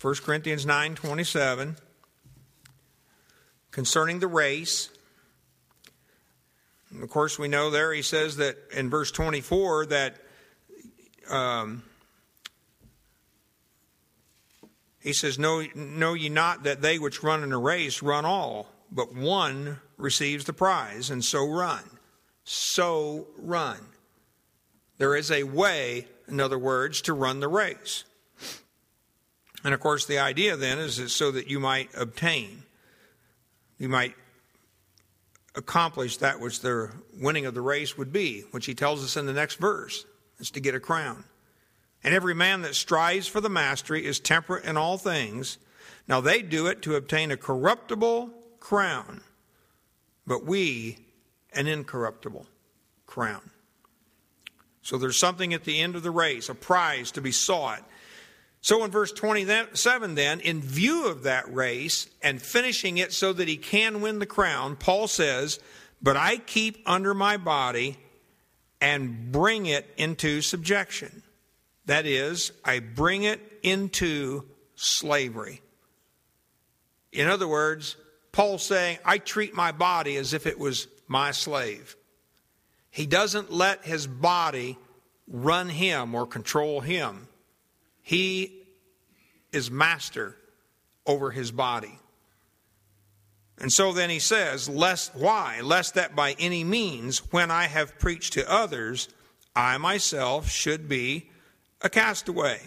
1 0.00 0.14
Corinthians 0.22 0.64
9 0.64 0.94
27, 0.94 1.76
concerning 3.72 4.20
the 4.20 4.28
race. 4.28 4.90
And 6.90 7.02
of 7.02 7.10
course, 7.10 7.36
we 7.36 7.48
know 7.48 7.70
there 7.70 7.92
he 7.92 8.02
says 8.02 8.36
that 8.36 8.56
in 8.72 8.90
verse 8.90 9.10
24 9.10 9.86
that 9.86 10.18
um, 11.28 11.82
he 15.06 15.12
says, 15.12 15.38
know, 15.38 15.62
know 15.76 16.14
ye 16.14 16.28
not 16.28 16.64
that 16.64 16.82
they 16.82 16.98
which 16.98 17.22
run 17.22 17.44
in 17.44 17.52
a 17.52 17.58
race 17.58 18.02
run 18.02 18.24
all, 18.24 18.66
but 18.90 19.14
one 19.14 19.78
receives 19.96 20.46
the 20.46 20.52
prize, 20.52 21.10
and 21.10 21.24
so 21.24 21.48
run. 21.48 21.84
So 22.42 23.28
run. 23.38 23.78
There 24.98 25.14
is 25.14 25.30
a 25.30 25.44
way, 25.44 26.08
in 26.26 26.40
other 26.40 26.58
words, 26.58 27.02
to 27.02 27.12
run 27.12 27.38
the 27.38 27.46
race. 27.46 28.02
And 29.62 29.72
of 29.72 29.78
course, 29.78 30.06
the 30.06 30.18
idea 30.18 30.56
then 30.56 30.80
is 30.80 31.12
so 31.12 31.30
that 31.30 31.46
you 31.46 31.60
might 31.60 31.88
obtain, 31.96 32.64
you 33.78 33.88
might 33.88 34.16
accomplish 35.54 36.16
that 36.16 36.40
which 36.40 36.62
the 36.62 36.90
winning 37.20 37.46
of 37.46 37.54
the 37.54 37.62
race 37.62 37.96
would 37.96 38.12
be, 38.12 38.40
which 38.50 38.66
he 38.66 38.74
tells 38.74 39.04
us 39.04 39.16
in 39.16 39.26
the 39.26 39.32
next 39.32 39.60
verse, 39.60 40.04
is 40.40 40.50
to 40.50 40.58
get 40.58 40.74
a 40.74 40.80
crown. 40.80 41.22
And 42.06 42.14
every 42.14 42.34
man 42.34 42.62
that 42.62 42.76
strives 42.76 43.26
for 43.26 43.40
the 43.40 43.48
mastery 43.48 44.06
is 44.06 44.20
temperate 44.20 44.64
in 44.64 44.76
all 44.76 44.96
things. 44.96 45.58
Now 46.06 46.20
they 46.20 46.40
do 46.40 46.68
it 46.68 46.80
to 46.82 46.94
obtain 46.94 47.32
a 47.32 47.36
corruptible 47.36 48.30
crown, 48.60 49.22
but 50.24 50.44
we 50.44 50.98
an 51.52 51.66
incorruptible 51.66 52.46
crown. 53.06 53.50
So 54.82 54.98
there's 54.98 55.16
something 55.16 55.52
at 55.52 55.64
the 55.64 55.80
end 55.80 55.96
of 55.96 56.04
the 56.04 56.12
race, 56.12 56.48
a 56.48 56.54
prize 56.54 57.10
to 57.10 57.20
be 57.20 57.32
sought. 57.32 57.82
So 58.60 58.84
in 58.84 58.92
verse 58.92 59.10
27, 59.10 60.14
then, 60.14 60.38
in 60.38 60.60
view 60.60 61.08
of 61.08 61.24
that 61.24 61.52
race 61.52 62.08
and 62.22 62.40
finishing 62.40 62.98
it 62.98 63.12
so 63.12 63.32
that 63.32 63.48
he 63.48 63.56
can 63.56 64.00
win 64.00 64.20
the 64.20 64.26
crown, 64.26 64.76
Paul 64.76 65.08
says, 65.08 65.58
But 66.00 66.16
I 66.16 66.36
keep 66.36 66.78
under 66.86 67.14
my 67.14 67.36
body 67.36 67.96
and 68.80 69.32
bring 69.32 69.66
it 69.66 69.92
into 69.96 70.40
subjection. 70.40 71.24
That 71.86 72.06
is, 72.06 72.52
I 72.64 72.80
bring 72.80 73.22
it 73.22 73.40
into 73.62 74.44
slavery. 74.74 75.62
In 77.12 77.28
other 77.28 77.48
words, 77.48 77.96
Paul's 78.32 78.64
saying, 78.64 78.98
I 79.04 79.18
treat 79.18 79.54
my 79.54 79.72
body 79.72 80.16
as 80.16 80.34
if 80.34 80.46
it 80.46 80.58
was 80.58 80.88
my 81.08 81.30
slave. 81.30 81.96
He 82.90 83.06
doesn't 83.06 83.52
let 83.52 83.84
his 83.84 84.06
body 84.06 84.78
run 85.28 85.68
him 85.68 86.14
or 86.14 86.26
control 86.26 86.80
him. 86.80 87.28
He 88.02 88.62
is 89.52 89.70
master 89.70 90.36
over 91.06 91.30
his 91.30 91.50
body. 91.50 91.98
And 93.58 93.72
so 93.72 93.92
then 93.92 94.10
he 94.10 94.18
says, 94.18 94.68
lest 94.68 95.14
why? 95.14 95.60
Lest 95.62 95.94
that 95.94 96.14
by 96.14 96.36
any 96.38 96.62
means, 96.62 97.18
when 97.32 97.50
I 97.50 97.64
have 97.64 97.98
preached 97.98 98.34
to 98.34 98.50
others, 98.50 99.08
I 99.54 99.78
myself 99.78 100.50
should 100.50 100.88
be 100.88 101.30
a 101.80 101.88
castaway. 101.88 102.60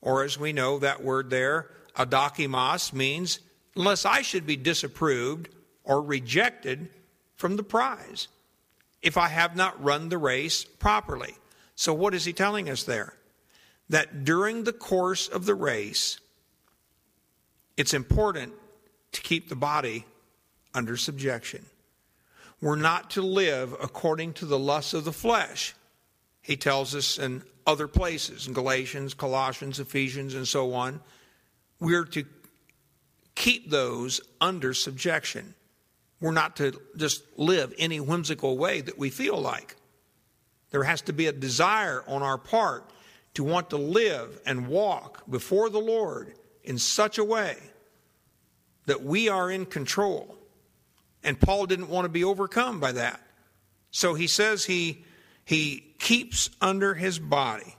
Or 0.00 0.22
as 0.22 0.38
we 0.38 0.52
know 0.52 0.78
that 0.78 1.02
word 1.02 1.30
there, 1.30 1.70
adokimos 1.96 2.92
means 2.92 3.40
unless 3.74 4.04
I 4.04 4.22
should 4.22 4.46
be 4.46 4.56
disapproved 4.56 5.48
or 5.82 6.02
rejected 6.02 6.90
from 7.36 7.56
the 7.56 7.62
prize 7.62 8.28
if 9.02 9.16
I 9.16 9.28
have 9.28 9.56
not 9.56 9.82
run 9.82 10.08
the 10.08 10.18
race 10.18 10.64
properly. 10.64 11.34
So, 11.74 11.92
what 11.92 12.14
is 12.14 12.24
he 12.24 12.32
telling 12.32 12.68
us 12.68 12.84
there? 12.84 13.14
That 13.90 14.24
during 14.24 14.64
the 14.64 14.72
course 14.72 15.28
of 15.28 15.44
the 15.44 15.54
race, 15.54 16.20
it's 17.76 17.92
important 17.92 18.52
to 19.12 19.20
keep 19.20 19.48
the 19.48 19.56
body 19.56 20.06
under 20.72 20.96
subjection. 20.96 21.66
We're 22.60 22.76
not 22.76 23.10
to 23.10 23.22
live 23.22 23.74
according 23.82 24.34
to 24.34 24.46
the 24.46 24.58
lusts 24.58 24.94
of 24.94 25.04
the 25.04 25.12
flesh. 25.12 25.74
He 26.40 26.56
tells 26.56 26.94
us 26.94 27.18
in 27.18 27.42
other 27.66 27.88
places, 27.88 28.46
in 28.46 28.52
Galatians, 28.52 29.14
Colossians, 29.14 29.80
Ephesians, 29.80 30.34
and 30.34 30.46
so 30.46 30.74
on. 30.74 31.00
We're 31.80 32.04
to 32.04 32.24
keep 33.34 33.70
those 33.70 34.20
under 34.40 34.74
subjection. 34.74 35.54
We're 36.20 36.32
not 36.32 36.56
to 36.56 36.80
just 36.96 37.22
live 37.36 37.74
any 37.78 38.00
whimsical 38.00 38.56
way 38.56 38.80
that 38.80 38.98
we 38.98 39.10
feel 39.10 39.40
like. 39.40 39.76
There 40.70 40.84
has 40.84 41.02
to 41.02 41.12
be 41.12 41.26
a 41.26 41.32
desire 41.32 42.04
on 42.06 42.22
our 42.22 42.38
part 42.38 42.90
to 43.34 43.44
want 43.44 43.70
to 43.70 43.76
live 43.76 44.40
and 44.46 44.68
walk 44.68 45.22
before 45.28 45.70
the 45.70 45.80
Lord 45.80 46.34
in 46.62 46.78
such 46.78 47.18
a 47.18 47.24
way 47.24 47.56
that 48.86 49.02
we 49.02 49.28
are 49.28 49.50
in 49.50 49.66
control. 49.66 50.36
And 51.22 51.40
Paul 51.40 51.66
didn't 51.66 51.88
want 51.88 52.04
to 52.04 52.10
be 52.10 52.24
overcome 52.24 52.80
by 52.80 52.92
that. 52.92 53.20
So 53.90 54.14
he 54.14 54.26
says 54.26 54.64
he, 54.64 55.04
he 55.44 55.94
keeps 55.98 56.50
under 56.60 56.94
his 56.94 57.18
body, 57.18 57.76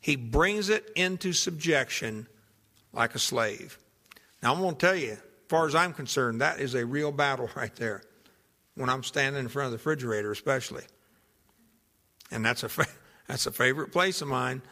he 0.00 0.16
brings 0.16 0.68
it 0.68 0.90
into 0.94 1.32
subjection 1.32 2.26
like 2.92 3.14
a 3.14 3.18
slave. 3.18 3.78
Now, 4.42 4.54
I'm 4.54 4.60
going 4.60 4.74
to 4.74 4.80
tell 4.80 4.94
you, 4.94 5.12
as 5.12 5.18
far 5.48 5.66
as 5.66 5.74
I'm 5.74 5.92
concerned, 5.92 6.40
that 6.40 6.60
is 6.60 6.74
a 6.74 6.86
real 6.86 7.12
battle 7.12 7.50
right 7.56 7.74
there 7.76 8.02
when 8.74 8.88
I'm 8.88 9.02
standing 9.02 9.40
in 9.40 9.48
front 9.48 9.66
of 9.66 9.72
the 9.72 9.78
refrigerator, 9.78 10.30
especially. 10.30 10.84
And 12.30 12.44
that's 12.44 12.62
a, 12.62 12.70
that's 13.26 13.46
a 13.46 13.52
favorite 13.52 13.92
place 13.92 14.22
of 14.22 14.28
mine. 14.28 14.62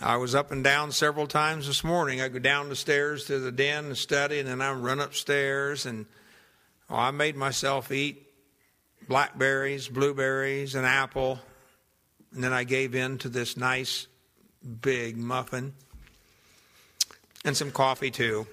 I 0.00 0.16
was 0.16 0.34
up 0.34 0.52
and 0.52 0.64
down 0.64 0.92
several 0.92 1.26
times 1.26 1.66
this 1.66 1.84
morning. 1.84 2.20
I 2.20 2.28
go 2.28 2.38
down 2.38 2.68
the 2.68 2.76
stairs 2.76 3.24
to 3.26 3.38
the 3.38 3.52
den 3.52 3.86
and 3.86 3.98
study, 3.98 4.38
and 4.38 4.48
then 4.48 4.62
I 4.62 4.72
run 4.72 5.00
upstairs, 5.00 5.84
and 5.84 6.06
oh, 6.88 6.96
I 6.96 7.10
made 7.10 7.36
myself 7.36 7.90
eat 7.90 8.29
blackberries, 9.10 9.88
blueberries, 9.88 10.76
an 10.76 10.84
apple, 10.84 11.40
and 12.32 12.44
then 12.44 12.52
I 12.52 12.62
gave 12.62 12.94
in 12.94 13.18
to 13.18 13.28
this 13.28 13.56
nice 13.56 14.06
big 14.80 15.16
muffin 15.16 15.74
and 17.44 17.56
some 17.56 17.72
coffee 17.72 18.12
too. 18.12 18.46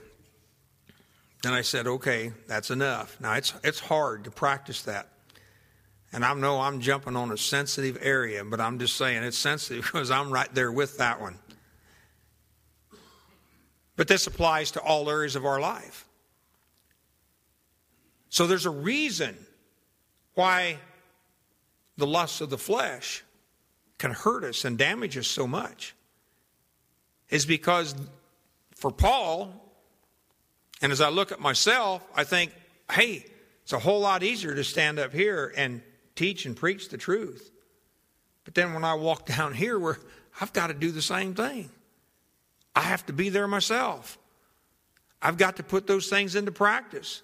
Then 1.43 1.53
I 1.53 1.61
said, 1.61 1.85
"Okay, 1.85 2.33
that's 2.47 2.71
enough." 2.71 3.21
Now 3.21 3.33
it's 3.33 3.53
it's 3.63 3.79
hard 3.79 4.23
to 4.23 4.31
practice 4.31 4.81
that. 4.81 5.09
And 6.11 6.25
I 6.25 6.33
know 6.33 6.59
I'm 6.59 6.81
jumping 6.81 7.15
on 7.15 7.31
a 7.31 7.37
sensitive 7.37 7.99
area, 8.01 8.43
but 8.43 8.59
I'm 8.59 8.79
just 8.79 8.95
saying 8.97 9.21
it's 9.21 9.37
sensitive 9.37 9.83
because 9.93 10.09
I'm 10.09 10.31
right 10.31 10.51
there 10.55 10.71
with 10.71 10.97
that 10.97 11.21
one. 11.21 11.37
But 13.95 14.07
this 14.07 14.25
applies 14.25 14.71
to 14.71 14.81
all 14.81 15.07
areas 15.07 15.35
of 15.35 15.45
our 15.45 15.59
life. 15.59 16.07
So 18.29 18.47
there's 18.47 18.65
a 18.65 18.71
reason 18.71 19.37
why 20.37 20.77
the 21.97 22.05
lusts 22.05 22.41
of 22.41 22.49
the 22.49 22.57
flesh 22.57 23.23
can 23.97 24.11
hurt 24.11 24.43
us 24.43 24.65
and 24.65 24.77
damage 24.77 25.17
us 25.17 25.27
so 25.27 25.47
much. 25.47 25.95
Is 27.29 27.45
because 27.45 27.95
for 28.75 28.91
Paul, 28.91 29.51
and 30.81 30.91
as 30.91 31.01
I 31.01 31.09
look 31.09 31.31
at 31.31 31.39
myself, 31.39 32.01
I 32.15 32.23
think, 32.23 32.53
hey, 32.91 33.25
it's 33.63 33.73
a 33.73 33.79
whole 33.79 33.99
lot 33.99 34.21
easier 34.21 34.53
to 34.53 34.63
stand 34.63 34.99
up 34.99 35.11
here 35.11 35.51
and 35.57 35.81
teach 36.15 36.45
and 36.45 36.55
preach 36.55 36.89
the 36.89 36.97
truth. 36.97 37.51
But 38.45 38.53
then 38.53 38.73
when 38.73 38.83
I 38.83 38.93
walk 38.93 39.25
down 39.37 39.53
here, 39.53 39.79
where 39.79 39.97
I've 40.39 40.53
got 40.53 40.67
to 40.67 40.73
do 40.73 40.91
the 40.91 41.01
same 41.01 41.33
thing, 41.33 41.69
I 42.75 42.81
have 42.81 43.05
to 43.07 43.13
be 43.13 43.29
there 43.29 43.47
myself. 43.47 44.19
I've 45.19 45.37
got 45.37 45.55
to 45.55 45.63
put 45.63 45.87
those 45.87 46.09
things 46.09 46.35
into 46.35 46.51
practice. 46.51 47.23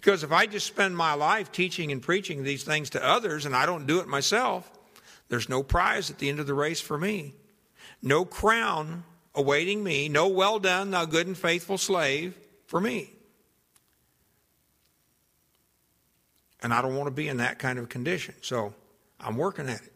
Because 0.00 0.24
if 0.24 0.32
I 0.32 0.46
just 0.46 0.66
spend 0.66 0.96
my 0.96 1.12
life 1.12 1.52
teaching 1.52 1.92
and 1.92 2.00
preaching 2.00 2.42
these 2.42 2.64
things 2.64 2.88
to 2.90 3.06
others 3.06 3.44
and 3.44 3.54
I 3.54 3.66
don't 3.66 3.86
do 3.86 4.00
it 4.00 4.08
myself, 4.08 4.70
there's 5.28 5.50
no 5.50 5.62
prize 5.62 6.10
at 6.10 6.16
the 6.16 6.30
end 6.30 6.40
of 6.40 6.46
the 6.46 6.54
race 6.54 6.80
for 6.80 6.96
me. 6.96 7.34
No 8.00 8.24
crown 8.24 9.04
awaiting 9.34 9.84
me. 9.84 10.08
No 10.08 10.28
well 10.28 10.58
done, 10.58 10.90
thou 10.90 11.04
good 11.04 11.26
and 11.26 11.36
faithful 11.36 11.76
slave 11.76 12.34
for 12.66 12.80
me. 12.80 13.10
And 16.62 16.72
I 16.72 16.80
don't 16.80 16.96
want 16.96 17.08
to 17.08 17.14
be 17.14 17.28
in 17.28 17.36
that 17.36 17.58
kind 17.58 17.78
of 17.78 17.90
condition. 17.90 18.34
So 18.40 18.72
I'm 19.20 19.36
working 19.36 19.68
at 19.68 19.82
it. 19.82 19.92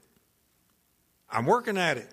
I'm 1.30 1.46
working 1.46 1.78
at 1.78 1.96
it. 1.96 2.10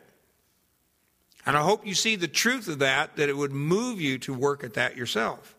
And 1.46 1.58
I 1.58 1.62
hope 1.62 1.86
you 1.86 1.94
see 1.94 2.16
the 2.16 2.30
truth 2.30 2.70
of 2.70 2.80
that, 2.80 3.18
that 3.18 3.28
it 3.28 3.36
would 3.36 3.52
move 3.52 4.00
you 4.00 4.18
to 4.20 4.34
work 4.34 4.64
at 4.64 4.76
that 4.76 4.96
yourself. 4.96 5.56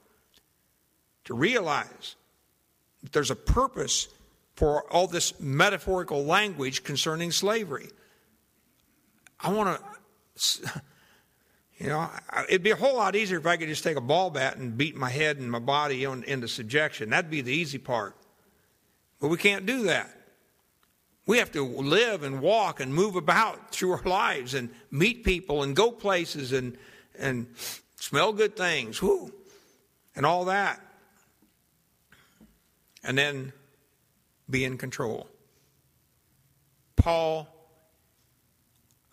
To 1.25 1.35
realize 1.35 2.17
there's 3.11 3.31
a 3.31 3.37
purpose 3.37 4.09
for 4.55 4.91
all 4.93 5.07
this 5.07 5.39
metaphorical 5.41 6.25
language 6.25 6.85
concerning 6.85 7.33
slavery. 7.33 7.89
I 9.41 9.51
want 9.53 9.81
to, 10.37 10.83
you 11.79 11.89
know, 11.89 12.09
it'd 12.49 12.63
be 12.63 12.71
a 12.71 12.77
whole 12.77 12.97
lot 12.97 13.17
easier 13.17 13.39
if 13.39 13.47
I 13.47 13.57
could 13.57 13.69
just 13.69 13.83
take 13.83 13.97
a 13.97 14.01
ball 14.01 14.31
bat 14.31 14.57
and 14.57 14.77
beat 14.79 14.95
my 14.95 15.11
head 15.11 15.39
and 15.39 15.51
my 15.51 15.59
body 15.59 16.05
into 16.05 16.47
subjection. 16.47 17.11
That'd 17.11 17.31
be 17.31 17.41
the 17.41 17.53
easy 17.53 17.79
part. 17.79 18.15
But 19.21 19.29
we 19.29 19.37
can't 19.37 19.67
do 19.67 19.85
that. 19.85 20.17
We 21.27 21.39
have 21.39 21.53
to 21.53 21.65
live 21.65 22.25
and 22.25 22.41
walk 22.41 22.81
and 22.81 22.93
move 22.93 23.17
about 23.17 23.71
through 23.71 23.93
our 23.93 24.03
lives 24.03 24.55
and 24.55 24.71
meet 24.91 25.25
people 25.25 25.63
and 25.63 25.75
go 25.75 25.91
places 25.91 26.53
and, 26.53 26.77
and 27.19 27.47
smell 27.97 28.33
good 28.33 28.57
things, 28.57 29.01
whoo, 29.01 29.33
and 30.17 30.27
all 30.27 30.47
that. 30.47 30.81
And 33.05 33.19
then 33.19 33.53
be 34.49 34.65
in 34.65 34.79
control. 34.79 35.29
Paul, 36.97 37.49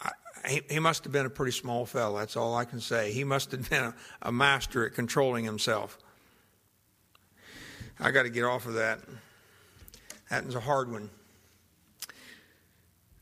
I, 0.02 0.12
he, 0.47 0.62
he, 0.69 0.80
must 0.80 1.04
have 1.06 1.13
been 1.13 1.25
a 1.25 1.30
pretty 1.30 1.54
small 1.54 1.86
fellow. 1.86 2.19
That's 2.19 2.36
all 2.36 2.56
I 2.56 2.65
can 2.65 2.80
say. 2.80 3.12
He 3.12 3.23
must 3.23 3.52
have 3.52 3.69
been 3.69 3.84
a, 3.84 3.95
a 4.21 4.32
master 4.32 4.86
at 4.86 4.93
controlling 4.93 5.45
himself. 5.45 5.97
I 7.99 8.12
got 8.12 8.23
to 8.23 8.30
get 8.30 8.43
off 8.43 8.65
of 8.65 8.75
that. 8.75 8.99
That 10.30 10.45
is 10.45 10.56
a 10.56 10.60
hard 10.60 10.91
one. 10.91 11.10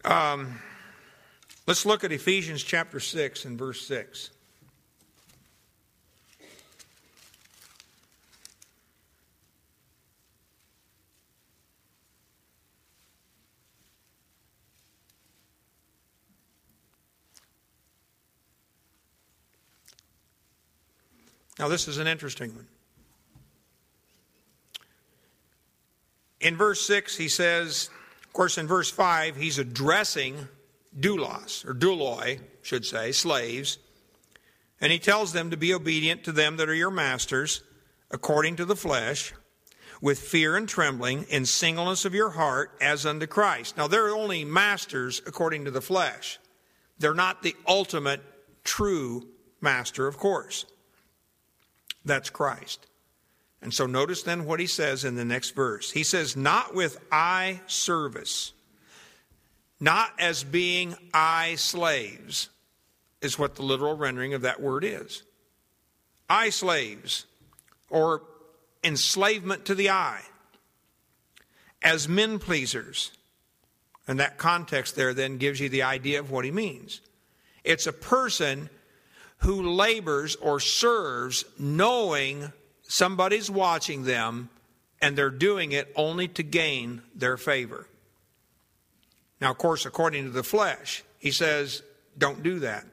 Um, 0.04 0.60
let's 1.66 1.86
look 1.86 2.04
at 2.04 2.12
Ephesians 2.12 2.62
chapter 2.62 3.00
6 3.00 3.46
and 3.46 3.58
verse 3.58 3.86
6. 3.88 4.32
Now, 21.60 21.68
this 21.68 21.88
is 21.88 21.98
an 21.98 22.08
interesting 22.08 22.54
one. 22.56 22.68
In 26.40 26.56
verse 26.56 26.86
6, 26.86 27.18
he 27.18 27.28
says, 27.30 27.90
of 28.24 28.34
course, 28.34 28.58
in 28.58 28.68
verse 28.68 28.92
5, 28.92 29.36
he's 29.36 29.58
addressing 29.58 30.48
doulos, 31.00 31.66
or 31.66 31.74
douloi, 31.74 32.40
should 32.62 32.86
say, 32.86 33.12
slaves. 33.12 33.80
And 34.80 34.92
he 34.92 35.00
tells 35.00 35.34
them 35.34 35.50
to 35.50 35.58
be 35.58 35.74
obedient 35.74 36.24
to 36.26 36.32
them 36.32 36.58
that 36.58 36.70
are 36.70 36.76
your 36.76 36.92
masters, 36.92 37.64
according 38.12 38.58
to 38.58 38.66
the 38.66 38.76
flesh, 38.76 39.34
with 40.00 40.20
fear 40.20 40.56
and 40.56 40.70
trembling, 40.70 41.24
in 41.24 41.48
singleness 41.48 42.06
of 42.06 42.14
your 42.14 42.30
heart, 42.30 42.78
as 42.80 43.04
unto 43.04 43.26
Christ. 43.26 43.76
Now, 43.76 43.88
they're 43.88 44.10
only 44.10 44.46
masters 44.46 45.24
according 45.26 45.66
to 45.66 45.72
the 45.72 45.82
flesh. 45.82 46.38
They're 47.00 47.16
not 47.16 47.42
the 47.42 47.56
ultimate 47.68 48.22
true 48.64 49.28
master, 49.60 50.06
of 50.06 50.18
course. 50.18 50.68
That's 52.08 52.30
Christ. 52.30 52.88
And 53.62 53.74
so 53.74 53.86
notice 53.86 54.24
then 54.24 54.46
what 54.46 54.60
he 54.60 54.68
says 54.68 55.04
in 55.04 55.16
the 55.16 55.26
next 55.26 55.56
verse. 55.56 55.92
He 55.92 56.04
says, 56.04 56.38
Not 56.38 56.74
with 56.74 56.98
eye 57.12 57.62
service, 57.68 58.54
not 59.80 60.12
as 60.20 60.44
being 60.44 60.96
eye 61.14 61.56
slaves, 61.58 62.50
is 63.22 63.38
what 63.38 63.56
the 63.56 63.64
literal 63.64 63.98
rendering 63.98 64.34
of 64.34 64.44
that 64.44 64.62
word 64.62 64.84
is. 64.84 65.24
Eye 66.30 66.50
slaves, 66.50 67.26
or 67.90 68.22
enslavement 68.84 69.66
to 69.66 69.76
the 69.76 69.90
eye, 69.90 70.24
as 71.82 72.08
men 72.08 72.40
pleasers. 72.40 73.12
And 74.08 74.20
that 74.20 74.38
context 74.38 74.96
there 74.96 75.14
then 75.14 75.38
gives 75.38 75.60
you 75.60 75.68
the 75.68 75.84
idea 75.84 76.20
of 76.20 76.32
what 76.32 76.46
he 76.46 76.52
means. 76.52 77.02
It's 77.66 77.88
a 77.88 77.94
person 77.94 78.70
who 79.40 79.62
labors 79.62 80.36
or 80.38 80.60
serves 80.60 81.46
knowing 81.60 82.52
somebody's 82.84 83.50
watching 83.50 84.04
them 84.04 84.50
and 85.02 85.18
they're 85.18 85.30
doing 85.30 85.72
it 85.72 85.92
only 85.96 86.28
to 86.28 86.44
gain 86.44 87.02
their 87.14 87.38
favor. 87.38 87.88
Now, 89.40 89.52
of 89.52 89.58
course, 89.58 89.86
according 89.86 90.24
to 90.24 90.32
the 90.32 90.44
flesh, 90.44 91.04
he 91.20 91.32
says, 91.32 91.84
don't 92.18 92.42
do 92.42 92.60
that. 92.60 92.86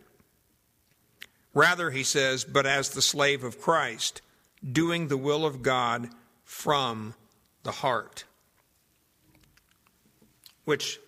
Rather, 1.54 1.90
he 1.90 2.02
says, 2.02 2.44
but 2.44 2.66
as 2.66 2.90
the 2.90 3.00
slave 3.00 3.44
of 3.44 3.60
Christ, 3.60 4.20
doing 4.72 5.08
the 5.08 5.16
will 5.16 5.46
of 5.46 5.62
God 5.62 6.10
from 6.44 7.14
the 7.62 7.72
heart. 7.72 8.24
Which, 10.64 10.98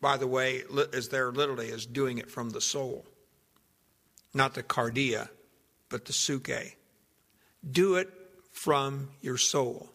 by 0.00 0.16
the 0.16 0.26
way, 0.26 0.62
is 0.92 1.08
there 1.08 1.32
literally 1.32 1.68
is 1.68 1.86
doing 1.86 2.18
it 2.18 2.30
from 2.30 2.50
the 2.50 2.60
soul 2.60 3.04
not 4.36 4.54
the 4.54 4.62
cardia, 4.62 5.28
but 5.88 6.04
the 6.04 6.12
psuche. 6.12 6.74
Do 7.68 7.96
it 7.96 8.08
from 8.52 9.10
your 9.20 9.38
soul. 9.38 9.90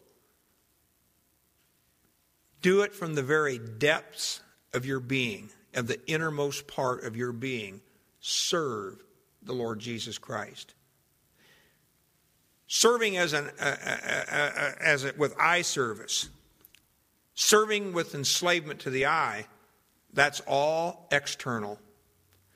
Do 2.60 2.82
it 2.82 2.94
from 2.94 3.14
the 3.14 3.22
very 3.22 3.58
depths 3.58 4.40
of 4.72 4.84
your 4.84 5.00
being, 5.00 5.50
of 5.74 5.86
the 5.86 5.98
innermost 6.06 6.66
part 6.66 7.04
of 7.04 7.16
your 7.16 7.32
being. 7.32 7.80
Serve 8.20 9.02
the 9.42 9.52
Lord 9.52 9.80
Jesus 9.80 10.18
Christ. 10.18 10.74
Serving 12.66 13.16
as 13.16 13.32
an 13.32 13.50
uh, 13.60 13.76
uh, 13.84 13.96
uh, 14.30 14.72
as 14.80 15.04
with 15.18 15.34
eye 15.38 15.62
service, 15.62 16.28
serving 17.34 17.92
with 17.92 18.14
enslavement 18.14 18.80
to 18.80 18.90
the 18.90 19.06
eye, 19.06 19.46
that's 20.12 20.40
all 20.46 21.08
external. 21.10 21.78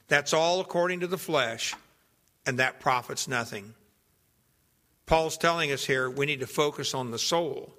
That's 0.09 0.33
all 0.33 0.61
according 0.61 1.01
to 1.01 1.07
the 1.07 1.19
flesh, 1.19 1.75
and 2.45 2.59
that 2.59 2.81
profits 2.81 3.27
nothing. 3.27 3.75
Paul's 5.05 5.37
telling 5.37 5.73
us 5.73 5.85
here 5.85 6.11
we 6.11 6.27
need 6.27 6.41
to 6.41 6.47
focus 6.47 6.95
on 6.95 7.11
the 7.11 7.19
soul 7.19 7.73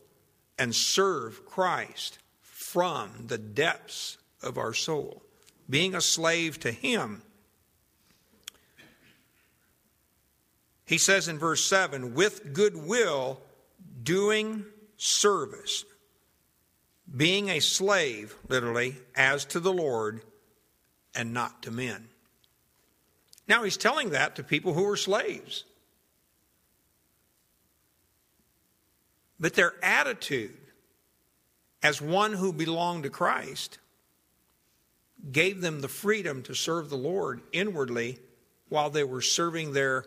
and 0.58 0.76
serve 0.76 1.46
Christ 1.46 2.20
from 2.42 3.12
the 3.28 3.38
depths 3.38 4.18
of 4.42 4.58
our 4.58 4.74
soul, 4.74 5.24
being 5.70 5.96
a 5.96 6.02
slave 6.02 6.60
to 6.62 6.72
Him. 6.72 7.22
He 10.86 10.98
says 10.98 11.28
in 11.28 11.38
verse 11.38 11.66
7 11.66 12.13
with 12.13 12.54
goodwill, 12.54 13.42
doing 14.04 14.66
service, 14.96 15.84
being 17.16 17.50
a 17.50 17.60
slave, 17.60 18.36
literally, 18.48 18.96
as 19.16 19.44
to 19.46 19.60
the 19.60 19.74
Lord 19.74 20.22
and 21.13 21.34
not 21.34 21.63
to 21.63 21.72
men. 21.72 22.08
Now 23.48 23.64
he's 23.64 23.78
telling 23.78 24.10
that 24.10 24.36
to 24.36 24.44
people 24.44 24.74
who 24.74 24.84
were 24.84 24.98
slaves. 24.98 25.64
But 29.40 29.54
their 29.54 29.74
attitude 29.84 30.58
as 31.84 32.02
one 32.02 32.34
who 32.34 32.52
belonged 32.52 33.04
to 33.04 33.10
Christ 33.10 33.78
gave 35.32 35.62
them 35.62 35.82
the 35.82 35.88
freedom 35.88 36.44
to 36.44 36.54
serve 36.54 36.90
the 36.90 36.98
Lord 36.98 37.42
inwardly 37.52 38.20
while 38.70 38.90
they 38.90 39.04
were 39.04 39.22
serving 39.22 39.74
their 39.74 40.06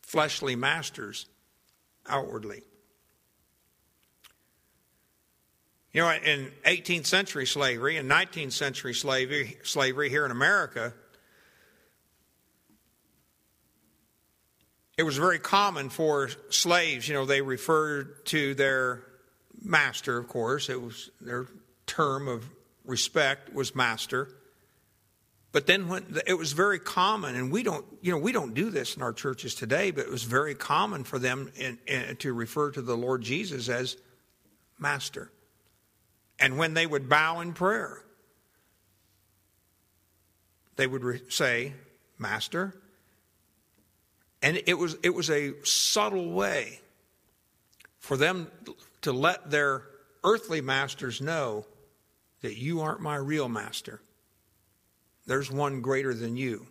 fleshly 0.00 0.56
masters 0.56 1.26
outwardly. 2.08 2.62
You 5.92 6.00
know, 6.00 6.10
in 6.10 6.50
18th 6.64 7.06
century 7.06 7.46
slavery 7.46 7.98
and 7.98 8.10
19th 8.10 8.52
century 8.52 8.94
slavery, 8.94 9.58
slavery 9.62 10.08
here 10.08 10.24
in 10.24 10.30
America, 10.30 10.94
it 14.96 15.04
was 15.04 15.16
very 15.16 15.38
common 15.38 15.88
for 15.88 16.28
slaves, 16.50 17.08
you 17.08 17.14
know, 17.14 17.24
they 17.24 17.40
referred 17.40 18.26
to 18.26 18.54
their 18.54 19.02
master, 19.62 20.18
of 20.18 20.28
course. 20.28 20.68
It 20.68 20.80
was 20.80 21.10
their 21.20 21.46
term 21.86 22.28
of 22.28 22.48
respect 22.84 23.54
was 23.54 23.74
master. 23.74 24.28
But 25.52 25.66
then 25.66 25.88
when 25.88 26.18
it 26.26 26.34
was 26.34 26.52
very 26.52 26.78
common, 26.78 27.36
and 27.36 27.52
we 27.52 27.62
don't, 27.62 27.84
you 28.00 28.10
know, 28.10 28.18
we 28.18 28.32
don't 28.32 28.54
do 28.54 28.70
this 28.70 28.96
in 28.96 29.02
our 29.02 29.12
churches 29.12 29.54
today, 29.54 29.90
but 29.90 30.06
it 30.06 30.10
was 30.10 30.24
very 30.24 30.54
common 30.54 31.04
for 31.04 31.18
them 31.18 31.52
in, 31.56 31.78
in, 31.86 32.16
to 32.16 32.32
refer 32.32 32.70
to 32.70 32.80
the 32.80 32.96
Lord 32.96 33.22
Jesus 33.22 33.68
as 33.68 33.96
master. 34.78 35.30
And 36.38 36.56
when 36.56 36.74
they 36.74 36.86
would 36.86 37.08
bow 37.08 37.40
in 37.40 37.52
prayer, 37.52 38.02
they 40.76 40.86
would 40.86 41.04
re- 41.04 41.20
say, 41.28 41.74
Master, 42.18 42.74
and 44.42 44.60
it 44.66 44.74
was, 44.74 44.96
it 45.02 45.14
was 45.14 45.30
a 45.30 45.54
subtle 45.64 46.32
way 46.32 46.80
for 47.98 48.16
them 48.16 48.50
to 49.02 49.12
let 49.12 49.50
their 49.50 49.84
earthly 50.24 50.60
masters 50.60 51.20
know 51.20 51.64
that 52.40 52.56
you 52.56 52.80
aren't 52.80 53.00
my 53.00 53.16
real 53.16 53.48
master. 53.48 54.00
There's 55.26 55.50
one 55.50 55.80
greater 55.80 56.12
than 56.12 56.36
you, 56.36 56.66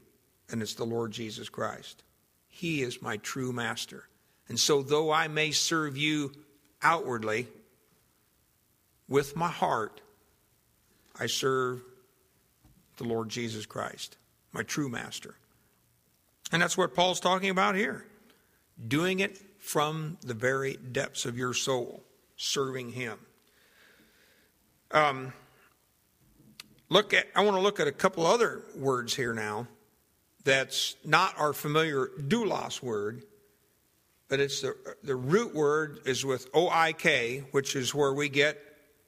and 0.50 0.62
it's 0.62 0.74
the 0.74 0.86
Lord 0.86 1.12
Jesus 1.12 1.48
Christ. 1.48 2.04
He 2.50 2.82
is 2.82 3.02
my 3.02 3.18
true 3.18 3.54
master. 3.54 4.04
And 4.50 4.60
so, 4.60 4.82
though 4.82 5.12
I 5.12 5.30
may 5.30 5.52
serve 5.52 5.96
you 5.96 6.34
outwardly 6.82 7.48
with 9.08 9.38
my 9.38 9.48
heart, 9.48 10.02
I 11.18 11.28
serve 11.28 11.82
the 12.98 13.06
Lord 13.06 13.30
Jesus 13.30 13.66
Christ, 13.66 14.18
my 14.52 14.64
true 14.64 14.90
master. 14.90 15.36
And 16.52 16.62
that's 16.62 16.78
what 16.78 16.94
Paul's 16.94 17.20
talking 17.20 17.50
about 17.50 17.76
here. 17.76 18.06
Doing 18.88 19.20
it 19.20 19.40
from 19.60 20.18
the 20.22 20.34
very 20.34 20.78
depths 20.78 21.26
of 21.26 21.38
your 21.38 21.54
soul, 21.54 22.04
serving 22.36 22.92
Him. 22.92 23.20
Um, 24.92 25.34
look 26.90 27.14
at, 27.14 27.28
I 27.36 27.44
want 27.44 27.56
to 27.56 27.62
look 27.62 27.80
at 27.80 27.88
a 27.88 27.92
couple 27.92 28.26
other 28.26 28.64
words 28.76 29.16
here 29.16 29.34
now 29.34 29.68
that's 30.44 30.96
not 31.06 31.38
our 31.38 31.54
familiar 31.54 32.08
doulos 32.20 32.82
word, 32.82 33.24
but 34.28 34.40
it's 34.40 34.62
the, 34.62 34.76
the 35.04 35.16
root 35.16 35.54
word 35.54 36.00
is 36.06 36.26
with 36.26 36.48
O-I-K, 36.54 37.44
which 37.52 37.76
is 37.76 37.94
where 37.94 38.14
we 38.14 38.30
get 38.30 38.58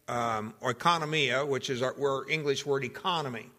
um, 0.07 0.53
oikonomia, 0.61 1.47
which 1.47 1.69
is 1.69 1.81
our, 1.81 1.95
our 1.99 2.29
English 2.29 2.65
word 2.65 2.83
economy. 2.83 3.49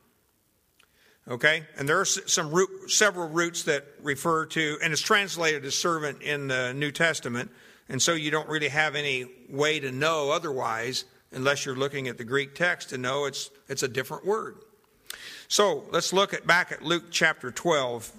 Okay, 1.27 1.65
and 1.79 1.89
there 1.89 1.99
are 1.99 2.05
some 2.05 2.51
root, 2.51 2.91
several 2.91 3.31
roots 3.31 3.63
that 3.63 3.87
refer 4.03 4.45
to, 4.45 4.79
and 4.83 4.93
it's 4.93 5.01
translated 5.01 5.65
as 5.65 5.75
servant 5.75 6.21
in 6.21 6.49
the 6.49 6.75
New 6.75 6.93
Testament, 6.93 7.51
and 7.89 8.01
so 8.01 8.13
you 8.13 8.31
don't 8.31 8.49
really 8.49 8.69
have 8.69 8.95
any 8.95 9.25
way 9.49 9.81
to 9.81 9.91
know 9.91 10.31
otherwise, 10.31 11.07
unless 11.33 11.65
you're 11.65 11.77
looking 11.77 12.09
at 12.09 12.19
the 12.19 12.25
Greek 12.25 12.55
text 12.55 12.91
to 12.91 12.99
know 12.99 13.25
it's 13.25 13.51
it's 13.69 13.83
a 13.83 13.89
different 13.89 14.27
word. 14.27 14.57
So 15.49 15.85
let's 15.91 16.13
look 16.13 16.35
at 16.35 16.47
back 16.47 16.73
at 16.73 16.83
Luke 16.83 17.05
chapter 17.11 17.51
12. 17.51 18.13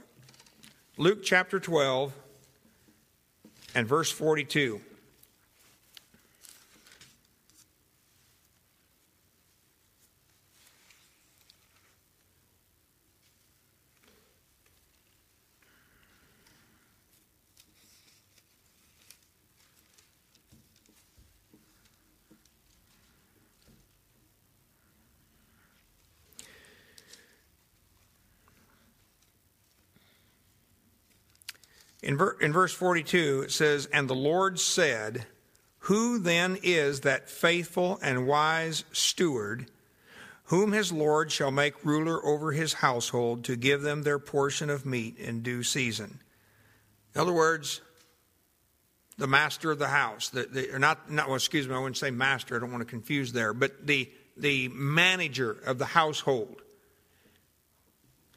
Luke 0.98 1.22
chapter 1.24 1.60
12 1.60 2.12
and 3.76 3.88
verse 3.88 4.10
42. 4.10 4.82
In, 32.06 32.18
ver- 32.18 32.38
in 32.40 32.54
verse 32.54 32.72
42, 32.72 33.42
it 33.46 33.52
says, 33.52 33.88
And 33.88 34.08
the 34.08 34.14
Lord 34.14 34.60
said, 34.60 35.26
Who 35.80 36.20
then 36.20 36.60
is 36.62 37.02
that 37.02 37.30
faithful 37.30 37.98
and 38.02 38.28
wise 38.28 38.86
steward, 38.92 39.72
whom 40.46 40.72
his 40.72 40.92
Lord 40.92 41.32
shall 41.32 41.50
make 41.50 41.84
ruler 41.84 42.24
over 42.24 42.52
his 42.52 42.74
household 42.74 43.44
to 43.46 43.56
give 43.56 43.82
them 43.82 44.04
their 44.04 44.20
portion 44.20 44.70
of 44.70 44.86
meat 44.86 45.18
in 45.18 45.42
due 45.42 45.64
season? 45.64 46.20
In 47.16 47.22
other 47.22 47.34
words, 47.34 47.82
the 49.18 49.26
master 49.26 49.72
of 49.72 49.80
the 49.80 49.88
house, 49.88 50.30
the, 50.30 50.44
the, 50.44 50.78
not, 50.78 51.12
not 51.12 51.26
well, 51.26 51.38
excuse 51.38 51.68
me, 51.68 51.74
I 51.74 51.80
wouldn't 51.80 51.98
say 51.98 52.12
master, 52.12 52.56
I 52.56 52.60
don't 52.60 52.72
want 52.72 52.82
to 52.82 52.90
confuse 52.90 53.32
there, 53.32 53.52
but 53.52 53.88
the, 53.88 54.12
the 54.38 54.68
manager 54.68 55.58
of 55.66 55.80
the 55.80 55.86
household. 55.86 56.62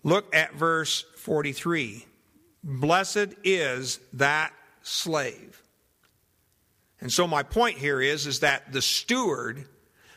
Look 0.03 0.35
at 0.35 0.55
verse 0.55 1.05
43. 1.17 2.07
Blessed 2.69 3.35
is 3.45 3.99
that 4.13 4.53
slave. 4.83 5.63
And 7.01 7.11
so 7.11 7.27
my 7.27 7.43
point 7.43 7.79
here 7.79 8.01
is, 8.03 8.27
is 8.27 8.41
that 8.41 8.73
the 8.73 8.83
steward 8.83 9.67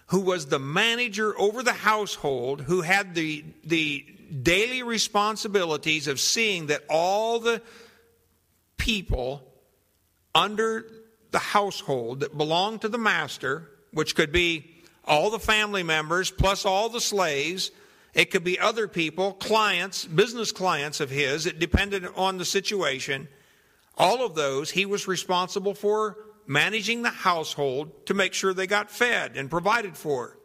who 0.07 0.19
was 0.19 0.47
the 0.47 0.59
manager 0.59 1.33
over 1.39 1.63
the 1.63 1.71
household, 1.71 2.59
who 2.59 2.81
had 2.81 3.15
the, 3.15 3.45
the 3.63 4.05
daily 4.43 4.83
responsibilities 4.83 6.09
of 6.09 6.19
seeing 6.19 6.67
that 6.67 6.81
all 6.89 7.39
the 7.39 7.61
people 8.75 9.47
under 10.35 10.85
the 11.31 11.39
household 11.39 12.19
that 12.19 12.37
belonged 12.37 12.81
to 12.81 12.89
the 12.89 12.97
master, 12.97 13.69
which 13.93 14.13
could 14.13 14.33
be 14.33 14.69
all 15.05 15.29
the 15.29 15.39
family 15.39 15.83
members 15.83 16.29
plus 16.29 16.65
all 16.65 16.89
the 16.89 16.99
slaves, 16.99 17.71
it 18.13 18.31
could 18.31 18.43
be 18.43 18.59
other 18.59 18.87
people, 18.87 19.33
clients, 19.33 20.05
business 20.05 20.51
clients 20.51 20.99
of 20.99 21.09
his. 21.09 21.45
It 21.45 21.59
depended 21.59 22.05
on 22.15 22.37
the 22.37 22.45
situation. 22.45 23.27
All 23.97 24.25
of 24.25 24.35
those, 24.35 24.71
he 24.71 24.85
was 24.85 25.07
responsible 25.07 25.73
for 25.73 26.17
managing 26.45 27.03
the 27.03 27.09
household 27.09 28.05
to 28.07 28.13
make 28.13 28.33
sure 28.33 28.53
they 28.53 28.67
got 28.67 28.91
fed 28.91 29.37
and 29.37 29.49
provided 29.49 29.95
for 29.95 30.37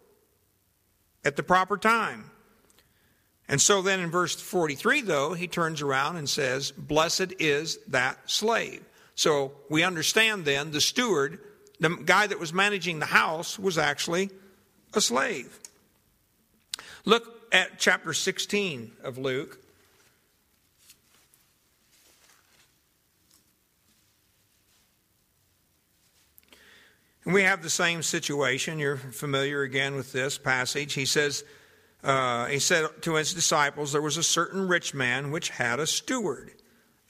at 1.25 1.37
the 1.37 1.43
proper 1.43 1.77
time. 1.77 2.31
And 3.49 3.61
so 3.61 3.83
then 3.83 4.01
in 4.01 4.11
verse 4.11 4.35
43, 4.35 5.03
though, 5.03 5.35
he 5.35 5.49
turns 5.49 5.83
around 5.83 6.17
and 6.17 6.29
says, 6.29 6.73
Blessed 6.73 7.35
is 7.39 7.79
that 7.89 8.31
slave. 8.31 8.85
So 9.15 9.53
we 9.71 9.83
understand 9.83 10.45
then 10.45 10.73
the 10.73 10.81
steward, 10.81 11.41
the 11.81 11.91
guy 11.91 12.27
that 12.27 12.39
was 12.39 12.53
managing 12.53 12.99
the 12.99 13.07
house, 13.07 13.59
was 13.59 13.79
actually 13.79 14.31
a 14.95 15.01
slave. 15.01 15.59
Look 17.05 17.36
at 17.53 17.79
chapter 17.79 18.13
16 18.13 18.93
of 19.03 19.19
Luke. 19.19 19.59
And 27.27 27.35
we 27.35 27.43
have 27.43 27.63
the 27.63 27.71
same 27.71 28.03
situation. 28.03 28.79
You're 28.79 28.97
familiar 28.97 29.63
again 29.63 29.97
with 29.97 30.13
this 30.13 30.39
passage. 30.39 30.95
He 30.95 31.05
says, 31.05 31.45
uh, 32.05 32.47
He 32.47 32.61
said 32.61 32.87
to 33.03 33.15
his 33.15 33.35
disciples, 33.35 33.93
There 33.93 34.01
was 34.01 34.17
a 34.17 34.23
certain 34.23 34.69
rich 34.69 34.95
man 34.95 35.33
which 35.33 35.51
had 35.51 35.81
a 35.81 35.89
steward, 35.89 36.53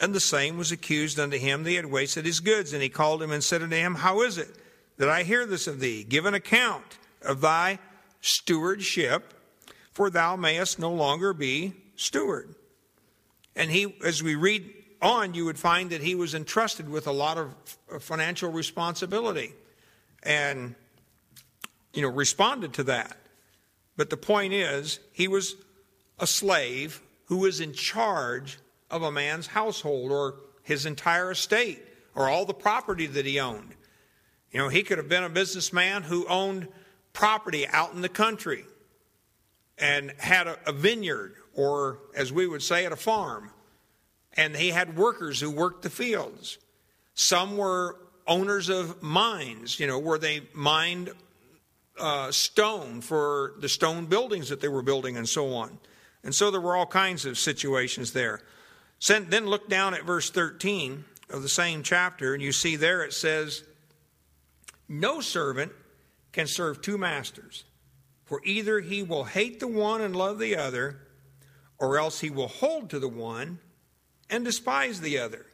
and 0.01 0.15
the 0.15 0.21
same 0.21 0.57
was 0.57 0.73
accused 0.73 1.21
unto 1.21 1.37
him 1.37 1.65
that 1.65 1.71
he 1.71 1.77
had 1.77 1.87
wasted 1.87 2.25
his 2.25 2.41
goods. 2.41 2.73
And 2.73 2.83
he 2.83 2.89
called 2.89 3.23
him 3.23 3.31
and 3.31 3.45
said 3.45 3.63
unto 3.63 3.77
him, 3.77 3.97
How 3.97 4.23
is 4.23 4.39
it 4.39 4.49
that 4.97 5.11
I 5.11 5.23
hear 5.23 5.45
this 5.45 5.67
of 5.67 5.81
thee? 5.81 6.03
Give 6.03 6.25
an 6.25 6.35
account 6.35 6.97
of 7.21 7.43
thy 7.43 7.79
stewardship 8.23 9.35
for 9.97 10.11
thou 10.11 10.37
mayest 10.37 10.79
no 10.79 10.93
longer 10.93 11.33
be 11.33 11.73
steward. 11.95 12.55
And 13.57 13.71
he, 13.71 13.97
as 14.05 14.23
we 14.23 14.35
read 14.35 14.71
on, 15.01 15.33
you 15.33 15.47
would 15.47 15.59
find 15.59 15.89
that 15.89 16.03
he 16.03 16.15
was 16.15 16.35
entrusted 16.35 16.87
with 16.87 17.07
a 17.07 17.13
lot 17.13 17.39
of 17.39 17.55
uh, 17.91 17.99
financial 17.99 18.53
responsibility 18.53 19.55
and, 20.23 20.75
you 21.95 22.03
know, 22.03 22.11
responded 22.11 22.75
to 22.75 22.83
that. 22.85 23.17
But 23.97 24.11
the 24.11 24.19
point 24.19 24.53
is, 24.53 25.01
he 25.15 25.29
was 25.29 25.57
a 26.19 26.27
slave 26.27 27.01
who 27.29 27.39
was 27.39 27.63
in 27.63 27.73
charge 27.73 28.59
of 28.91 29.03
a 29.03 29.11
man's 29.11 29.47
household 29.47 30.13
or 30.13 30.35
his 30.63 30.85
entire 30.85 31.31
estate 31.31 31.83
or 32.15 32.29
all 32.29 32.45
the 32.45 32.53
property 32.53 33.07
that 33.07 33.25
he 33.25 33.41
owned. 33.41 33.75
You 34.51 34.59
know, 34.59 34.69
he 34.69 34.83
could 34.83 34.99
have 34.99 35.09
been 35.09 35.25
a 35.25 35.31
businessman 35.31 36.03
who 36.03 36.29
owned 36.29 36.69
property 37.15 37.67
out 37.67 37.95
in 37.95 38.03
the 38.03 38.11
country 38.11 38.67
and 39.79 40.13
had 40.19 40.47
a, 40.47 40.59
a 40.67 40.73
vineyard, 40.73 41.35
or 41.55 41.99
as 42.15 42.33
we 42.33 42.47
would 42.47 42.63
say, 42.63 42.87
at 42.87 42.93
a 42.93 42.97
farm. 42.97 43.51
And 44.35 44.57
he 44.57 44.71
had 44.71 44.97
workers 44.97 45.41
who 45.41 45.51
worked 45.51 45.83
the 45.83 45.91
fields. 45.91 46.59
Some 47.15 47.57
were 47.57 47.97
owners 48.27 48.69
of 48.69 49.03
mines, 49.03 49.79
you 49.79 49.87
know, 49.87 49.99
where 49.99 50.19
they 50.19 50.43
mined 50.53 51.11
uh, 51.99 52.31
stone 52.31 53.01
for 53.01 53.55
the 53.59 53.69
stone 53.69 54.07
buildings 54.07 54.49
that 54.49 54.61
they 54.61 54.69
were 54.69 54.83
building 54.83 55.17
and 55.17 55.29
so 55.29 55.55
on. 55.55 55.79
And 56.23 56.35
so 56.35 56.51
there 56.51 56.61
were 56.61 56.77
all 56.77 56.87
kinds 56.87 57.25
of 57.25 57.39
situations 57.39 58.13
there. 58.13 58.41
Then 59.07 59.47
look 59.47 59.69
down 59.69 59.95
at 59.95 60.05
verse 60.05 60.31
13 60.31 61.05
of 61.31 61.43
the 61.43 61.49
same 61.49 61.83
chapter, 61.83 62.35
and 62.35 62.43
you 62.43 62.53
see 62.53 62.77
there 62.77 63.05
it 63.05 63.13
says, 63.13 63.65
No 64.89 65.21
servant 65.21 65.73
can 66.33 66.47
serve 66.47 66.83
two 66.83 66.99
masters. 66.99 67.65
For 68.27 68.41
either 68.45 68.81
he 68.81 69.03
will 69.03 69.25
hate 69.25 69.61
the 69.61 69.69
one 69.69 70.03
and 70.03 70.15
love 70.15 70.39
the 70.39 70.57
other, 70.57 71.01
or 71.79 71.99
else 71.99 72.21
he 72.21 72.29
will 72.29 72.49
hold 72.49 72.91
to 72.91 72.99
the 72.99 73.09
one 73.09 73.61
and 74.29 74.45
despise 74.45 75.01
the 75.01 75.19
other. 75.19 75.47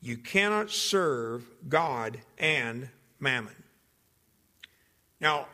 You 0.00 0.18
cannot 0.18 0.70
serve 0.70 1.46
God 1.68 2.18
and 2.36 2.90
mammon. 3.18 3.54
Now, 5.20 5.46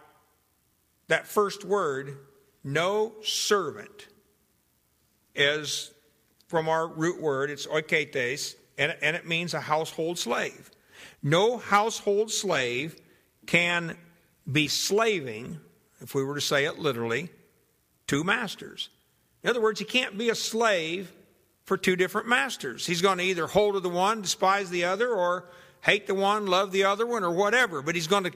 that 1.07 1.27
first 1.27 1.64
word, 1.64 2.16
no 2.64 3.14
servant, 3.23 4.09
is 5.35 5.93
from 6.49 6.69
our 6.69 6.89
root 6.89 7.21
word, 7.21 7.51
it's 7.51 7.66
oiketes, 7.66 8.57
and, 8.77 8.93
it 9.01 9.27
means 9.27 9.55
a 9.55 9.61
household 9.61 10.19
slave. 10.19 10.71
No 11.23 11.59
household 11.59 12.31
slave 12.31 12.97
can 13.47 13.97
be 14.51 14.66
slaving 14.66 15.61
if 16.01 16.15
we 16.15 16.25
were 16.25 16.35
to 16.35 16.41
say 16.41 16.65
it 16.65 16.79
literally, 16.79 17.31
two 18.07 18.25
masters. 18.25 18.89
In 19.43 19.51
other 19.51 19.61
words, 19.61 19.79
he 19.79 19.85
can't 19.85 20.19
be 20.19 20.31
a 20.31 20.35
slave 20.35 21.13
for 21.65 21.77
two 21.77 21.97
different 21.97 22.29
masters. 22.29 22.87
He's 22.87 23.03
going 23.03 23.19
to 23.19 23.25
either 23.25 23.47
hold 23.47 23.75
to 23.75 23.81
the 23.81 23.89
one, 23.89 24.23
despise 24.23 24.71
the 24.71 24.85
other, 24.85 25.11
or 25.11 25.51
hate 25.83 26.07
the 26.07 26.15
one, 26.15 26.47
love 26.47 26.73
the 26.73 26.85
other 26.85 27.07
one, 27.07 27.23
or 27.23 27.31
whatever. 27.31 27.83
But 27.83 27.95
he's 27.95 28.07
going 28.07 28.25
to 28.25 28.33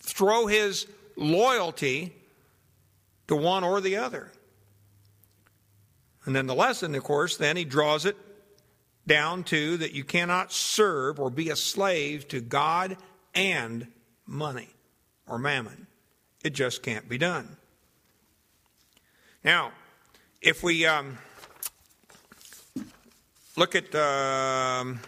throw 0.00 0.46
his 0.46 0.86
loyalty 1.16 2.12
to 3.28 3.36
one 3.36 3.64
or 3.64 3.80
the 3.80 3.96
other. 3.96 4.30
And 6.24 6.34
then 6.34 6.46
the 6.46 6.54
lesson, 6.54 6.94
of 6.94 7.04
course, 7.04 7.36
then 7.36 7.56
he 7.56 7.64
draws 7.64 8.04
it 8.04 8.16
down 9.06 9.44
to 9.44 9.76
that 9.78 9.92
you 9.92 10.04
cannot 10.04 10.52
serve 10.52 11.20
or 11.20 11.30
be 11.30 11.50
a 11.50 11.56
slave 11.56 12.26
to 12.28 12.40
God 12.40 12.96
and 13.34 13.86
money 14.26 14.70
or 15.26 15.38
mammon. 15.38 15.86
It 16.44 16.52
just 16.52 16.82
can't 16.82 17.08
be 17.08 17.16
done. 17.16 17.56
Now, 19.42 19.72
if 20.42 20.62
we 20.62 20.84
um, 20.84 21.16
look 23.56 23.74
at 23.74 23.94
um, 23.94 25.00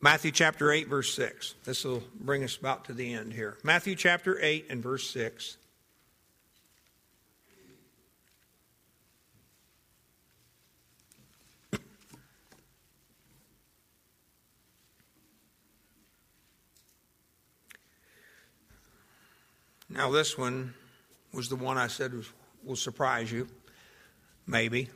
Matthew 0.00 0.30
chapter 0.30 0.72
8, 0.72 0.88
verse 0.88 1.12
6. 1.12 1.56
This 1.64 1.84
will 1.84 2.02
bring 2.18 2.42
us 2.42 2.56
about 2.56 2.86
to 2.86 2.94
the 2.94 3.12
end 3.12 3.34
here. 3.34 3.58
Matthew 3.62 3.94
chapter 3.94 4.38
8 4.40 4.66
and 4.70 4.82
verse 4.82 5.10
6. 5.10 5.58
Now, 20.08 20.14
this 20.14 20.38
one 20.38 20.72
was 21.34 21.50
the 21.50 21.56
one 21.56 21.76
I 21.76 21.88
said 21.88 22.14
was, 22.14 22.30
will 22.64 22.76
surprise 22.76 23.30
you, 23.30 23.46
maybe. 24.46 24.88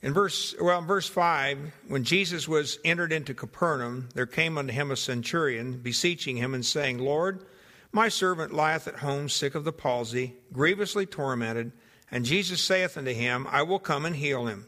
In 0.00 0.14
verse, 0.14 0.54
well, 0.58 0.78
in 0.78 0.86
verse 0.86 1.06
5, 1.06 1.70
when 1.88 2.02
Jesus 2.02 2.48
was 2.48 2.78
entered 2.82 3.12
into 3.12 3.34
Capernaum, 3.34 4.08
there 4.14 4.24
came 4.24 4.56
unto 4.56 4.72
him 4.72 4.90
a 4.90 4.96
centurion, 4.96 5.80
beseeching 5.80 6.38
him 6.38 6.54
and 6.54 6.64
saying, 6.64 6.96
Lord, 6.96 7.44
my 7.92 8.08
servant 8.08 8.54
lieth 8.54 8.88
at 8.88 9.00
home 9.00 9.28
sick 9.28 9.54
of 9.54 9.64
the 9.64 9.70
palsy, 9.70 10.32
grievously 10.50 11.04
tormented. 11.04 11.72
And 12.10 12.24
Jesus 12.24 12.62
saith 12.62 12.96
unto 12.96 13.12
him, 13.12 13.46
I 13.50 13.64
will 13.64 13.78
come 13.78 14.06
and 14.06 14.16
heal 14.16 14.46
him. 14.46 14.66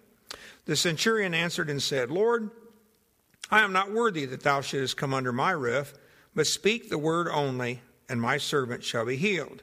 The 0.66 0.76
centurion 0.76 1.32
answered 1.32 1.70
and 1.70 1.82
said, 1.82 2.10
Lord, 2.10 2.50
I 3.50 3.62
am 3.62 3.72
not 3.72 3.92
worthy 3.92 4.26
that 4.26 4.42
thou 4.42 4.60
shouldest 4.60 4.98
come 4.98 5.14
under 5.14 5.32
my 5.32 5.52
roof 5.52 5.94
but 6.35 6.47
speak 6.47 6.89
the 6.89 6.99
word 6.99 7.28
only, 7.28 7.80
and 8.09 8.20
my 8.20 8.39
servant 8.39 8.82
shall 8.85 9.07
be 9.07 9.16
healed. 9.16 9.62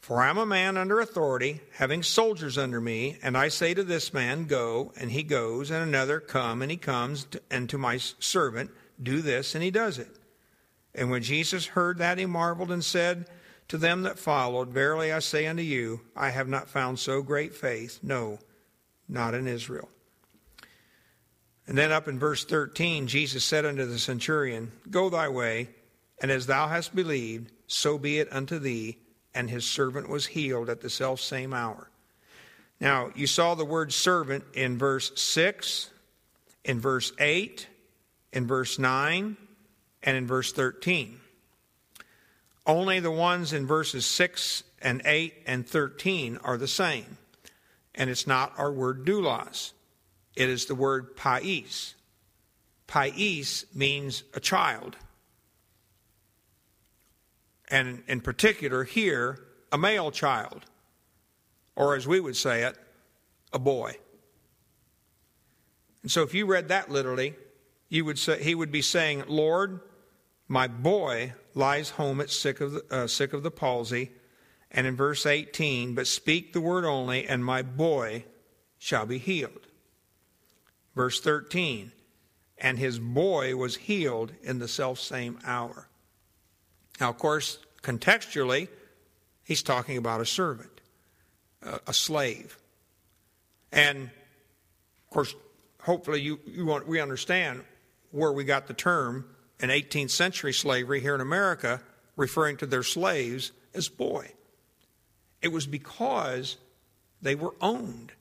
For 0.00 0.20
I 0.20 0.30
am 0.30 0.38
a 0.38 0.46
man 0.46 0.76
under 0.76 0.98
authority, 1.00 1.60
having 1.74 2.02
soldiers 2.02 2.58
under 2.58 2.80
me, 2.80 3.18
and 3.22 3.36
I 3.36 3.48
say 3.48 3.72
to 3.74 3.84
this 3.84 4.12
man, 4.12 4.46
Go, 4.46 4.92
and 4.96 5.12
he 5.12 5.22
goes, 5.22 5.70
and 5.70 5.82
another, 5.82 6.18
Come, 6.18 6.60
and 6.60 6.70
he 6.70 6.76
comes, 6.76 7.26
and 7.50 7.68
to 7.70 7.78
my 7.78 7.98
servant, 7.98 8.70
Do 9.00 9.22
this, 9.22 9.54
and 9.54 9.62
he 9.62 9.70
does 9.70 9.98
it. 9.98 10.10
And 10.94 11.10
when 11.10 11.22
Jesus 11.22 11.66
heard 11.66 11.98
that, 11.98 12.18
he 12.18 12.26
marveled 12.26 12.72
and 12.72 12.84
said 12.84 13.26
to 13.68 13.78
them 13.78 14.02
that 14.02 14.18
followed, 14.18 14.70
Verily 14.70 15.12
I 15.12 15.20
say 15.20 15.46
unto 15.46 15.62
you, 15.62 16.00
I 16.16 16.30
have 16.30 16.48
not 16.48 16.68
found 16.68 16.98
so 16.98 17.22
great 17.22 17.54
faith, 17.54 18.00
no, 18.02 18.38
not 19.08 19.34
in 19.34 19.46
Israel. 19.46 19.88
And 21.66 21.78
then 21.78 21.92
up 21.92 22.08
in 22.08 22.18
verse 22.18 22.44
13, 22.44 23.06
Jesus 23.06 23.44
said 23.44 23.64
unto 23.64 23.86
the 23.86 24.00
centurion, 24.00 24.72
Go 24.90 25.08
thy 25.08 25.28
way 25.28 25.68
and 26.22 26.30
as 26.30 26.46
thou 26.46 26.68
hast 26.68 26.94
believed, 26.94 27.50
so 27.66 27.98
be 27.98 28.20
it 28.20 28.32
unto 28.32 28.60
thee. 28.60 28.98
And 29.34 29.50
his 29.50 29.64
servant 29.64 30.08
was 30.08 30.26
healed 30.26 30.70
at 30.70 30.80
the 30.80 30.90
self 30.90 31.20
same 31.20 31.52
hour. 31.52 31.90
Now, 32.80 33.10
you 33.14 33.26
saw 33.26 33.54
the 33.54 33.64
word 33.64 33.92
servant 33.92 34.44
in 34.54 34.78
verse 34.78 35.10
6, 35.20 35.90
in 36.64 36.80
verse 36.80 37.12
8, 37.18 37.66
in 38.32 38.46
verse 38.46 38.78
9, 38.78 39.36
and 40.02 40.16
in 40.16 40.26
verse 40.26 40.52
13. 40.52 41.18
Only 42.66 43.00
the 43.00 43.10
ones 43.10 43.52
in 43.52 43.66
verses 43.66 44.06
6 44.06 44.62
and 44.80 45.02
8 45.04 45.34
and 45.46 45.66
13 45.66 46.38
are 46.44 46.58
the 46.58 46.68
same. 46.68 47.16
And 47.94 48.10
it's 48.10 48.26
not 48.26 48.52
our 48.58 48.70
word 48.70 49.04
doulos, 49.04 49.72
it 50.36 50.48
is 50.48 50.66
the 50.66 50.74
word 50.74 51.16
pais. 51.16 51.94
Pais 52.86 53.64
means 53.74 54.24
a 54.34 54.40
child 54.40 54.96
and 57.72 58.02
in 58.06 58.20
particular 58.20 58.84
here, 58.84 59.40
a 59.72 59.78
male 59.78 60.10
child, 60.10 60.66
or 61.74 61.96
as 61.96 62.06
we 62.06 62.20
would 62.20 62.36
say 62.36 62.64
it, 62.64 62.76
a 63.52 63.58
boy. 63.58 63.96
And 66.02 66.10
so 66.10 66.22
if 66.22 66.34
you 66.34 66.44
read 66.44 66.68
that 66.68 66.90
literally, 66.90 67.34
you 67.88 68.04
would 68.04 68.18
say, 68.18 68.42
he 68.42 68.54
would 68.54 68.70
be 68.70 68.82
saying, 68.82 69.24
Lord, 69.26 69.80
my 70.48 70.68
boy 70.68 71.32
lies 71.54 71.90
home 71.90 72.20
at 72.20 72.30
sick 72.30 72.60
of, 72.60 72.72
the, 72.72 72.84
uh, 72.90 73.06
sick 73.06 73.32
of 73.32 73.42
the 73.42 73.50
palsy. 73.50 74.12
And 74.70 74.86
in 74.86 74.94
verse 74.94 75.24
18, 75.24 75.94
but 75.94 76.06
speak 76.06 76.52
the 76.52 76.60
word 76.60 76.84
only, 76.84 77.26
and 77.26 77.44
my 77.44 77.62
boy 77.62 78.24
shall 78.78 79.06
be 79.06 79.18
healed. 79.18 79.66
Verse 80.94 81.20
13, 81.20 81.92
and 82.58 82.78
his 82.78 82.98
boy 82.98 83.56
was 83.56 83.76
healed 83.76 84.32
in 84.42 84.58
the 84.58 84.68
selfsame 84.68 85.38
hour. 85.44 85.88
Now, 87.02 87.10
of 87.10 87.18
course, 87.18 87.58
contextually, 87.82 88.68
he's 89.42 89.64
talking 89.64 89.96
about 89.96 90.20
a 90.20 90.24
servant, 90.24 90.80
a 91.60 91.92
slave. 91.92 92.56
And, 93.72 94.04
of 94.04 95.10
course, 95.10 95.34
hopefully 95.80 96.20
you, 96.20 96.38
you 96.46 96.64
want, 96.64 96.86
we 96.86 97.00
understand 97.00 97.64
where 98.12 98.30
we 98.30 98.44
got 98.44 98.68
the 98.68 98.74
term 98.74 99.24
in 99.58 99.68
18th 99.68 100.10
century 100.10 100.52
slavery 100.52 101.00
here 101.00 101.16
in 101.16 101.20
America, 101.20 101.80
referring 102.14 102.56
to 102.58 102.66
their 102.66 102.84
slaves 102.84 103.50
as 103.74 103.88
boy. 103.88 104.30
It 105.40 105.48
was 105.48 105.66
because 105.66 106.56
they 107.20 107.34
were 107.34 107.56
owned. 107.60 108.12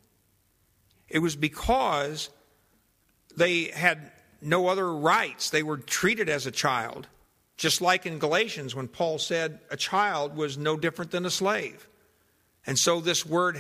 It 1.08 1.20
was 1.20 1.36
because 1.36 2.32
they 3.38 3.66
had 3.66 4.12
no 4.42 4.70
other 4.70 4.92
rights. 4.92 5.52
They 5.52 5.62
were 5.62 5.78
treated 5.78 6.30
as 6.30 6.48
a 6.48 6.52
child. 6.52 7.08
Just 7.62 7.80
like 7.80 8.08
in 8.08 8.18
Galatians, 8.18 8.74
when 8.74 8.88
Paul 8.88 9.20
said 9.20 9.60
a 9.70 9.78
child 9.78 10.36
was 10.36 10.58
no 10.58 10.78
different 10.78 11.12
than 11.12 11.28
a 11.28 11.30
slave. 11.30 11.88
And 12.66 12.76
so 12.76 13.00
this 13.00 13.24
word 13.24 13.60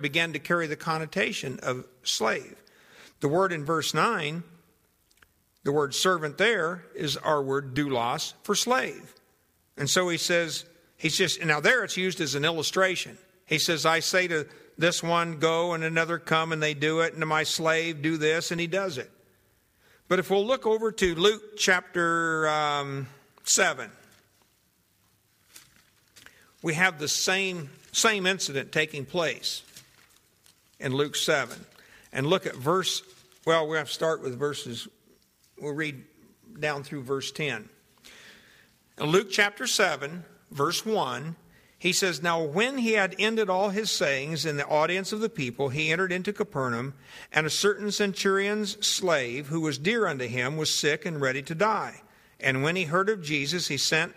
began 0.00 0.32
to 0.32 0.38
carry 0.38 0.66
the 0.66 0.74
connotation 0.74 1.60
of 1.62 1.84
slave. 2.02 2.56
The 3.20 3.28
word 3.28 3.52
in 3.52 3.62
verse 3.62 3.92
9, 3.92 4.42
the 5.64 5.72
word 5.72 5.94
servant 5.94 6.38
there, 6.38 6.86
is 6.94 7.18
our 7.18 7.42
word 7.42 7.74
doulos 7.74 8.32
for 8.42 8.54
slave. 8.54 9.14
And 9.76 9.90
so 9.90 10.08
he 10.08 10.16
says, 10.16 10.64
he's 10.96 11.18
just, 11.18 11.44
now 11.44 11.60
there 11.60 11.84
it's 11.84 11.98
used 11.98 12.22
as 12.22 12.34
an 12.34 12.46
illustration. 12.46 13.18
He 13.44 13.58
says, 13.58 13.84
I 13.84 14.00
say 14.00 14.28
to 14.28 14.48
this 14.78 15.02
one, 15.02 15.38
go, 15.40 15.74
and 15.74 15.84
another, 15.84 16.18
come, 16.18 16.52
and 16.52 16.62
they 16.62 16.72
do 16.72 17.00
it, 17.00 17.12
and 17.12 17.20
to 17.20 17.26
my 17.26 17.42
slave, 17.42 18.00
do 18.00 18.16
this, 18.16 18.50
and 18.50 18.58
he 18.58 18.66
does 18.66 18.96
it. 18.96 19.10
But 20.08 20.20
if 20.20 20.30
we'll 20.30 20.46
look 20.46 20.66
over 20.66 20.90
to 20.90 21.14
Luke 21.14 21.58
chapter. 21.58 22.48
Um, 22.48 23.08
7. 23.48 23.90
We 26.62 26.74
have 26.74 26.98
the 26.98 27.08
same, 27.08 27.70
same 27.90 28.26
incident 28.26 28.72
taking 28.72 29.04
place 29.04 29.62
in 30.78 30.94
Luke 30.94 31.16
7. 31.16 31.58
And 32.12 32.26
look 32.26 32.46
at 32.46 32.54
verse, 32.54 33.02
well, 33.46 33.66
we 33.66 33.76
have 33.76 33.88
to 33.88 33.92
start 33.92 34.22
with 34.22 34.38
verses, 34.38 34.86
we'll 35.58 35.74
read 35.74 36.04
down 36.60 36.82
through 36.82 37.02
verse 37.02 37.32
10. 37.32 37.68
In 38.98 39.06
Luke 39.06 39.28
chapter 39.30 39.66
7, 39.66 40.24
verse 40.50 40.84
1, 40.84 41.36
he 41.78 41.92
says, 41.92 42.22
Now 42.22 42.40
when 42.42 42.78
he 42.78 42.92
had 42.92 43.16
ended 43.18 43.50
all 43.50 43.70
his 43.70 43.90
sayings 43.90 44.46
in 44.46 44.56
the 44.56 44.66
audience 44.68 45.12
of 45.12 45.20
the 45.20 45.28
people, 45.28 45.70
he 45.70 45.90
entered 45.90 46.12
into 46.12 46.32
Capernaum, 46.32 46.94
and 47.32 47.46
a 47.46 47.50
certain 47.50 47.90
centurion's 47.90 48.86
slave, 48.86 49.48
who 49.48 49.60
was 49.60 49.78
dear 49.78 50.06
unto 50.06 50.28
him, 50.28 50.56
was 50.56 50.72
sick 50.72 51.04
and 51.04 51.20
ready 51.20 51.42
to 51.42 51.56
die. 51.56 52.01
And 52.42 52.62
when 52.62 52.76
he 52.76 52.84
heard 52.84 53.08
of 53.08 53.22
Jesus, 53.22 53.68
he 53.68 53.76
sent 53.76 54.14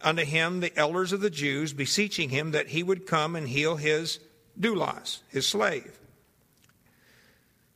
unto 0.00 0.24
him 0.24 0.60
the 0.60 0.76
elders 0.78 1.12
of 1.12 1.20
the 1.20 1.30
Jews, 1.30 1.72
beseeching 1.72 2.30
him 2.30 2.52
that 2.52 2.68
he 2.68 2.82
would 2.82 3.06
come 3.06 3.36
and 3.36 3.48
heal 3.48 3.76
his 3.76 4.20
doulos, 4.58 5.20
his 5.28 5.46
slave. 5.46 5.98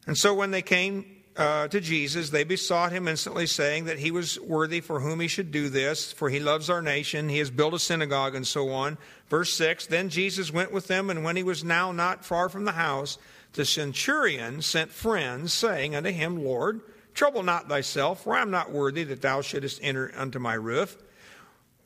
And 0.06 0.16
so 0.16 0.34
when 0.34 0.50
they 0.50 0.62
came 0.62 1.20
uh, 1.36 1.68
to 1.68 1.80
Jesus, 1.80 2.30
they 2.30 2.44
besought 2.44 2.92
him 2.92 3.08
instantly, 3.08 3.46
saying 3.46 3.84
that 3.84 3.98
he 3.98 4.10
was 4.10 4.38
worthy 4.40 4.80
for 4.80 5.00
whom 5.00 5.20
he 5.20 5.28
should 5.28 5.50
do 5.50 5.68
this, 5.68 6.12
for 6.12 6.28
he 6.28 6.40
loves 6.40 6.68
our 6.68 6.82
nation, 6.82 7.28
he 7.28 7.38
has 7.38 7.50
built 7.50 7.74
a 7.74 7.78
synagogue, 7.78 8.34
and 8.34 8.46
so 8.46 8.70
on. 8.70 8.98
Verse 9.28 9.52
6 9.54 9.86
Then 9.86 10.08
Jesus 10.08 10.52
went 10.52 10.72
with 10.72 10.86
them, 10.86 11.10
and 11.10 11.24
when 11.24 11.36
he 11.36 11.42
was 11.42 11.64
now 11.64 11.92
not 11.92 12.24
far 12.24 12.48
from 12.48 12.64
the 12.64 12.72
house, 12.72 13.18
the 13.52 13.64
centurion 13.64 14.62
sent 14.62 14.90
friends, 14.90 15.52
saying 15.52 15.94
unto 15.94 16.10
him, 16.10 16.44
Lord, 16.44 16.80
Trouble 17.14 17.42
not 17.42 17.68
thyself, 17.68 18.24
for 18.24 18.34
I 18.34 18.42
am 18.42 18.50
not 18.50 18.70
worthy 18.70 19.04
that 19.04 19.22
thou 19.22 19.40
shouldest 19.40 19.80
enter 19.82 20.12
unto 20.16 20.38
my 20.38 20.54
roof. 20.54 20.96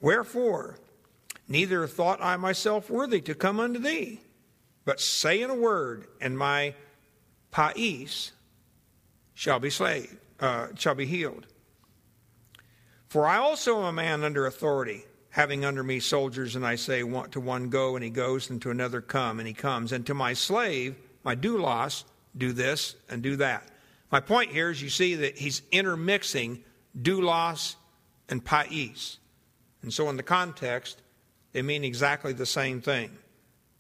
Wherefore, 0.01 0.79
neither 1.49 1.87
thought 1.87 2.21
I 2.23 2.37
myself 2.37 2.91
worthy 2.91 3.21
to 3.23 3.35
come 3.35 3.59
unto 3.59 3.81
thee, 3.81 4.21
but 4.85 5.01
say 5.01 5.41
in 5.41 5.51
a 5.51 5.55
word, 5.55 6.07
and 6.21 6.39
my 6.39 6.75
pais 7.51 8.33
shall 9.35 9.59
be 9.59 9.71
slayed, 9.71 10.11
uh, 10.41 10.69
shall 10.77 10.95
be 10.95 11.07
healed. 11.07 11.47
For 13.09 13.27
I 13.27 13.39
also 13.39 13.79
am 13.79 13.85
a 13.85 13.93
man 13.93 14.25
under 14.25 14.47
authority, 14.47 15.05
having 15.31 15.65
under 15.65 15.83
me 15.83 16.01
soldiers, 16.01 16.57
and 16.57 16.67
I 16.67 16.75
say 16.75 17.03
want 17.03 17.33
to 17.33 17.41
one 17.41 17.71
go, 17.71 17.97
and 17.97 18.05
he 18.05 18.11
goes, 18.11 18.51
and 18.51 18.61
to 18.63 18.71
another 18.71 19.01
come, 19.01 19.39
and 19.39 19.49
he 19.49 19.55
comes, 19.55 19.93
and 19.93 20.05
to 20.07 20.15
my 20.15 20.33
slave, 20.33 20.97
my 21.23 21.35
doulos, 21.35 22.05
do 22.37 22.53
this 22.53 22.97
and 23.09 23.23
do 23.23 23.37
that. 23.37 23.69
My 24.15 24.21
point 24.21 24.53
here 24.53 24.71
is 24.71 24.81
you 24.81 24.91
see 24.91 25.17
that 25.17 25.37
he's 25.37 25.63
intermixing 25.73 26.63
doulos 26.97 27.75
and 28.29 28.45
pais. 28.45 29.19
And 29.83 29.93
so 29.93 30.09
in 30.09 30.17
the 30.17 30.23
context, 30.23 31.03
they 31.51 31.63
mean 31.63 31.83
exactly 31.83 32.33
the 32.33 32.47
same 32.47 32.81
thing. 32.81 33.11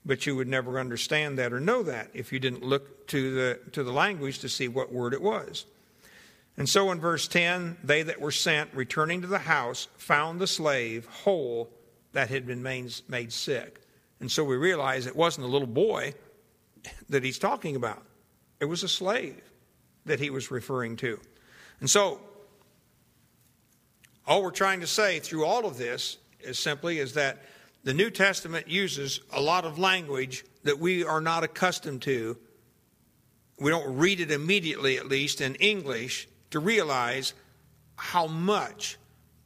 but 0.05 0.26
you 0.26 0.35
would 0.35 0.49
never 0.49 0.80
understand 0.80 1.39
that 1.39 1.53
or 1.53 1.61
know 1.61 1.85
that 1.85 2.11
if 2.14 2.32
you 2.32 2.41
didn't 2.41 2.64
look 2.64 3.07
to 3.07 3.32
the, 3.32 3.61
to 3.70 3.85
the 3.85 3.93
language 3.93 4.41
to 4.41 4.49
see 4.49 4.66
what 4.66 4.93
word 4.93 5.14
it 5.14 5.22
was. 5.22 5.66
And 6.57 6.68
so 6.68 6.91
in 6.91 6.99
verse 6.99 7.28
10, 7.28 7.76
they 7.85 8.03
that 8.03 8.20
were 8.20 8.32
sent, 8.32 8.74
returning 8.74 9.20
to 9.20 9.28
the 9.28 9.39
house, 9.39 9.87
found 9.99 10.41
the 10.41 10.49
slave 10.49 11.07
whole 11.07 11.70
that 12.12 12.28
had 12.28 12.45
been 12.45 12.61
made, 12.61 13.32
sick. 13.32 13.82
And 14.18 14.32
so 14.32 14.43
we 14.43 14.57
realize 14.57 15.07
it 15.07 15.14
wasn't 15.14 15.47
a 15.47 15.49
little 15.49 15.68
boy 15.68 16.14
that 17.09 17.22
he's 17.22 17.39
talking 17.39 17.76
about, 17.76 18.03
it 18.59 18.64
was 18.64 18.82
a 18.82 18.89
slave 18.89 19.43
that 20.07 20.20
he 20.20 20.30
was 20.30 20.50
referring 20.50 20.96
to. 20.96 21.20
And 21.80 21.88
so, 21.88 22.20
all 24.26 24.42
we're 24.42 24.50
trying 24.50 24.80
to 24.80 24.86
say 24.86 25.18
through 25.20 25.44
all 25.44 25.66
of 25.66 25.76
this 25.76 26.18
is 26.40 26.59
simply 26.59 26.98
is 26.98 27.14
that 27.14 27.42
the 27.84 27.94
New 27.94 28.11
Testament 28.11 28.68
uses 28.68 29.20
a 29.32 29.40
lot 29.40 29.64
of 29.64 29.78
language 29.78 30.44
that 30.62 30.78
we 30.78 31.05
are 31.05 31.20
not 31.20 31.44
accustomed 31.44 32.02
to. 32.02 32.38
We 33.61 33.70
don't 33.70 33.98
read 33.98 34.20
it 34.20 34.30
immediately, 34.30 34.96
at 34.96 35.07
least 35.07 35.40
in 35.40 35.55
English, 35.57 36.26
to 36.50 36.61
realize 36.61 37.34
how 37.96 38.26
much 38.26 38.96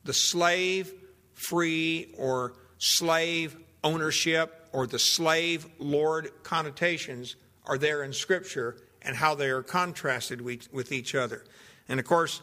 the 0.04 0.14
slave 0.14 0.92
free 1.34 2.14
or 2.16 2.54
slave 2.78 3.56
ownership 3.82 4.68
or 4.72 4.86
the 4.86 4.98
slave 4.98 5.66
lord 5.78 6.30
connotations 6.42 7.36
are 7.66 7.78
there 7.78 8.02
in 8.02 8.12
Scripture 8.12 8.76
and 9.03 9.16
how 9.16 9.34
they 9.34 9.49
are 9.49 9.62
contrasted 9.62 10.40
with 10.40 10.92
each 10.92 11.14
other. 11.14 11.44
And 11.88 11.99
of 12.01 12.07
course, 12.07 12.42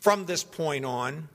from 0.00 0.26
this 0.26 0.42
point 0.44 0.84
on, 0.84 1.28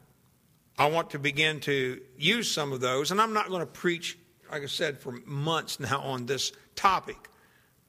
I 0.78 0.88
want 0.88 1.11
to 1.11 1.20
begin 1.20 1.59
to 1.61 2.01
use 2.18 2.51
some 2.51 2.72
of 2.72 2.82
those. 2.82 3.11
And 3.11 3.20
I'm 3.20 3.34
not 3.34 3.49
going 3.49 3.61
to 3.61 3.65
preach, 3.65 4.18
like 4.51 4.63
I 4.63 4.68
said, 4.68 4.99
for 4.99 5.13
months 5.26 5.80
now 5.80 6.01
on 6.01 6.26
this 6.26 6.51
topic, 6.76 7.18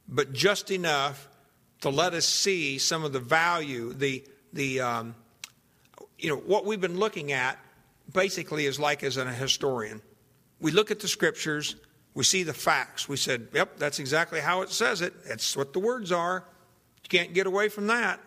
but 0.08 0.32
just 0.32 0.70
enough 0.70 1.28
to 1.80 1.90
let 1.90 2.14
us 2.14 2.26
see 2.26 2.78
some 2.78 3.04
of 3.04 3.12
the 3.12 3.20
value, 3.20 3.92
the, 3.92 4.24
the 4.52 4.80
um, 4.80 5.14
you 6.18 6.30
know, 6.30 6.36
what 6.36 6.64
we've 6.64 6.80
been 6.80 6.98
looking 6.98 7.32
at 7.32 7.58
basically 8.12 8.66
is 8.66 8.80
like 8.80 9.02
as 9.02 9.16
a 9.16 9.30
historian. 9.32 10.00
We 10.60 10.70
look 10.70 10.90
at 10.90 11.00
the 11.00 11.08
scriptures, 11.08 11.76
we 12.18 12.24
see 12.24 12.42
the 12.42 12.52
facts. 12.52 13.08
We 13.08 13.16
said, 13.16 13.46
yep, 13.54 13.78
that's 13.78 14.00
exactly 14.00 14.40
how 14.40 14.62
it 14.62 14.70
says 14.70 15.02
it. 15.02 15.14
That's 15.28 15.56
what 15.56 15.72
the 15.72 15.78
words 15.78 16.10
are. 16.10 16.42
You 17.04 17.08
can't 17.08 17.32
get 17.32 17.46
away 17.46 17.68
from 17.68 17.86
that. 17.86 18.18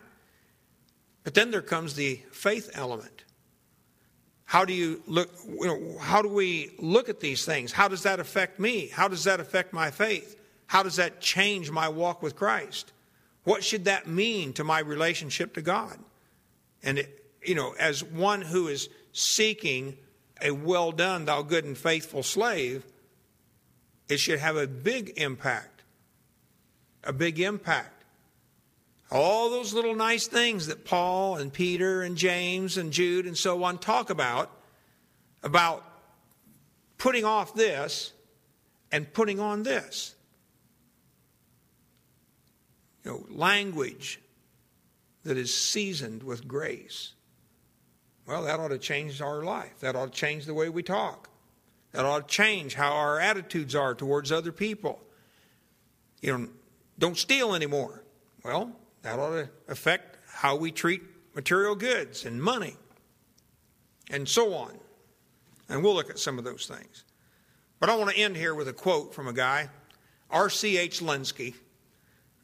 But 1.24 1.34
then 1.34 1.50
there 1.50 1.60
comes 1.60 1.92
the 1.92 2.22
faith 2.30 2.70
element. 2.72 3.24
How 4.46 4.64
do 4.64 4.72
you 4.72 5.02
look 5.06 5.28
you 5.46 5.66
know, 5.66 5.98
how 5.98 6.22
do 6.22 6.28
we 6.28 6.70
look 6.78 7.10
at 7.10 7.20
these 7.20 7.44
things? 7.44 7.70
How 7.70 7.86
does 7.86 8.04
that 8.04 8.18
affect 8.18 8.58
me? 8.58 8.86
How 8.86 9.08
does 9.08 9.24
that 9.24 9.40
affect 9.40 9.74
my 9.74 9.90
faith? 9.90 10.40
How 10.68 10.82
does 10.82 10.96
that 10.96 11.20
change 11.20 11.70
my 11.70 11.90
walk 11.90 12.22
with 12.22 12.34
Christ? 12.34 12.94
What 13.44 13.62
should 13.62 13.84
that 13.84 14.06
mean 14.06 14.54
to 14.54 14.64
my 14.64 14.78
relationship 14.78 15.52
to 15.56 15.60
God? 15.60 15.98
And 16.82 17.00
it, 17.00 17.26
you 17.44 17.54
know, 17.54 17.74
as 17.78 18.02
one 18.02 18.40
who 18.40 18.68
is 18.68 18.88
seeking 19.12 19.98
a 20.40 20.50
well 20.50 20.92
done, 20.92 21.26
thou 21.26 21.42
good 21.42 21.66
and 21.66 21.76
faithful 21.76 22.22
slave, 22.22 22.86
it 24.08 24.18
should 24.18 24.38
have 24.38 24.56
a 24.56 24.66
big 24.66 25.12
impact. 25.16 25.82
A 27.04 27.12
big 27.12 27.40
impact. 27.40 28.04
All 29.10 29.50
those 29.50 29.74
little 29.74 29.94
nice 29.94 30.26
things 30.26 30.68
that 30.68 30.84
Paul 30.84 31.36
and 31.36 31.52
Peter 31.52 32.02
and 32.02 32.16
James 32.16 32.78
and 32.78 32.92
Jude 32.92 33.26
and 33.26 33.36
so 33.36 33.62
on 33.64 33.78
talk 33.78 34.08
about, 34.08 34.50
about 35.42 35.84
putting 36.96 37.24
off 37.24 37.54
this 37.54 38.12
and 38.90 39.12
putting 39.12 39.40
on 39.40 39.64
this. 39.64 40.14
You 43.04 43.10
know, 43.10 43.26
language 43.28 44.20
that 45.24 45.36
is 45.36 45.54
seasoned 45.54 46.22
with 46.22 46.46
grace. 46.46 47.12
Well, 48.26 48.44
that 48.44 48.60
ought 48.60 48.68
to 48.68 48.78
change 48.78 49.20
our 49.20 49.42
life. 49.42 49.80
That 49.80 49.96
ought 49.96 50.12
to 50.12 50.18
change 50.18 50.46
the 50.46 50.54
way 50.54 50.68
we 50.68 50.82
talk. 50.82 51.28
That 51.92 52.04
ought 52.04 52.28
to 52.28 52.34
change 52.34 52.74
how 52.74 52.92
our 52.92 53.20
attitudes 53.20 53.74
are 53.74 53.94
towards 53.94 54.32
other 54.32 54.52
people. 54.52 55.00
You 56.20 56.38
know, 56.38 56.48
don't 56.98 57.16
steal 57.16 57.54
anymore. 57.54 58.02
Well, 58.44 58.72
that 59.02 59.18
ought 59.18 59.30
to 59.30 59.48
affect 59.68 60.18
how 60.26 60.56
we 60.56 60.72
treat 60.72 61.02
material 61.34 61.74
goods 61.74 62.24
and 62.24 62.42
money 62.42 62.76
and 64.10 64.28
so 64.28 64.54
on. 64.54 64.78
And 65.68 65.82
we'll 65.82 65.94
look 65.94 66.10
at 66.10 66.18
some 66.18 66.38
of 66.38 66.44
those 66.44 66.66
things. 66.66 67.04
But 67.80 67.90
I 67.90 67.96
want 67.96 68.10
to 68.10 68.16
end 68.16 68.36
here 68.36 68.54
with 68.54 68.68
a 68.68 68.72
quote 68.72 69.14
from 69.14 69.26
a 69.26 69.32
guy, 69.32 69.68
R.C.H. 70.30 71.00
Lenski. 71.00 71.54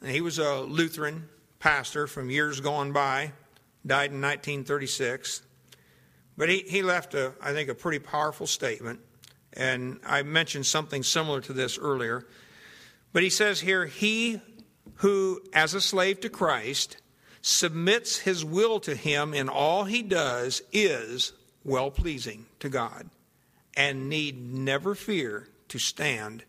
And 0.01 0.11
he 0.11 0.21
was 0.21 0.39
a 0.39 0.61
Lutheran 0.61 1.29
pastor 1.59 2.07
from 2.07 2.29
years 2.29 2.59
gone 2.59 2.91
by, 2.91 3.33
died 3.85 4.11
in 4.11 4.21
1936. 4.21 5.41
But 6.37 6.49
he, 6.49 6.59
he 6.59 6.81
left, 6.81 7.13
a, 7.13 7.33
I 7.41 7.53
think, 7.53 7.69
a 7.69 7.75
pretty 7.75 7.99
powerful 7.99 8.47
statement. 8.47 8.99
And 9.53 9.99
I 10.05 10.23
mentioned 10.23 10.65
something 10.65 11.03
similar 11.03 11.41
to 11.41 11.53
this 11.53 11.77
earlier. 11.77 12.25
But 13.13 13.23
he 13.23 13.29
says 13.29 13.59
here, 13.61 13.85
He 13.85 14.41
who, 14.95 15.41
as 15.53 15.73
a 15.73 15.81
slave 15.81 16.19
to 16.21 16.29
Christ, 16.29 16.97
submits 17.41 18.17
his 18.19 18.43
will 18.43 18.79
to 18.81 18.95
him 18.95 19.33
in 19.33 19.49
all 19.49 19.85
he 19.85 20.03
does 20.03 20.61
is 20.73 21.33
well 21.63 21.89
pleasing 21.89 22.45
to 22.59 22.69
God 22.69 23.09
and 23.75 24.09
need 24.09 24.41
never 24.53 24.95
fear 24.95 25.47
to 25.69 25.79
stand 25.79 26.43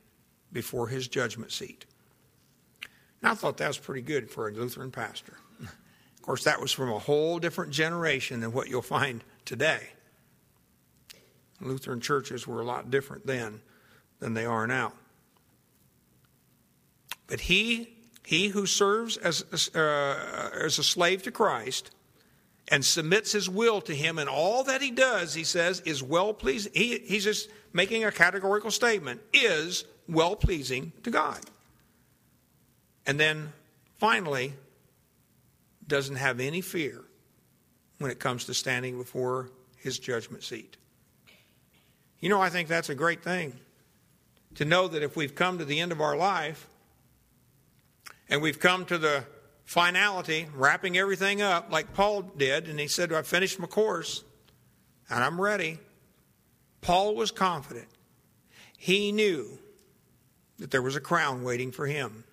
before 0.53 0.89
his 0.89 1.07
judgment 1.07 1.53
seat. 1.53 1.85
Now, 3.23 3.33
I 3.33 3.35
thought 3.35 3.59
that 3.59 3.69
was 3.69 3.79
pretty 3.79 4.03
good 4.03 4.31
for 4.31 4.49
a 4.49 4.53
Lutheran 4.53 4.91
pastor. 4.91 5.35
Of 5.61 6.23
course, 6.23 6.45
that 6.45 6.61
was 6.61 6.73
from 6.73 6.91
a 6.91 6.99
whole 6.99 7.39
different 7.39 7.73
generation 7.73 8.41
than 8.41 8.53
what 8.53 8.69
you'll 8.69 8.83
find 8.83 9.23
today. 9.45 9.91
Lutheran 11.61 12.01
churches 12.01 12.47
were 12.47 12.61
a 12.61 12.65
lot 12.65 12.91
different 12.91 13.27
then 13.27 13.61
than 14.19 14.35
they 14.35 14.47
are 14.47 14.67
now. 14.67 14.93
But 17.27 17.41
he, 17.41 17.97
he 18.25 18.49
who 18.49 18.67
serves 18.67 19.17
as, 19.17 19.45
uh, 19.75 20.51
as 20.55 20.79
a 20.79 20.83
slave 20.83 21.23
to 21.25 21.31
Christ 21.31 21.91
and 22.69 22.85
submits 22.85 23.33
his 23.33 23.49
will 23.49 23.81
to 23.83 23.95
him, 23.95 24.19
and 24.19 24.29
all 24.29 24.65
that 24.65 24.81
he 24.81 24.91
does, 24.91 25.35
he 25.35 25.45
says, 25.45 25.81
is 25.81 26.03
well 26.03 26.33
pleasing. 26.33 26.73
He, 26.75 26.99
he's 26.99 27.25
just 27.25 27.51
making 27.73 28.05
a 28.05 28.13
categorical 28.13 28.71
statement, 28.71 29.21
is 29.33 29.85
well 30.09 30.37
pleasing 30.37 30.93
to 31.03 31.11
God. 31.11 31.41
And 33.07 33.19
then 33.19 33.53
finally, 33.99 34.55
doesn't 35.87 36.17
have 36.17 36.41
any 36.41 36.61
fear 36.61 37.03
when 37.99 38.11
it 38.11 38.19
comes 38.21 38.45
to 38.45 38.55
standing 38.55 38.97
before 38.97 39.51
his 39.77 39.99
judgment 39.99 40.45
seat. 40.45 40.77
You 42.21 42.29
know, 42.29 42.41
I 42.41 42.51
think 42.51 42.69
that's 42.69 42.91
a 42.91 42.95
great 42.95 43.23
thing 43.23 43.55
to 44.57 44.65
know 44.65 44.89
that 44.89 45.03
if 45.03 45.17
we've 45.17 45.35
come 45.35 45.59
to 45.59 45.65
the 45.65 45.81
end 45.81 45.93
of 45.93 46.01
our 46.01 46.17
life 46.17 46.69
and 48.29 48.43
we've 48.43 48.61
come 48.61 48.85
to 48.87 48.99
the 48.99 49.25
finality, 49.65 50.47
wrapping 50.55 50.99
everything 50.99 51.41
up 51.41 51.71
like 51.71 51.95
Paul 51.95 52.23
did, 52.23 52.69
and 52.69 52.79
he 52.79 52.89
said, 52.89 53.13
I've 53.13 53.27
finished 53.27 53.59
my 53.59 53.67
course 53.67 54.25
and 55.09 55.23
I'm 55.23 55.41
ready. 55.41 55.79
Paul 56.81 57.15
was 57.15 57.31
confident. 57.31 57.89
He 58.77 59.13
knew 59.13 59.59
that 60.59 60.71
there 60.71 60.83
was 60.83 60.97
a 60.97 61.01
crown 61.01 61.43
waiting 61.43 61.73
for 61.73 61.87
him, 61.87 62.25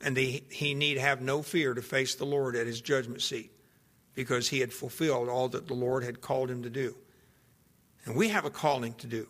and 0.00 0.16
he, 0.16 0.42
he 0.50 0.74
need 0.74 0.98
have 0.98 1.20
no 1.20 1.42
fear 1.42 1.74
to 1.74 1.82
face 1.82 2.14
the 2.14 2.26
Lord 2.26 2.56
at 2.56 2.66
his 2.66 2.80
judgment 2.80 3.22
seat 3.22 3.50
because 4.14 4.48
he 4.48 4.60
had 4.60 4.72
fulfilled 4.72 5.28
all 5.28 5.48
that 5.50 5.66
the 5.66 5.74
Lord 5.74 6.02
had 6.02 6.20
called 6.20 6.50
him 6.50 6.62
to 6.62 6.70
do. 6.70 6.94
And 8.06 8.14
we 8.14 8.28
have 8.28 8.44
a 8.44 8.50
calling 8.50 8.94
to 8.94 9.06
do 9.06 9.26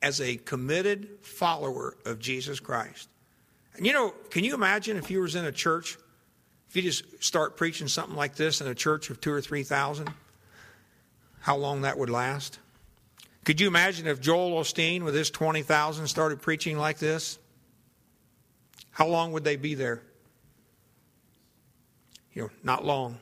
as 0.00 0.20
a 0.20 0.36
committed 0.36 1.08
follower 1.22 1.96
of 2.06 2.20
Jesus 2.20 2.60
Christ. 2.60 3.08
And 3.74 3.84
you 3.84 3.92
know, 3.92 4.10
can 4.30 4.44
you 4.44 4.54
imagine 4.54 4.96
if 4.96 5.10
you 5.10 5.20
was 5.20 5.34
in 5.34 5.44
a 5.44 5.52
church, 5.52 5.98
if 6.68 6.76
you 6.76 6.82
just 6.82 7.22
start 7.22 7.56
preaching 7.56 7.88
something 7.88 8.16
like 8.16 8.36
this 8.36 8.60
in 8.60 8.68
a 8.68 8.74
church 8.74 9.10
of 9.10 9.20
two 9.20 9.32
or 9.32 9.40
three 9.40 9.64
thousand, 9.64 10.10
how 11.40 11.56
long 11.56 11.82
that 11.82 11.98
would 11.98 12.10
last? 12.10 12.58
Could 13.44 13.60
you 13.60 13.66
imagine 13.66 14.06
if 14.06 14.20
Joel 14.20 14.60
Osteen 14.62 15.02
with 15.02 15.14
his 15.14 15.30
20,000 15.30 16.06
started 16.06 16.42
preaching 16.42 16.76
like 16.76 16.98
this? 16.98 17.38
How 18.90 19.06
long 19.06 19.32
would 19.32 19.44
they 19.44 19.56
be 19.56 19.74
there? 19.74 20.02
You 22.34 22.42
know, 22.42 22.50
not 22.62 22.84
long. 22.84 23.18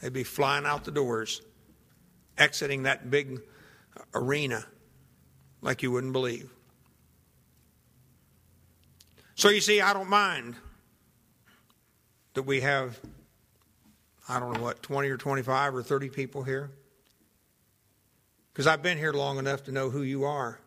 They'd 0.00 0.12
be 0.12 0.22
flying 0.22 0.64
out 0.64 0.84
the 0.84 0.92
doors 0.92 1.42
exiting 2.38 2.84
that 2.84 3.10
big 3.10 3.40
arena 4.14 4.64
like 5.60 5.82
you 5.82 5.90
wouldn't 5.90 6.12
believe. 6.12 6.50
So 9.34 9.48
you 9.48 9.60
see, 9.60 9.80
I 9.80 9.92
don't 9.92 10.08
mind 10.08 10.54
that 12.34 12.42
we 12.42 12.60
have, 12.60 13.00
I 14.28 14.38
don't 14.38 14.52
know 14.52 14.62
what, 14.62 14.82
20 14.82 15.08
or 15.08 15.16
25 15.16 15.74
or 15.74 15.82
30 15.82 16.08
people 16.10 16.42
here. 16.42 16.70
Because 18.52 18.66
I've 18.68 18.82
been 18.82 18.98
here 18.98 19.12
long 19.12 19.38
enough 19.38 19.64
to 19.64 19.72
know 19.72 19.90
who 19.90 20.02
you 20.02 20.24
are. 20.24 20.60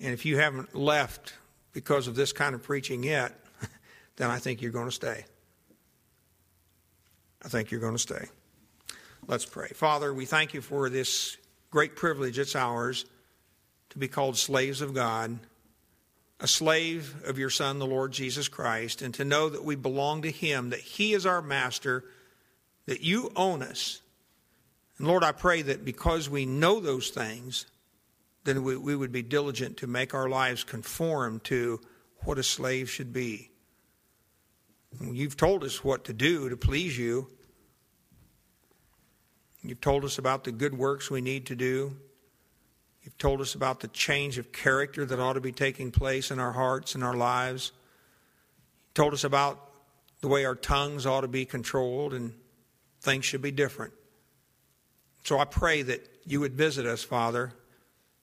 And 0.00 0.12
if 0.12 0.24
you 0.24 0.38
haven't 0.38 0.74
left 0.74 1.34
because 1.72 2.08
of 2.08 2.16
this 2.16 2.32
kind 2.32 2.54
of 2.54 2.62
preaching 2.62 3.02
yet, 3.04 3.38
then 4.16 4.30
I 4.30 4.38
think 4.38 4.62
you're 4.62 4.72
going 4.72 4.88
to 4.88 4.92
stay. 4.92 5.24
I 7.44 7.48
think 7.48 7.70
you're 7.70 7.80
going 7.80 7.94
to 7.94 7.98
stay. 7.98 8.26
Let's 9.26 9.46
pray. 9.46 9.68
Father, 9.68 10.12
we 10.12 10.24
thank 10.24 10.54
you 10.54 10.60
for 10.60 10.88
this 10.88 11.36
great 11.70 11.94
privilege 11.94 12.38
it's 12.38 12.56
ours 12.56 13.04
to 13.90 13.98
be 13.98 14.08
called 14.08 14.36
slaves 14.36 14.80
of 14.80 14.94
God, 14.94 15.38
a 16.40 16.48
slave 16.48 17.22
of 17.26 17.38
your 17.38 17.50
Son, 17.50 17.78
the 17.78 17.86
Lord 17.86 18.12
Jesus 18.12 18.48
Christ, 18.48 19.02
and 19.02 19.14
to 19.14 19.24
know 19.24 19.48
that 19.48 19.64
we 19.64 19.76
belong 19.76 20.22
to 20.22 20.30
Him, 20.30 20.70
that 20.70 20.80
He 20.80 21.12
is 21.12 21.26
our 21.26 21.42
master, 21.42 22.04
that 22.86 23.02
you 23.02 23.30
own 23.36 23.62
us. 23.62 24.00
And 24.98 25.06
Lord, 25.06 25.22
I 25.22 25.32
pray 25.32 25.62
that 25.62 25.84
because 25.84 26.28
we 26.28 26.46
know 26.46 26.80
those 26.80 27.10
things, 27.10 27.66
then 28.44 28.64
we, 28.64 28.76
we 28.76 28.96
would 28.96 29.12
be 29.12 29.22
diligent 29.22 29.76
to 29.78 29.86
make 29.86 30.14
our 30.14 30.28
lives 30.28 30.64
conform 30.64 31.40
to 31.40 31.80
what 32.24 32.38
a 32.38 32.42
slave 32.42 32.90
should 32.90 33.12
be. 33.12 33.50
You've 35.00 35.36
told 35.36 35.62
us 35.62 35.84
what 35.84 36.04
to 36.04 36.12
do 36.12 36.48
to 36.48 36.56
please 36.56 36.98
you. 36.98 37.28
You've 39.62 39.80
told 39.80 40.04
us 40.04 40.18
about 40.18 40.44
the 40.44 40.52
good 40.52 40.76
works 40.76 41.10
we 41.10 41.20
need 41.20 41.46
to 41.46 41.54
do. 41.54 41.96
You've 43.02 43.18
told 43.18 43.40
us 43.40 43.54
about 43.54 43.80
the 43.80 43.88
change 43.88 44.38
of 44.38 44.52
character 44.52 45.04
that 45.04 45.18
ought 45.18 45.34
to 45.34 45.40
be 45.40 45.52
taking 45.52 45.90
place 45.90 46.30
in 46.30 46.38
our 46.38 46.52
hearts 46.52 46.94
and 46.94 47.04
our 47.04 47.16
lives. 47.16 47.72
You 48.88 48.94
told 48.94 49.12
us 49.12 49.24
about 49.24 49.58
the 50.20 50.28
way 50.28 50.44
our 50.44 50.54
tongues 50.54 51.06
ought 51.06 51.22
to 51.22 51.28
be 51.28 51.44
controlled 51.44 52.14
and 52.14 52.34
things 53.00 53.24
should 53.24 53.42
be 53.42 53.50
different. 53.50 53.92
So 55.24 55.38
I 55.38 55.44
pray 55.44 55.82
that 55.82 56.06
you 56.26 56.40
would 56.40 56.54
visit 56.54 56.86
us, 56.86 57.02
Father, 57.02 57.52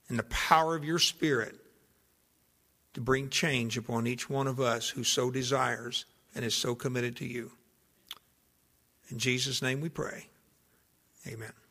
in 0.10 0.18
the 0.18 0.24
power 0.24 0.76
of 0.76 0.84
your 0.84 1.00
Spirit 1.00 1.56
to 2.94 3.02
bring 3.02 3.30
change 3.30 3.78
upon 3.78 4.08
each 4.08 4.30
one 4.30 4.48
of 4.48 4.60
us 4.60 4.90
who 4.90 5.04
so 5.04 5.30
desires 5.30 6.06
and 6.34 6.44
is 6.44 6.56
so 6.56 6.74
committed 6.74 7.16
to 7.18 7.26
you. 7.26 7.52
In 9.10 9.20
Jesus' 9.20 9.62
name 9.62 9.82
we 9.82 9.90
pray. 9.90 10.28
Amen. 11.28 11.67